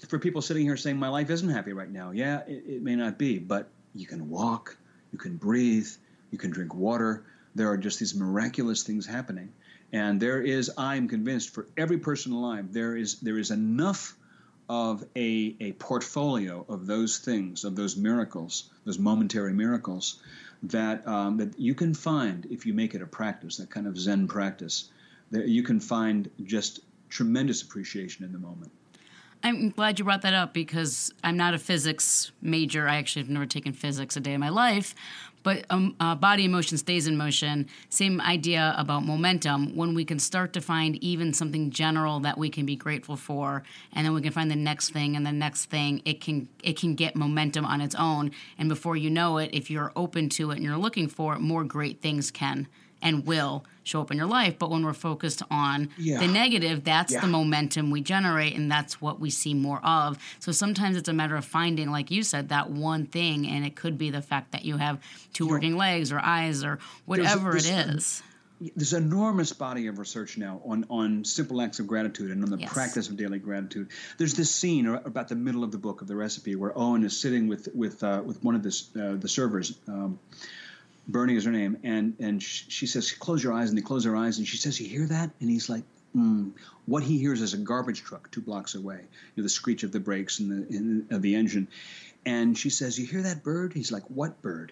For 0.07 0.17
people 0.17 0.41
sitting 0.41 0.63
here 0.63 0.77
saying 0.77 0.97
my 0.97 1.09
life 1.09 1.29
isn't 1.29 1.49
happy 1.49 1.73
right 1.73 1.91
now, 1.91 2.11
yeah, 2.11 2.39
it, 2.47 2.63
it 2.65 2.81
may 2.81 2.95
not 2.95 3.17
be, 3.19 3.37
but 3.37 3.67
you 3.93 4.07
can 4.07 4.29
walk, 4.29 4.77
you 5.11 5.19
can 5.19 5.35
breathe, 5.35 5.89
you 6.31 6.37
can 6.37 6.51
drink 6.51 6.73
water. 6.73 7.25
There 7.55 7.69
are 7.71 7.77
just 7.77 7.99
these 7.99 8.15
miraculous 8.15 8.83
things 8.83 9.05
happening, 9.05 9.51
and 9.91 10.19
there 10.19 10.41
is, 10.41 10.71
I 10.77 10.95
am 10.95 11.07
convinced, 11.07 11.49
for 11.49 11.67
every 11.75 11.97
person 11.97 12.31
alive, 12.31 12.71
there 12.73 12.95
is 12.95 13.19
there 13.21 13.37
is 13.37 13.51
enough 13.51 14.15
of 14.69 15.03
a, 15.15 15.55
a 15.59 15.71
portfolio 15.73 16.63
of 16.69 16.85
those 16.85 17.17
things, 17.17 17.63
of 17.63 17.75
those 17.75 17.97
miracles, 17.97 18.69
those 18.85 18.99
momentary 18.99 19.53
miracles, 19.53 20.21
that 20.63 21.07
um, 21.07 21.37
that 21.37 21.59
you 21.59 21.73
can 21.73 21.93
find 21.93 22.45
if 22.51 22.65
you 22.65 22.73
make 22.73 22.93
it 22.93 23.01
a 23.01 23.07
practice, 23.07 23.57
that 23.57 23.69
kind 23.69 23.87
of 23.87 23.97
Zen 23.97 24.27
practice, 24.27 24.89
that 25.31 25.47
you 25.47 25.63
can 25.63 25.79
find 25.79 26.29
just 26.43 26.81
tremendous 27.09 27.63
appreciation 27.63 28.25
in 28.25 28.31
the 28.31 28.39
moment. 28.39 28.71
I'm 29.41 29.69
glad 29.69 29.99
you 29.99 30.05
brought 30.05 30.23
that 30.23 30.33
up 30.33 30.53
because 30.53 31.13
I'm 31.23 31.37
not 31.37 31.53
a 31.53 31.57
physics 31.57 32.31
major. 32.41 32.87
I 32.87 32.97
actually 32.97 33.21
have 33.21 33.29
never 33.29 33.45
taken 33.45 33.71
physics 33.71 34.17
a 34.17 34.19
day 34.19 34.33
in 34.33 34.39
my 34.39 34.49
life. 34.49 34.93
But 35.41 35.65
um, 35.69 35.95
uh, 36.01 36.15
body 36.15 36.43
in 36.43 36.51
motion 36.51 36.77
stays 36.77 37.07
in 37.07 37.15
motion. 37.15 37.69
Same 37.89 38.19
idea 38.19 38.75
about 38.77 39.05
momentum. 39.05 39.75
When 39.75 39.93
we 39.93 40.03
can 40.03 40.19
start 40.19 40.51
to 40.53 40.61
find 40.61 41.01
even 41.01 41.33
something 41.33 41.71
general 41.71 42.19
that 42.21 42.37
we 42.37 42.49
can 42.49 42.65
be 42.65 42.75
grateful 42.75 43.15
for, 43.15 43.63
and 43.93 44.05
then 44.05 44.13
we 44.13 44.21
can 44.21 44.33
find 44.33 44.51
the 44.51 44.57
next 44.57 44.89
thing 44.89 45.15
and 45.15 45.25
the 45.25 45.31
next 45.31 45.65
thing, 45.65 46.01
it 46.03 46.19
can 46.19 46.49
it 46.61 46.77
can 46.77 46.95
get 46.95 47.15
momentum 47.15 47.65
on 47.65 47.79
its 47.79 47.95
own. 47.95 48.31
And 48.57 48.67
before 48.67 48.97
you 48.97 49.09
know 49.09 49.37
it, 49.37 49.51
if 49.53 49.71
you're 49.71 49.93
open 49.95 50.27
to 50.29 50.51
it 50.51 50.55
and 50.55 50.63
you're 50.63 50.77
looking 50.77 51.07
for 51.07 51.35
it, 51.35 51.39
more 51.39 51.63
great 51.63 52.01
things 52.01 52.31
can 52.31 52.67
and 53.01 53.25
will 53.25 53.65
show 53.83 54.01
up 54.01 54.11
in 54.11 54.17
your 54.17 54.27
life. 54.27 54.59
But 54.59 54.69
when 54.69 54.83
we're 54.83 54.93
focused 54.93 55.41
on 55.49 55.89
Yeah. 55.97 56.19
the 56.19 56.27
negative, 56.27 56.83
that's 56.83 57.13
Yeah. 57.13 57.21
the 57.21 57.27
momentum 57.27 57.89
we 57.91 58.01
generate, 58.01 58.55
and 58.55 58.69
that's 58.71 59.01
what 59.01 59.19
we 59.19 59.29
see 59.29 59.53
more 59.53 59.83
of. 59.85 60.17
So 60.39 60.51
sometimes 60.51 60.95
it's 60.97 61.09
a 61.09 61.13
matter 61.13 61.35
of 61.35 61.45
finding, 61.45 61.89
like 61.91 62.11
you 62.11 62.21
said, 62.23 62.49
that 62.49 62.69
one 62.69 63.05
thing, 63.07 63.47
and 63.47 63.65
it 63.65 63.75
could 63.75 63.97
be 63.97 64.09
the 64.11 64.21
fact 64.21 64.51
that 64.51 64.65
you 64.65 64.77
have 64.77 64.99
two 65.33 65.47
working 65.47 65.75
legs 65.75 66.11
or 66.11 66.19
eyes 66.19 66.63
or 66.63 66.79
whatever 67.05 67.55
it 67.55 67.65
is. 67.65 68.21
There's 68.75 68.91
an 68.91 69.03
enormous 69.05 69.53
body 69.53 69.87
of 69.87 69.99
research 69.99 70.37
now 70.37 70.61
on, 70.65 70.85
on 70.89 71.23
simple 71.23 71.61
acts 71.61 71.79
of 71.79 71.87
gratitude 71.87 72.29
and 72.29 72.43
on 72.43 72.49
the 72.49 72.57
Yes. 72.59 72.73
practice 72.73 73.07
of 73.07 73.15
daily 73.15 73.39
gratitude. 73.39 73.87
There's 74.17 74.33
this 74.33 74.53
scene 74.53 74.85
about 74.85 75.29
the 75.29 75.35
middle 75.35 75.63
of 75.63 75.71
the 75.71 75.77
book 75.77 76.01
of 76.01 76.09
the 76.09 76.15
recipe 76.17 76.57
where 76.57 76.77
Owen 76.77 77.05
is 77.05 77.17
sitting 77.17 77.47
with 77.47 77.69
with 77.73 78.03
uh, 78.03 78.21
with 78.25 78.43
one 78.43 78.55
of 78.55 78.61
the 78.63 78.69
uh, 79.01 79.15
the 79.15 79.29
servers. 79.29 79.79
Um, 79.87 80.19
Bernie 81.07 81.35
is 81.35 81.45
her 81.45 81.51
name, 81.51 81.77
and 81.83 82.15
and 82.19 82.41
she 82.41 82.85
says, 82.85 83.11
"Close 83.11 83.43
your 83.43 83.53
eyes," 83.53 83.69
and 83.69 83.77
they 83.77 83.81
close 83.81 84.03
their 84.03 84.15
eyes, 84.15 84.37
and 84.37 84.47
she 84.47 84.57
says, 84.57 84.79
"You 84.79 84.87
hear 84.87 85.07
that?" 85.07 85.31
And 85.39 85.49
he's 85.49 85.69
like, 85.69 85.83
mm. 86.15 86.51
"What 86.85 87.03
he 87.03 87.17
hears 87.17 87.41
is 87.41 87.53
a 87.53 87.57
garbage 87.57 88.03
truck 88.03 88.29
two 88.31 88.41
blocks 88.41 88.75
away. 88.75 89.01
You 89.35 89.41
know, 89.41 89.43
the 89.43 89.49
screech 89.49 89.83
of 89.83 89.91
the 89.91 89.99
brakes 89.99 90.39
and 90.39 90.51
the 91.09 91.15
of 91.15 91.21
the 91.21 91.35
engine." 91.35 91.67
And 92.25 92.57
she 92.57 92.69
says, 92.69 92.99
"You 92.99 93.05
hear 93.05 93.23
that 93.23 93.43
bird?" 93.43 93.73
He's 93.73 93.91
like, 93.91 94.03
"What 94.09 94.41
bird?" 94.41 94.71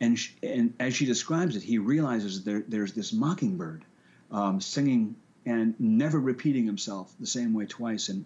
And 0.00 0.18
sh- 0.18 0.32
and 0.42 0.74
as 0.80 0.94
she 0.94 1.06
describes 1.06 1.56
it, 1.56 1.62
he 1.62 1.78
realizes 1.78 2.44
there 2.44 2.64
there's 2.66 2.92
this 2.92 3.12
mockingbird 3.12 3.84
um, 4.30 4.60
singing 4.60 5.16
and 5.46 5.74
never 5.78 6.18
repeating 6.20 6.66
himself 6.66 7.12
the 7.20 7.26
same 7.26 7.52
way 7.54 7.66
twice. 7.66 8.08
And 8.08 8.24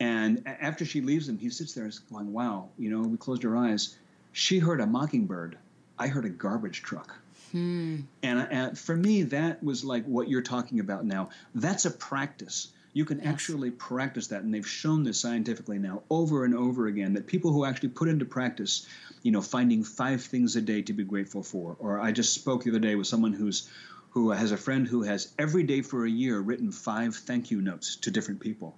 and 0.00 0.46
after 0.46 0.84
she 0.84 1.00
leaves 1.00 1.28
him, 1.28 1.38
he 1.38 1.50
sits 1.50 1.74
there 1.74 1.90
going, 2.10 2.32
"Wow, 2.32 2.68
you 2.78 2.90
know." 2.90 3.02
We 3.02 3.16
closed 3.16 3.44
our 3.44 3.56
eyes. 3.56 3.96
She 4.32 4.58
heard 4.58 4.80
a 4.80 4.86
mockingbird. 4.86 5.58
I 5.98 6.08
heard 6.08 6.24
a 6.24 6.30
garbage 6.30 6.82
truck. 6.82 7.16
Hmm. 7.52 8.00
And, 8.22 8.46
and 8.50 8.78
for 8.78 8.96
me, 8.96 9.22
that 9.24 9.62
was 9.62 9.84
like 9.84 10.04
what 10.04 10.28
you're 10.28 10.42
talking 10.42 10.80
about 10.80 11.04
now. 11.04 11.30
That's 11.54 11.86
a 11.86 11.90
practice. 11.90 12.68
You 12.92 13.04
can 13.04 13.20
actually 13.20 13.70
practice 13.70 14.28
that, 14.28 14.42
and 14.42 14.52
they've 14.52 14.66
shown 14.66 15.04
this 15.04 15.20
scientifically 15.20 15.78
now 15.78 16.02
over 16.10 16.44
and 16.44 16.54
over 16.54 16.86
again 16.86 17.14
that 17.14 17.26
people 17.26 17.52
who 17.52 17.64
actually 17.64 17.90
put 17.90 18.08
into 18.08 18.24
practice, 18.24 18.86
you 19.22 19.30
know, 19.30 19.42
finding 19.42 19.84
five 19.84 20.22
things 20.22 20.56
a 20.56 20.60
day 20.60 20.82
to 20.82 20.92
be 20.92 21.04
grateful 21.04 21.42
for. 21.42 21.76
Or 21.78 22.00
I 22.00 22.12
just 22.12 22.32
spoke 22.34 22.64
the 22.64 22.70
other 22.70 22.78
day 22.78 22.96
with 22.96 23.06
someone 23.06 23.32
who's 23.32 23.68
who 24.10 24.30
has 24.30 24.52
a 24.52 24.56
friend 24.56 24.88
who 24.88 25.02
has 25.02 25.32
every 25.38 25.62
day 25.62 25.82
for 25.82 26.04
a 26.04 26.10
year 26.10 26.40
written 26.40 26.72
five 26.72 27.14
thank 27.14 27.50
you 27.50 27.60
notes 27.60 27.96
to 27.96 28.10
different 28.10 28.40
people. 28.40 28.76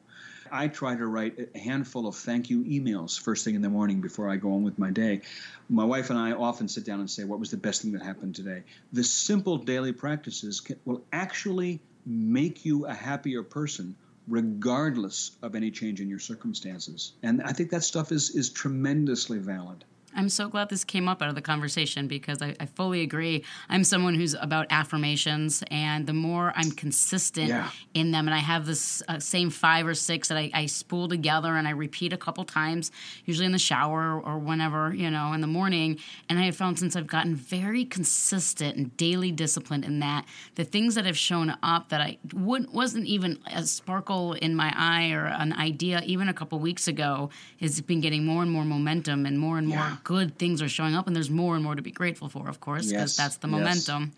I 0.52 0.68
try 0.68 0.96
to 0.96 1.06
write 1.06 1.50
a 1.54 1.58
handful 1.58 2.06
of 2.06 2.16
thank 2.16 2.50
you 2.50 2.64
emails 2.64 3.20
first 3.20 3.44
thing 3.44 3.54
in 3.54 3.62
the 3.62 3.68
morning 3.68 4.00
before 4.00 4.28
I 4.28 4.36
go 4.36 4.52
on 4.52 4.62
with 4.62 4.78
my 4.78 4.90
day. 4.90 5.22
My 5.68 5.84
wife 5.84 6.10
and 6.10 6.18
I 6.18 6.32
often 6.32 6.68
sit 6.68 6.84
down 6.84 7.00
and 7.00 7.10
say, 7.10 7.24
What 7.24 7.40
was 7.40 7.50
the 7.50 7.56
best 7.56 7.82
thing 7.82 7.92
that 7.92 8.02
happened 8.02 8.34
today? 8.34 8.62
The 8.92 9.04
simple 9.04 9.56
daily 9.56 9.92
practices 9.92 10.60
can, 10.60 10.76
will 10.84 11.02
actually 11.12 11.80
make 12.06 12.64
you 12.64 12.86
a 12.86 12.94
happier 12.94 13.42
person 13.42 13.94
regardless 14.28 15.32
of 15.42 15.54
any 15.54 15.70
change 15.70 16.00
in 16.00 16.08
your 16.08 16.18
circumstances. 16.18 17.12
And 17.22 17.42
I 17.42 17.52
think 17.52 17.70
that 17.70 17.82
stuff 17.82 18.12
is, 18.12 18.30
is 18.30 18.50
tremendously 18.50 19.38
valid. 19.38 19.84
I'm 20.16 20.28
so 20.28 20.48
glad 20.48 20.68
this 20.68 20.84
came 20.84 21.08
up 21.08 21.22
out 21.22 21.28
of 21.28 21.34
the 21.34 21.40
conversation 21.42 22.08
because 22.08 22.42
I, 22.42 22.56
I 22.58 22.66
fully 22.66 23.02
agree. 23.02 23.44
I'm 23.68 23.84
someone 23.84 24.14
who's 24.14 24.34
about 24.34 24.66
affirmations, 24.70 25.62
and 25.70 26.06
the 26.06 26.12
more 26.12 26.52
I'm 26.56 26.72
consistent 26.72 27.48
Yeah. 27.48 27.70
in 27.94 28.10
them, 28.10 28.26
and 28.26 28.34
I 28.34 28.38
have 28.38 28.66
this 28.66 29.02
uh, 29.08 29.18
same 29.20 29.50
five 29.50 29.86
or 29.86 29.94
six 29.94 30.28
that 30.28 30.36
I, 30.36 30.50
I 30.52 30.66
spool 30.66 31.08
together 31.08 31.54
and 31.56 31.66
I 31.68 31.70
repeat 31.70 32.12
a 32.12 32.16
couple 32.16 32.44
times, 32.44 32.90
usually 33.24 33.46
in 33.46 33.52
the 33.52 33.58
shower 33.58 34.20
or 34.20 34.38
whenever, 34.38 34.92
you 34.94 35.10
know, 35.10 35.32
in 35.32 35.40
the 35.40 35.46
morning. 35.46 35.98
And 36.28 36.38
I 36.38 36.42
have 36.42 36.56
found 36.56 36.78
since 36.78 36.96
I've 36.96 37.06
gotten 37.06 37.34
very 37.36 37.84
consistent 37.84 38.76
and 38.76 38.96
daily 38.96 39.30
disciplined 39.30 39.84
in 39.84 40.00
that, 40.00 40.24
the 40.56 40.64
things 40.64 40.94
that 40.96 41.06
have 41.06 41.16
shown 41.18 41.56
up 41.62 41.88
that 41.90 42.00
I 42.00 42.18
would, 42.34 42.72
wasn't 42.72 43.06
even 43.06 43.38
a 43.46 43.64
sparkle 43.64 44.32
in 44.34 44.54
my 44.56 44.72
eye 44.76 45.12
or 45.12 45.26
an 45.26 45.52
idea 45.52 46.02
even 46.04 46.28
a 46.28 46.34
couple 46.34 46.58
weeks 46.58 46.88
ago 46.88 47.30
has 47.60 47.80
been 47.80 48.00
getting 48.00 48.24
more 48.26 48.42
and 48.42 48.50
more 48.50 48.64
momentum 48.64 49.26
and 49.26 49.38
more 49.38 49.56
and 49.58 49.68
more 49.68 49.78
Yeah. 49.78 49.96
Good 50.10 50.36
things 50.40 50.60
are 50.60 50.68
showing 50.68 50.96
up. 50.96 51.06
And 51.06 51.14
there's 51.14 51.30
more 51.30 51.54
and 51.54 51.62
more 51.62 51.76
to 51.76 51.82
be 51.82 51.92
grateful 51.92 52.28
for, 52.28 52.48
of 52.48 52.58
course, 52.58 52.86
because 52.86 53.12
Yes. 53.12 53.16
that's 53.16 53.36
the 53.36 53.46
Yes. 53.46 53.52
momentum. 53.52 54.10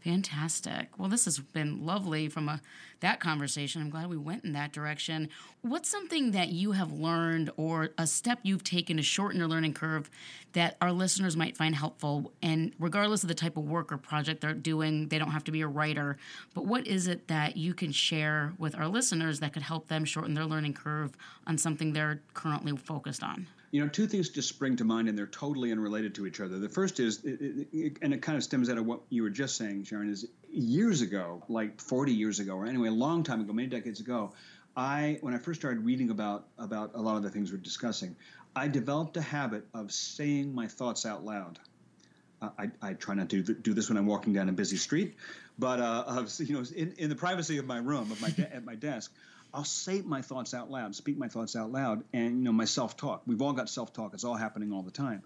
Fantastic. 0.00 0.88
Well, 0.98 1.10
this 1.10 1.26
has 1.26 1.38
been 1.38 1.84
lovely 1.84 2.28
from 2.30 2.48
a 2.48 2.62
that 3.00 3.20
conversation. 3.20 3.82
I'm 3.82 3.90
glad 3.90 4.08
we 4.08 4.16
went 4.16 4.44
in 4.44 4.52
that 4.54 4.72
direction. 4.72 5.28
What's 5.60 5.90
something 5.90 6.30
that 6.30 6.48
you 6.48 6.72
have 6.72 6.92
learned 6.92 7.50
or 7.58 7.90
a 7.98 8.06
step 8.06 8.38
you've 8.42 8.64
taken 8.64 8.96
to 8.96 9.02
shorten 9.02 9.38
your 9.38 9.48
learning 9.48 9.74
curve 9.74 10.08
that 10.54 10.76
our 10.80 10.92
listeners 10.92 11.36
might 11.36 11.58
find 11.58 11.74
helpful? 11.74 12.32
And 12.40 12.72
regardless 12.78 13.22
of 13.22 13.28
the 13.28 13.34
type 13.34 13.58
of 13.58 13.64
work 13.68 13.92
or 13.92 13.98
project 13.98 14.40
they're 14.40 14.54
doing, 14.54 15.08
they 15.08 15.18
don't 15.18 15.32
have 15.32 15.44
to 15.44 15.52
be 15.52 15.60
a 15.60 15.68
writer. 15.68 16.16
But 16.54 16.64
what 16.64 16.86
is 16.86 17.06
it 17.06 17.28
that 17.28 17.58
you 17.58 17.74
can 17.74 17.92
share 17.92 18.54
with 18.56 18.74
our 18.76 18.88
listeners 18.88 19.40
that 19.40 19.52
could 19.52 19.62
help 19.62 19.88
them 19.88 20.06
shorten 20.06 20.32
their 20.32 20.46
learning 20.46 20.72
curve 20.72 21.12
on 21.46 21.58
something 21.58 21.92
they're 21.92 22.22
currently 22.32 22.74
focused 22.78 23.22
on? 23.22 23.46
You 23.70 23.82
know, 23.82 23.88
two 23.88 24.06
things 24.06 24.30
just 24.30 24.48
spring 24.48 24.76
to 24.76 24.84
mind, 24.84 25.08
and 25.08 25.18
they're 25.18 25.26
totally 25.26 25.72
unrelated 25.72 26.14
to 26.16 26.26
each 26.26 26.40
other. 26.40 26.58
The 26.58 26.68
first 26.68 27.00
is, 27.00 27.22
and 27.24 27.66
it 28.14 28.22
kind 28.22 28.36
of 28.36 28.42
stems 28.42 28.70
out 28.70 28.78
of 28.78 28.86
what 28.86 29.00
you 29.10 29.22
were 29.22 29.30
just 29.30 29.56
saying, 29.56 29.84
Sharon, 29.84 30.10
is 30.10 30.26
years 30.50 31.02
ago, 31.02 31.42
like 31.48 31.80
40 31.80 32.12
years 32.12 32.38
ago, 32.38 32.54
or 32.54 32.66
anyway, 32.66 32.88
a 32.88 32.92
long 32.92 33.22
time 33.22 33.40
ago, 33.40 33.52
many 33.52 33.68
decades 33.68 34.00
ago, 34.00 34.32
I, 34.76 35.18
when 35.22 35.34
I 35.34 35.38
first 35.38 35.60
started 35.60 35.84
reading 35.84 36.10
about 36.10 36.46
about 36.56 36.92
a 36.94 37.00
lot 37.00 37.16
of 37.16 37.22
the 37.22 37.30
things 37.30 37.50
we're 37.50 37.58
discussing, 37.58 38.16
I 38.54 38.68
developed 38.68 39.16
a 39.16 39.20
habit 39.20 39.66
of 39.74 39.92
saying 39.92 40.54
my 40.54 40.68
thoughts 40.68 41.04
out 41.04 41.24
loud. 41.24 41.58
I, 42.40 42.70
I 42.80 42.92
try 42.92 43.16
not 43.16 43.28
to 43.30 43.42
do 43.42 43.54
do 43.54 43.74
this 43.74 43.88
when 43.88 43.98
I'm 43.98 44.06
walking 44.06 44.32
down 44.32 44.48
a 44.48 44.52
busy 44.52 44.76
street, 44.76 45.16
but 45.58 45.80
uh, 45.80 46.04
of, 46.06 46.32
you 46.38 46.54
know, 46.54 46.64
in, 46.76 46.92
in 46.98 47.08
the 47.08 47.16
privacy 47.16 47.58
of 47.58 47.66
my 47.66 47.78
room, 47.78 48.12
of 48.12 48.22
my 48.22 48.30
de- 48.30 48.54
at 48.54 48.64
my 48.64 48.76
desk, 48.76 49.12
I'll 49.52 49.64
say 49.64 50.02
my 50.02 50.22
thoughts 50.22 50.54
out 50.54 50.70
loud, 50.70 50.94
speak 50.94 51.18
my 51.18 51.28
thoughts 51.28 51.56
out 51.56 51.72
loud, 51.72 52.04
and 52.12 52.38
you 52.38 52.44
know 52.44 52.52
my 52.52 52.66
self-talk. 52.66 53.22
We've 53.26 53.42
all 53.42 53.52
got 53.52 53.68
self-talk; 53.68 54.14
it's 54.14 54.24
all 54.24 54.36
happening 54.36 54.72
all 54.72 54.82
the 54.82 54.90
time. 54.90 55.22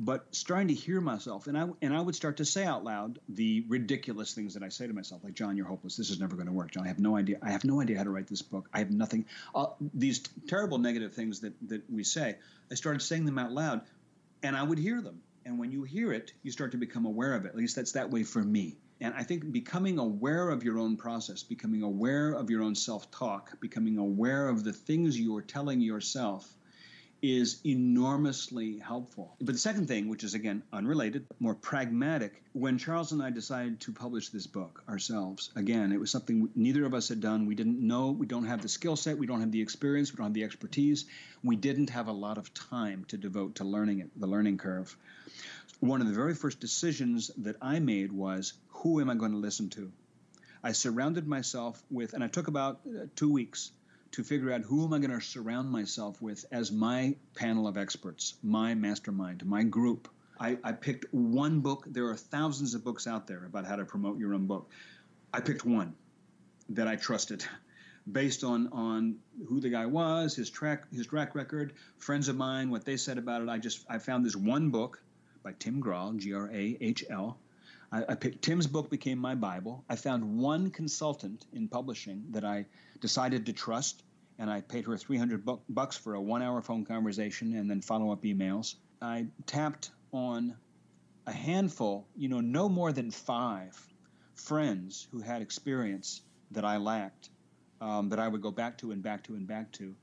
But 0.00 0.26
starting 0.30 0.68
to 0.68 0.74
hear 0.74 1.00
myself, 1.00 1.48
and 1.48 1.58
I 1.58 1.66
and 1.82 1.92
I 1.92 2.00
would 2.00 2.14
start 2.14 2.36
to 2.36 2.44
say 2.44 2.64
out 2.64 2.84
loud 2.84 3.18
the 3.28 3.64
ridiculous 3.68 4.32
things 4.32 4.54
that 4.54 4.62
I 4.62 4.68
say 4.68 4.86
to 4.86 4.92
myself, 4.92 5.24
like 5.24 5.34
John, 5.34 5.56
you're 5.56 5.66
hopeless. 5.66 5.96
This 5.96 6.10
is 6.10 6.20
never 6.20 6.36
going 6.36 6.46
to 6.46 6.52
work. 6.52 6.70
John, 6.70 6.84
I 6.84 6.88
have 6.88 7.00
no 7.00 7.16
idea. 7.16 7.38
I 7.42 7.50
have 7.50 7.64
no 7.64 7.80
idea 7.80 7.98
how 7.98 8.04
to 8.04 8.10
write 8.10 8.28
this 8.28 8.42
book. 8.42 8.68
I 8.72 8.78
have 8.78 8.92
nothing. 8.92 9.26
Uh, 9.54 9.66
these 9.92 10.20
terrible 10.46 10.78
negative 10.78 11.14
things 11.14 11.40
that 11.40 11.54
that 11.68 11.90
we 11.90 12.04
say. 12.04 12.36
I 12.70 12.74
started 12.76 13.02
saying 13.02 13.24
them 13.24 13.38
out 13.38 13.50
loud, 13.50 13.80
and 14.42 14.56
I 14.56 14.62
would 14.62 14.78
hear 14.78 15.00
them. 15.00 15.20
And 15.44 15.58
when 15.58 15.72
you 15.72 15.82
hear 15.82 16.12
it, 16.12 16.32
you 16.42 16.52
start 16.52 16.72
to 16.72 16.78
become 16.78 17.04
aware 17.04 17.34
of 17.34 17.44
it. 17.44 17.48
At 17.48 17.56
least 17.56 17.74
that's 17.74 17.92
that 17.92 18.10
way 18.10 18.22
for 18.22 18.42
me. 18.42 18.76
And 19.00 19.14
I 19.14 19.22
think 19.22 19.52
becoming 19.52 19.98
aware 19.98 20.50
of 20.50 20.64
your 20.64 20.78
own 20.78 20.96
process, 20.96 21.42
becoming 21.42 21.82
aware 21.82 22.32
of 22.32 22.50
your 22.50 22.62
own 22.62 22.74
self 22.74 23.10
talk, 23.10 23.60
becoming 23.60 23.98
aware 23.98 24.48
of 24.48 24.64
the 24.64 24.72
things 24.72 25.18
you 25.18 25.36
are 25.36 25.42
telling 25.42 25.80
yourself 25.80 26.57
is 27.20 27.60
enormously 27.64 28.78
helpful. 28.78 29.34
But 29.40 29.54
the 29.54 29.58
second 29.58 29.88
thing, 29.88 30.08
which 30.08 30.24
is 30.24 30.34
again 30.34 30.62
unrelated, 30.72 31.26
more 31.40 31.54
pragmatic, 31.54 32.42
when 32.52 32.78
Charles 32.78 33.12
and 33.12 33.22
I 33.22 33.30
decided 33.30 33.80
to 33.80 33.92
publish 33.92 34.28
this 34.28 34.46
book 34.46 34.82
ourselves, 34.88 35.50
again, 35.56 35.92
it 35.92 36.00
was 36.00 36.10
something 36.10 36.48
neither 36.54 36.84
of 36.84 36.94
us 36.94 37.08
had 37.08 37.20
done. 37.20 37.46
We 37.46 37.54
didn't 37.54 37.80
know, 37.80 38.10
we 38.10 38.26
don't 38.26 38.46
have 38.46 38.62
the 38.62 38.68
skill 38.68 38.96
set, 38.96 39.18
we 39.18 39.26
don't 39.26 39.40
have 39.40 39.52
the 39.52 39.62
experience, 39.62 40.12
we 40.12 40.16
don't 40.16 40.26
have 40.26 40.34
the 40.34 40.44
expertise. 40.44 41.06
We 41.42 41.56
didn't 41.56 41.90
have 41.90 42.08
a 42.08 42.12
lot 42.12 42.38
of 42.38 42.52
time 42.54 43.04
to 43.08 43.16
devote 43.16 43.56
to 43.56 43.64
learning 43.64 44.00
it, 44.00 44.10
the 44.18 44.26
learning 44.26 44.58
curve. 44.58 44.96
One 45.80 46.00
of 46.00 46.08
the 46.08 46.14
very 46.14 46.34
first 46.34 46.60
decisions 46.60 47.30
that 47.38 47.56
I 47.62 47.78
made 47.78 48.12
was 48.12 48.54
who 48.68 49.00
am 49.00 49.10
I 49.10 49.14
going 49.14 49.32
to 49.32 49.38
listen 49.38 49.70
to? 49.70 49.92
I 50.62 50.72
surrounded 50.72 51.26
myself 51.26 51.80
with, 51.90 52.14
and 52.14 52.24
I 52.24 52.28
took 52.28 52.48
about 52.48 52.80
uh, 52.86 53.06
two 53.14 53.30
weeks 53.30 53.70
to 54.12 54.24
figure 54.24 54.52
out 54.52 54.62
who 54.62 54.84
am 54.84 54.92
I 54.92 54.98
going 54.98 55.10
to 55.10 55.20
surround 55.20 55.70
myself 55.70 56.20
with 56.22 56.44
as 56.50 56.72
my 56.72 57.16
panel 57.34 57.66
of 57.66 57.76
experts, 57.76 58.34
my 58.42 58.74
mastermind, 58.74 59.44
my 59.44 59.62
group. 59.62 60.08
I, 60.40 60.58
I 60.62 60.72
picked 60.72 61.12
one 61.12 61.60
book. 61.60 61.84
There 61.86 62.06
are 62.08 62.16
thousands 62.16 62.74
of 62.74 62.84
books 62.84 63.06
out 63.06 63.26
there 63.26 63.44
about 63.44 63.66
how 63.66 63.76
to 63.76 63.84
promote 63.84 64.18
your 64.18 64.34
own 64.34 64.46
book. 64.46 64.70
I 65.32 65.40
picked 65.40 65.64
one 65.64 65.94
that 66.70 66.88
I 66.88 66.96
trusted 66.96 67.44
based 68.12 68.44
on 68.44 68.68
on 68.68 69.16
who 69.46 69.60
the 69.60 69.68
guy 69.68 69.86
was, 69.86 70.36
his 70.36 70.48
track 70.48 70.84
his 70.92 71.06
track 71.06 71.34
record, 71.34 71.74
friends 71.98 72.28
of 72.28 72.36
mine, 72.36 72.70
what 72.70 72.84
they 72.84 72.96
said 72.96 73.18
about 73.18 73.42
it. 73.42 73.48
I 73.48 73.58
just 73.58 73.84
I 73.88 73.98
found 73.98 74.24
this 74.24 74.36
one 74.36 74.70
book 74.70 75.02
by 75.42 75.52
Tim 75.58 75.82
Grahl, 75.82 76.16
G 76.16 76.32
R 76.32 76.48
A 76.52 76.78
H 76.80 77.04
L. 77.10 77.38
I, 77.90 78.04
I 78.10 78.14
picked 78.14 78.42
Tim's 78.42 78.66
book 78.66 78.90
became 78.90 79.18
my 79.18 79.34
Bible. 79.34 79.84
I 79.88 79.96
found 79.96 80.38
one 80.38 80.70
consultant 80.70 81.46
in 81.52 81.68
publishing 81.68 82.24
that 82.30 82.44
I 82.44 82.66
decided 83.00 83.46
to 83.46 83.52
trust, 83.52 84.02
and 84.38 84.50
I 84.50 84.60
paid 84.60 84.84
her 84.86 84.96
300 84.96 85.44
bu- 85.44 85.60
bucks 85.68 85.96
for 85.96 86.14
a 86.14 86.20
one-hour 86.20 86.62
phone 86.62 86.84
conversation 86.84 87.54
and 87.54 87.70
then 87.70 87.80
follow-up 87.80 88.22
emails. 88.22 88.74
I 89.00 89.26
tapped 89.46 89.90
on 90.12 90.56
a 91.26 91.32
handful, 91.32 92.06
you 92.16 92.28
know, 92.28 92.40
no 92.40 92.68
more 92.68 92.92
than 92.92 93.10
five 93.10 93.76
friends 94.34 95.06
who 95.10 95.20
had 95.20 95.42
experience 95.42 96.22
that 96.52 96.64
I 96.64 96.78
lacked, 96.78 97.28
um, 97.80 98.08
that 98.10 98.18
I 98.18 98.28
would 98.28 98.42
go 98.42 98.50
back 98.50 98.78
to 98.78 98.92
and 98.92 99.02
back 99.02 99.24
to 99.24 99.34
and 99.34 99.46
back 99.46 99.72
to. 99.72 99.94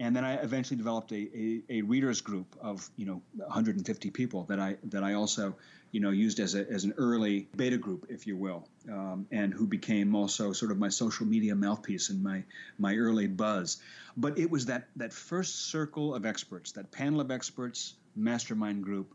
And 0.00 0.14
then 0.14 0.24
I 0.24 0.34
eventually 0.34 0.76
developed 0.76 1.10
a, 1.12 1.16
a, 1.16 1.62
a 1.70 1.82
readers 1.82 2.20
group 2.20 2.56
of 2.60 2.88
you 2.96 3.06
know 3.06 3.22
150 3.36 4.10
people 4.10 4.44
that 4.44 4.60
I 4.60 4.76
that 4.84 5.02
I 5.02 5.14
also 5.14 5.56
you 5.90 6.00
know 6.00 6.10
used 6.10 6.38
as 6.38 6.54
a 6.54 6.68
as 6.70 6.84
an 6.84 6.94
early 6.96 7.48
beta 7.56 7.78
group, 7.78 8.06
if 8.08 8.26
you 8.26 8.36
will, 8.36 8.68
um, 8.90 9.26
and 9.32 9.52
who 9.52 9.66
became 9.66 10.14
also 10.14 10.52
sort 10.52 10.70
of 10.70 10.78
my 10.78 10.88
social 10.88 11.26
media 11.26 11.54
mouthpiece 11.54 12.10
and 12.10 12.22
my 12.22 12.44
my 12.78 12.94
early 12.96 13.26
buzz. 13.26 13.78
But 14.16 14.38
it 14.38 14.50
was 14.50 14.66
that 14.66 14.88
that 14.96 15.12
first 15.12 15.70
circle 15.70 16.14
of 16.14 16.24
experts, 16.24 16.72
that 16.72 16.92
panel 16.92 17.20
of 17.20 17.30
experts, 17.30 17.94
mastermind 18.14 18.84
group. 18.84 19.14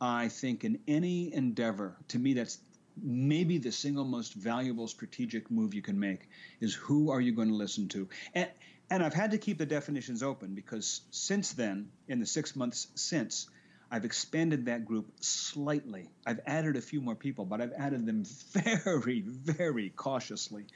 I 0.00 0.28
think 0.28 0.64
in 0.64 0.80
any 0.88 1.32
endeavor, 1.32 1.96
to 2.08 2.18
me, 2.18 2.34
that's 2.34 2.58
maybe 3.00 3.58
the 3.58 3.72
single 3.72 4.04
most 4.04 4.34
valuable 4.34 4.86
strategic 4.88 5.50
move 5.50 5.74
you 5.74 5.82
can 5.82 5.98
make 5.98 6.28
is 6.60 6.74
who 6.74 7.10
are 7.10 7.20
you 7.20 7.32
going 7.32 7.48
to 7.48 7.54
listen 7.54 7.88
to 7.88 8.08
and 8.34 8.48
and 8.90 9.02
I've 9.02 9.14
had 9.14 9.30
to 9.32 9.38
keep 9.38 9.58
the 9.58 9.66
definitions 9.66 10.22
open 10.22 10.54
because 10.54 11.00
since 11.10 11.52
then 11.52 11.88
in 12.08 12.20
the 12.20 12.26
6 12.26 12.56
months 12.56 12.88
since 12.94 13.48
I've 13.90 14.04
expanded 14.04 14.66
that 14.66 14.84
group 14.84 15.06
slightly 15.20 16.10
I've 16.26 16.40
added 16.46 16.76
a 16.76 16.80
few 16.80 17.00
more 17.00 17.14
people 17.14 17.44
but 17.44 17.60
I've 17.60 17.72
added 17.76 18.06
them 18.06 18.24
very 18.52 19.20
very 19.20 19.90
cautiously 19.90 20.66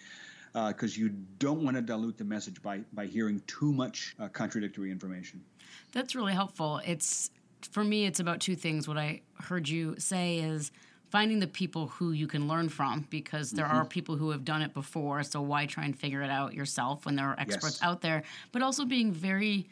because 0.52 0.96
you 0.96 1.10
don't 1.38 1.62
want 1.62 1.76
to 1.76 1.82
dilute 1.82 2.18
the 2.18 2.24
message 2.24 2.62
by 2.62 2.80
by 2.92 3.06
hearing 3.06 3.42
too 3.46 3.72
much 3.72 4.16
uh, 4.18 4.28
contradictory 4.28 4.90
information 4.90 5.44
That's 5.92 6.14
really 6.14 6.34
helpful. 6.34 6.80
It's 6.84 7.30
for 7.70 7.84
me 7.84 8.06
it's 8.06 8.20
about 8.20 8.40
two 8.40 8.56
things. 8.56 8.86
What 8.86 8.98
I 8.98 9.22
heard 9.42 9.68
you 9.68 9.96
say 9.98 10.38
is 10.38 10.70
finding 11.10 11.38
the 11.38 11.46
people 11.46 11.88
who 11.88 12.12
you 12.12 12.26
can 12.26 12.48
learn 12.48 12.68
from 12.68 13.06
because 13.10 13.50
there 13.50 13.66
are 13.66 13.80
mm-hmm. 13.80 13.88
people 13.88 14.16
who 14.16 14.30
have 14.30 14.44
done 14.44 14.62
it 14.62 14.74
before, 14.74 15.22
so 15.22 15.40
why 15.40 15.66
try 15.66 15.84
and 15.84 15.98
figure 15.98 16.22
it 16.22 16.30
out 16.30 16.54
yourself 16.54 17.06
when 17.06 17.16
there 17.16 17.26
are 17.26 17.38
experts 17.38 17.78
Yes. 17.80 17.82
out 17.82 18.00
there, 18.00 18.22
but 18.52 18.62
also 18.62 18.84
being 18.84 19.12
very 19.12 19.68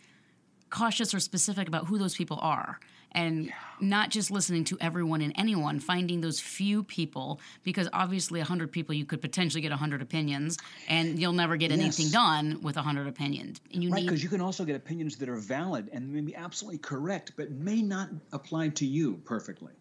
cautious 0.71 1.15
or 1.15 1.21
specific 1.21 1.69
about 1.69 1.87
who 1.87 1.99
those 1.99 2.15
people 2.15 2.39
are 2.43 2.81
and 3.13 3.53
not 3.81 4.11
just 4.11 4.31
listening 4.31 4.65
to 4.65 4.77
everyone 4.81 5.23
and 5.23 5.33
anyone 5.37 5.81
finding 5.81 6.21
those 6.21 6.39
few 6.39 6.83
people 6.83 7.41
because 7.63 7.89
obviously 7.93 8.41
100 8.41 8.71
people 8.71 8.95
you 8.95 9.05
could 9.05 9.23
potentially 9.23 9.61
get 9.61 9.71
100 9.71 10.03
opinions 10.03 10.59
and 10.89 11.19
you'll 11.19 11.33
never 11.33 11.57
get 11.57 11.73
anything 11.73 12.11
done 12.11 12.61
with 12.63 12.77
100 12.77 13.07
opinions. 13.07 13.61
And 13.73 13.83
you 13.83 13.91
Right, 13.91 14.01
need 14.01 14.09
because 14.09 14.23
you 14.23 14.29
can 14.29 14.41
also 14.41 14.65
get 14.65 14.77
opinions 14.77 15.17
that 15.17 15.29
are 15.29 15.37
valid 15.37 15.89
and 15.93 16.13
may 16.13 16.21
be 16.21 16.35
absolutely 16.37 16.79
correct, 16.79 17.33
but 17.37 17.51
may 17.51 17.81
not 17.81 18.11
apply 18.33 18.69
to 18.69 18.87
you 18.87 19.17
perfectly. 19.25 19.73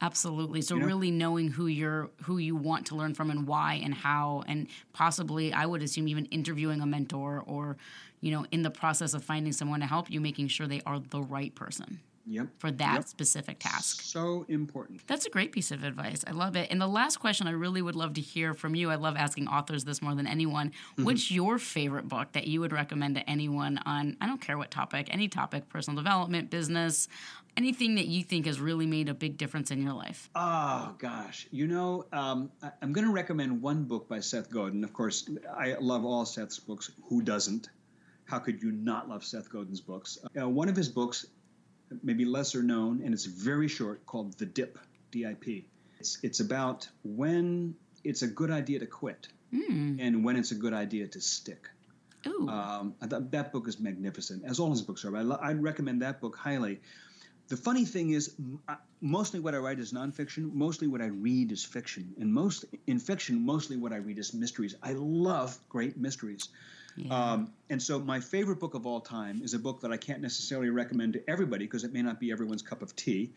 Absolutely. 0.00 0.62
So 0.62 0.76
know? 0.76 0.86
really 0.86 1.10
knowing 1.10 1.48
who 1.48 1.66
you're 1.66 2.10
who 2.22 2.38
you 2.38 2.54
want 2.54 2.86
to 2.86 2.94
learn 2.94 3.14
from 3.14 3.30
and 3.30 3.46
why 3.46 3.80
and 3.82 3.92
how 3.92 4.44
and 4.46 4.68
possibly 4.92 5.52
I 5.52 5.66
would 5.66 5.82
assume 5.82 6.08
even 6.08 6.26
interviewing 6.26 6.80
a 6.80 6.86
mentor 6.86 7.42
or 7.46 7.76
you 8.20 8.30
know 8.30 8.46
in 8.52 8.62
the 8.62 8.70
process 8.70 9.14
of 9.14 9.24
finding 9.24 9.52
someone 9.52 9.80
to 9.80 9.86
help 9.86 10.10
you 10.10 10.20
making 10.20 10.48
sure 10.48 10.66
they 10.66 10.82
are 10.86 11.00
the 11.00 11.22
right 11.22 11.54
person. 11.54 12.00
Yep. 12.30 12.48
for 12.58 12.70
that 12.72 12.94
Yep. 12.96 13.08
specific 13.08 13.58
task. 13.58 14.02
So 14.02 14.44
important. 14.50 15.00
That's 15.06 15.24
a 15.24 15.30
great 15.30 15.50
piece 15.50 15.70
of 15.70 15.82
advice. 15.82 16.24
I 16.26 16.32
love 16.32 16.56
it. 16.56 16.70
And 16.70 16.78
the 16.78 16.86
last 16.86 17.16
question 17.20 17.46
I 17.48 17.52
really 17.52 17.80
would 17.80 17.96
love 17.96 18.12
to 18.14 18.20
hear 18.20 18.52
from 18.52 18.74
you. 18.74 18.90
I 18.90 18.96
love 18.96 19.16
asking 19.16 19.48
authors 19.48 19.84
this 19.84 20.02
more 20.02 20.14
than 20.14 20.26
anyone. 20.26 20.68
Mm-hmm. 20.68 21.04
What's 21.04 21.30
your 21.30 21.58
favorite 21.58 22.06
book 22.06 22.32
that 22.32 22.46
you 22.46 22.60
would 22.60 22.70
recommend 22.72 23.14
to 23.14 23.30
anyone 23.30 23.78
on, 23.86 24.18
I 24.20 24.26
don't 24.26 24.42
care 24.42 24.58
what 24.58 24.70
topic, 24.70 25.08
any 25.10 25.28
topic, 25.28 25.70
personal 25.70 25.96
development, 25.96 26.50
business, 26.50 27.08
anything 27.58 27.96
that 27.96 28.06
you 28.06 28.22
think 28.22 28.46
has 28.46 28.60
really 28.60 28.86
made 28.86 29.08
a 29.08 29.14
big 29.14 29.36
difference 29.36 29.70
in 29.70 29.82
your 29.82 29.92
life? 29.92 30.30
Oh 30.34 30.94
gosh, 30.98 31.46
you 31.50 31.66
know, 31.66 32.06
um, 32.12 32.50
I, 32.62 32.70
I'm 32.80 32.92
going 32.92 33.06
to 33.06 33.12
recommend 33.12 33.60
one 33.60 33.84
book 33.84 34.08
by 34.08 34.20
Seth 34.20 34.48
Godin. 34.48 34.84
Of 34.84 34.92
course, 34.92 35.28
I 35.54 35.74
love 35.80 36.04
all 36.04 36.24
Seth's 36.24 36.60
books. 36.60 36.90
Who 37.08 37.20
doesn't? 37.20 37.68
How 38.24 38.38
could 38.38 38.62
you 38.62 38.70
not 38.70 39.08
love 39.08 39.24
Seth 39.24 39.50
Godin's 39.50 39.80
books? 39.80 40.18
Uh, 40.40 40.48
one 40.48 40.68
of 40.68 40.76
his 40.76 40.88
books, 40.88 41.26
maybe 42.02 42.24
lesser 42.24 42.62
known, 42.62 43.02
and 43.04 43.12
it's 43.12 43.24
very 43.24 43.68
short, 43.68 44.06
called 44.06 44.38
The 44.38 44.46
Dip, 44.46 44.78
D-I-P. 45.10 45.66
It's 45.98 46.18
it's 46.22 46.40
about 46.40 46.88
when 47.02 47.74
it's 48.04 48.22
a 48.22 48.28
good 48.28 48.52
idea 48.52 48.78
to 48.78 48.86
quit 48.86 49.28
and 49.50 50.24
when 50.24 50.36
it's 50.36 50.52
a 50.52 50.54
good 50.54 50.74
idea 50.74 51.08
to 51.08 51.20
stick. 51.20 51.68
Ooh. 52.26 52.48
Um, 52.48 52.94
I 53.02 53.06
that 53.06 53.52
book 53.52 53.66
is 53.66 53.80
magnificent, 53.80 54.44
as 54.44 54.60
all 54.60 54.70
his 54.70 54.82
books 54.82 55.04
are. 55.04 55.10
But 55.10 55.18
I 55.18 55.22
lo- 55.22 55.40
I'd 55.42 55.62
recommend 55.62 56.02
that 56.02 56.20
book 56.20 56.36
highly. 56.36 56.80
The 57.48 57.56
funny 57.56 57.86
thing 57.86 58.10
is, 58.10 58.34
mostly 59.00 59.40
what 59.40 59.54
I 59.54 59.58
write 59.58 59.78
is 59.78 59.92
nonfiction. 59.92 60.52
Mostly 60.52 60.86
what 60.86 61.00
I 61.00 61.06
read 61.06 61.50
is 61.50 61.64
fiction, 61.64 62.14
and 62.20 62.32
most 62.32 62.66
in 62.86 62.98
fiction, 62.98 63.44
mostly 63.44 63.76
what 63.76 63.92
I 63.92 63.96
read 63.96 64.18
is 64.18 64.34
mysteries. 64.34 64.74
I 64.82 64.92
love 64.92 65.58
great 65.68 65.96
mysteries. 65.96 66.48
Um, 67.10 67.52
and 67.70 67.80
so, 67.80 68.00
my 68.00 68.20
favorite 68.20 68.58
book 68.58 68.74
of 68.74 68.86
all 68.86 69.00
time 69.00 69.40
is 69.42 69.54
a 69.54 69.58
book 69.58 69.80
that 69.82 69.92
I 69.92 69.96
can't 69.96 70.20
necessarily 70.20 70.70
recommend 70.70 71.12
to 71.14 71.30
everybody 71.30 71.64
because 71.64 71.84
it 71.84 71.92
may 71.92 72.02
not 72.02 72.18
be 72.18 72.32
everyone's 72.32 72.62
cup 72.62 72.82
of 72.82 72.94
tea. 72.96 73.32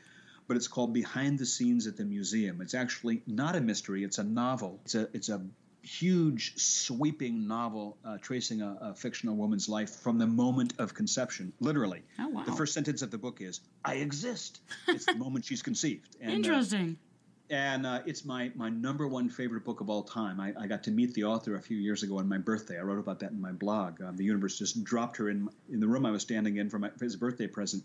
But 0.47 0.57
it's 0.57 0.68
called 0.68 0.93
Behind 0.93 1.38
the 1.38 1.45
Scenes 1.45 1.88
at 1.88 1.95
the 1.95 2.03
Museum. 2.03 2.59
It's 2.59 2.74
actually 2.74 3.22
not 3.28 3.55
a 3.55 3.62
mystery; 3.62 4.03
it's 4.03 4.18
a 4.18 4.24
novel. 4.24 4.80
It's 4.84 4.95
a 4.95 5.07
it's 5.14 5.30
a 5.30 5.41
huge, 5.82 6.53
sweeping 6.57 7.47
novel 7.47 7.97
uh, 8.05 8.17
tracing 8.19 8.61
a, 8.61 8.77
a 8.82 8.95
fictional 8.95 9.36
woman's 9.36 9.67
life 9.67 9.89
from 9.89 10.17
the 10.17 10.27
moment 10.27 10.73
of 10.79 10.93
conception, 10.93 11.53
literally. 11.59 12.03
Oh, 12.19 12.29
wow. 12.29 12.43
The 12.43 12.51
first 12.51 12.73
sentence 12.73 13.01
of 13.01 13.11
the 13.11 13.17
book 13.17 13.41
is, 13.41 13.61
"I 13.84 13.95
exist." 13.95 14.61
It's 14.88 15.05
the 15.05 15.15
moment 15.15 15.45
she's 15.45 15.61
conceived. 15.61 16.15
And, 16.19 16.32
uh, 16.32 16.36
Interesting. 16.36 16.97
and 17.49 17.86
uh, 17.86 18.01
it's 18.05 18.25
my, 18.25 18.51
my 18.55 18.69
number 18.69 19.07
one 19.07 19.29
favorite 19.29 19.63
book 19.63 19.82
of 19.82 19.89
all 19.89 20.03
time. 20.03 20.39
I, 20.39 20.53
I 20.59 20.67
got 20.67 20.84
to 20.84 20.91
meet 20.91 21.13
the 21.13 21.23
author 21.23 21.55
a 21.55 21.61
few 21.61 21.77
years 21.77 22.03
ago 22.03 22.19
on 22.19 22.27
my 22.27 22.38
birthday. 22.38 22.77
I 22.77 22.82
wrote 22.82 22.99
about 22.99 23.19
that 23.19 23.32
in 23.32 23.41
my 23.41 23.51
blog. 23.51 24.01
Uh, 24.01 24.11
the 24.13 24.23
universe 24.23 24.57
just 24.57 24.84
dropped 24.84 25.17
her 25.17 25.29
in 25.29 25.49
in 25.71 25.79
the 25.79 25.88
room 25.88 26.05
I 26.05 26.11
was 26.11 26.21
standing 26.21 26.57
in 26.57 26.69
for, 26.69 26.79
my, 26.79 26.89
for 26.89 27.05
his 27.05 27.15
birthday 27.15 27.47
present. 27.47 27.84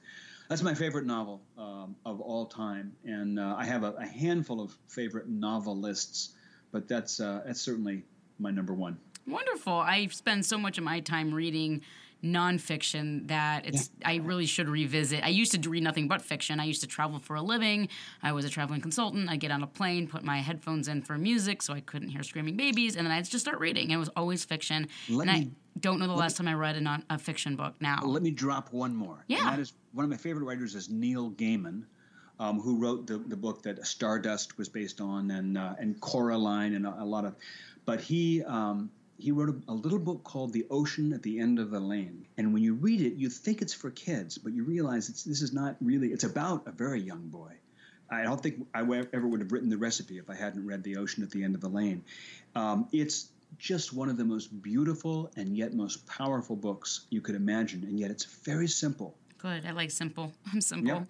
That's 0.49 0.63
my 0.63 0.75
favorite 0.75 1.07
novel 1.07 1.43
um, 1.59 1.97
of 2.05 2.21
all 2.21 2.47
time, 2.47 2.93
and 3.05 3.39
uh, 3.41 3.57
I 3.59 3.65
have 3.65 3.83
a, 3.83 3.93
a 3.93 4.07
handful 4.07 4.61
of 4.61 4.77
favorite 4.87 5.29
novelists, 5.29 6.35
but 6.73 6.89
that's 6.89 7.21
uh, 7.21 7.43
that's 7.47 7.61
certainly 7.61 8.03
my 8.39 8.51
number 8.51 8.75
one. 8.75 8.99
Wonderful. 9.27 9.73
I 9.73 10.07
spend 10.07 10.47
so 10.47 10.59
much 10.59 10.79
of 10.79 10.85
my 10.85 11.01
time 11.01 11.35
reading 11.35 11.83
nonfiction 12.25 13.29
that 13.29 13.67
it's 13.67 13.91
I 14.05 14.17
really 14.17 14.47
should 14.47 14.69
revisit. 14.69 15.25
I 15.25 15.29
used 15.29 15.53
to 15.61 15.71
read 15.71 15.83
nothing 15.83 16.09
but 16.09 16.23
fiction. 16.23 16.61
I 16.61 16.65
used 16.65 16.81
to 16.81 16.87
travel 16.87 17.19
for 17.19 17.37
a 17.37 17.43
living. 17.43 17.89
I 18.23 18.33
was 18.33 18.45
a 18.45 18.49
traveling 18.49 18.81
consultant. 18.81 19.29
I'd 19.29 19.41
get 19.41 19.51
on 19.51 19.63
a 19.63 19.67
plane, 19.67 20.09
put 20.09 20.25
my 20.25 20.39
headphones 20.39 20.89
in 20.89 21.03
for 21.03 21.19
music 21.19 21.63
so 21.63 21.75
I 21.75 21.81
couldn't 21.81 22.09
hear 22.09 22.23
screaming 22.23 22.57
babies, 22.57 22.97
and 22.97 23.07
then 23.07 23.13
I'd 23.13 23.25
just 23.25 23.45
start 23.45 23.59
reading. 23.59 23.91
It 23.91 23.97
was 23.97 24.11
always 24.17 24.45
fiction. 24.45 24.89
Let 25.09 25.29
and 25.29 25.39
me- 25.41 25.51
I 25.77 25.79
don't 25.81 25.99
know 25.99 26.07
the 26.07 26.15
last 26.15 26.39
time 26.39 26.49
I 26.49 26.55
read 26.55 26.77
a, 26.77 26.81
non, 26.81 27.05
a 27.11 27.19
fiction 27.19 27.55
book 27.55 27.75
now. 27.81 28.01
Let 28.03 28.23
me 28.23 28.31
drop 28.31 28.73
one 28.73 28.97
more. 28.97 29.25
Yeah. 29.29 29.41
And 29.41 29.49
that 29.49 29.59
is 29.61 29.75
one 29.93 30.05
of 30.05 30.11
my 30.11 30.17
favorite 30.17 30.45
writers 30.45 30.75
is 30.75 30.89
Neil 30.89 31.31
Gaiman, 31.33 31.83
um, 32.39 32.61
who 32.61 32.77
wrote 32.77 33.07
the, 33.07 33.19
the 33.19 33.37
book 33.37 33.63
that 33.63 33.87
Stardust 33.87 34.59
was 34.59 34.69
based 34.69 35.01
on, 35.01 35.31
and 35.31 35.57
uh, 35.57 35.75
and 35.79 36.01
Coraline, 36.01 36.75
and 36.75 36.87
a, 36.87 37.03
a 37.03 37.05
lot 37.05 37.25
of. 37.25 37.35
But 37.85 38.01
he 38.01 38.43
um, 38.45 38.91
he 39.19 39.33
wrote 39.33 39.49
a, 39.49 39.73
a 39.73 39.75
little 39.75 39.99
book 39.99 40.25
called 40.25 40.53
The 40.53 40.67
Ocean 40.71 41.13
at 41.13 41.23
the 41.23 41.39
End 41.39 41.59
of 41.59 41.71
the 41.71 41.81
Lane, 41.81 42.27
and 42.37 42.53
when 42.53 42.63
you 42.63 42.75
read 42.75 43.01
it, 43.01 43.15
you 43.15 43.31
think 43.31 43.63
it's 43.63 43.75
for 43.75 43.91
kids, 43.91 44.39
but 44.39 44.53
you 44.53 44.65
realize 44.65 45.09
it's 45.09 45.25
this 45.25 45.43
is 45.43 45.53
not 45.53 45.77
really. 45.81 46.09
It's 46.09 46.25
about 46.25 46.67
a 46.67 46.73
very 46.73 47.01
young 47.01 47.29
boy. 47.29 47.53
I 48.11 48.23
don't 48.23 48.41
think 48.41 48.67
I 48.73 48.81
w- 48.81 49.07
ever 49.13 49.27
would 49.27 49.41
have 49.41 49.51
written 49.51 49.69
the 49.69 49.79
recipe 49.79 50.19
if 50.19 50.31
I 50.31 50.37
hadn't 50.37 50.65
read 50.65 50.85
The 50.85 50.97
Ocean 50.97 51.25
at 51.25 51.31
the 51.31 51.43
End 51.43 51.55
of 51.57 51.61
the 51.61 51.69
Lane. 51.69 52.05
Um, 52.55 52.87
it's 52.93 53.31
just 53.59 53.93
one 53.93 54.09
of 54.09 54.17
the 54.17 54.25
most 54.25 54.63
beautiful 54.63 55.31
and 55.37 55.57
yet 55.57 55.75
most 55.75 56.07
powerful 56.07 56.57
books 56.57 57.07
you 57.11 57.21
could 57.21 57.35
imagine, 57.35 57.83
and 57.85 57.99
yet 57.99 58.11
it's 58.11 58.25
very 58.25 58.69
simple. 58.69 59.17
Good. 59.39 59.67
I 59.67 59.73
like 59.73 59.91
simple. 59.91 60.33
I'm 60.53 60.61
simple. 60.61 61.07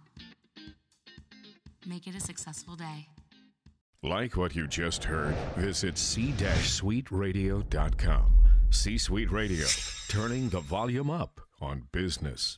Make 1.86 2.08
it 2.08 2.16
a 2.16 2.20
successful 2.20 2.76
day. 2.76 3.08
Like 4.02 4.36
what 4.36 4.56
you 4.56 4.68
just 4.68 5.04
heard? 5.04 5.36
Visit 5.56 6.00
c-suiteradio.com. 6.00 8.34
C-Suite 8.72 9.32
Radio, 9.32 9.68
turning 10.08 10.50
the 10.50 10.62
volume 10.62 11.12
up 11.12 11.42
on 11.60 11.88
business. 11.92 12.58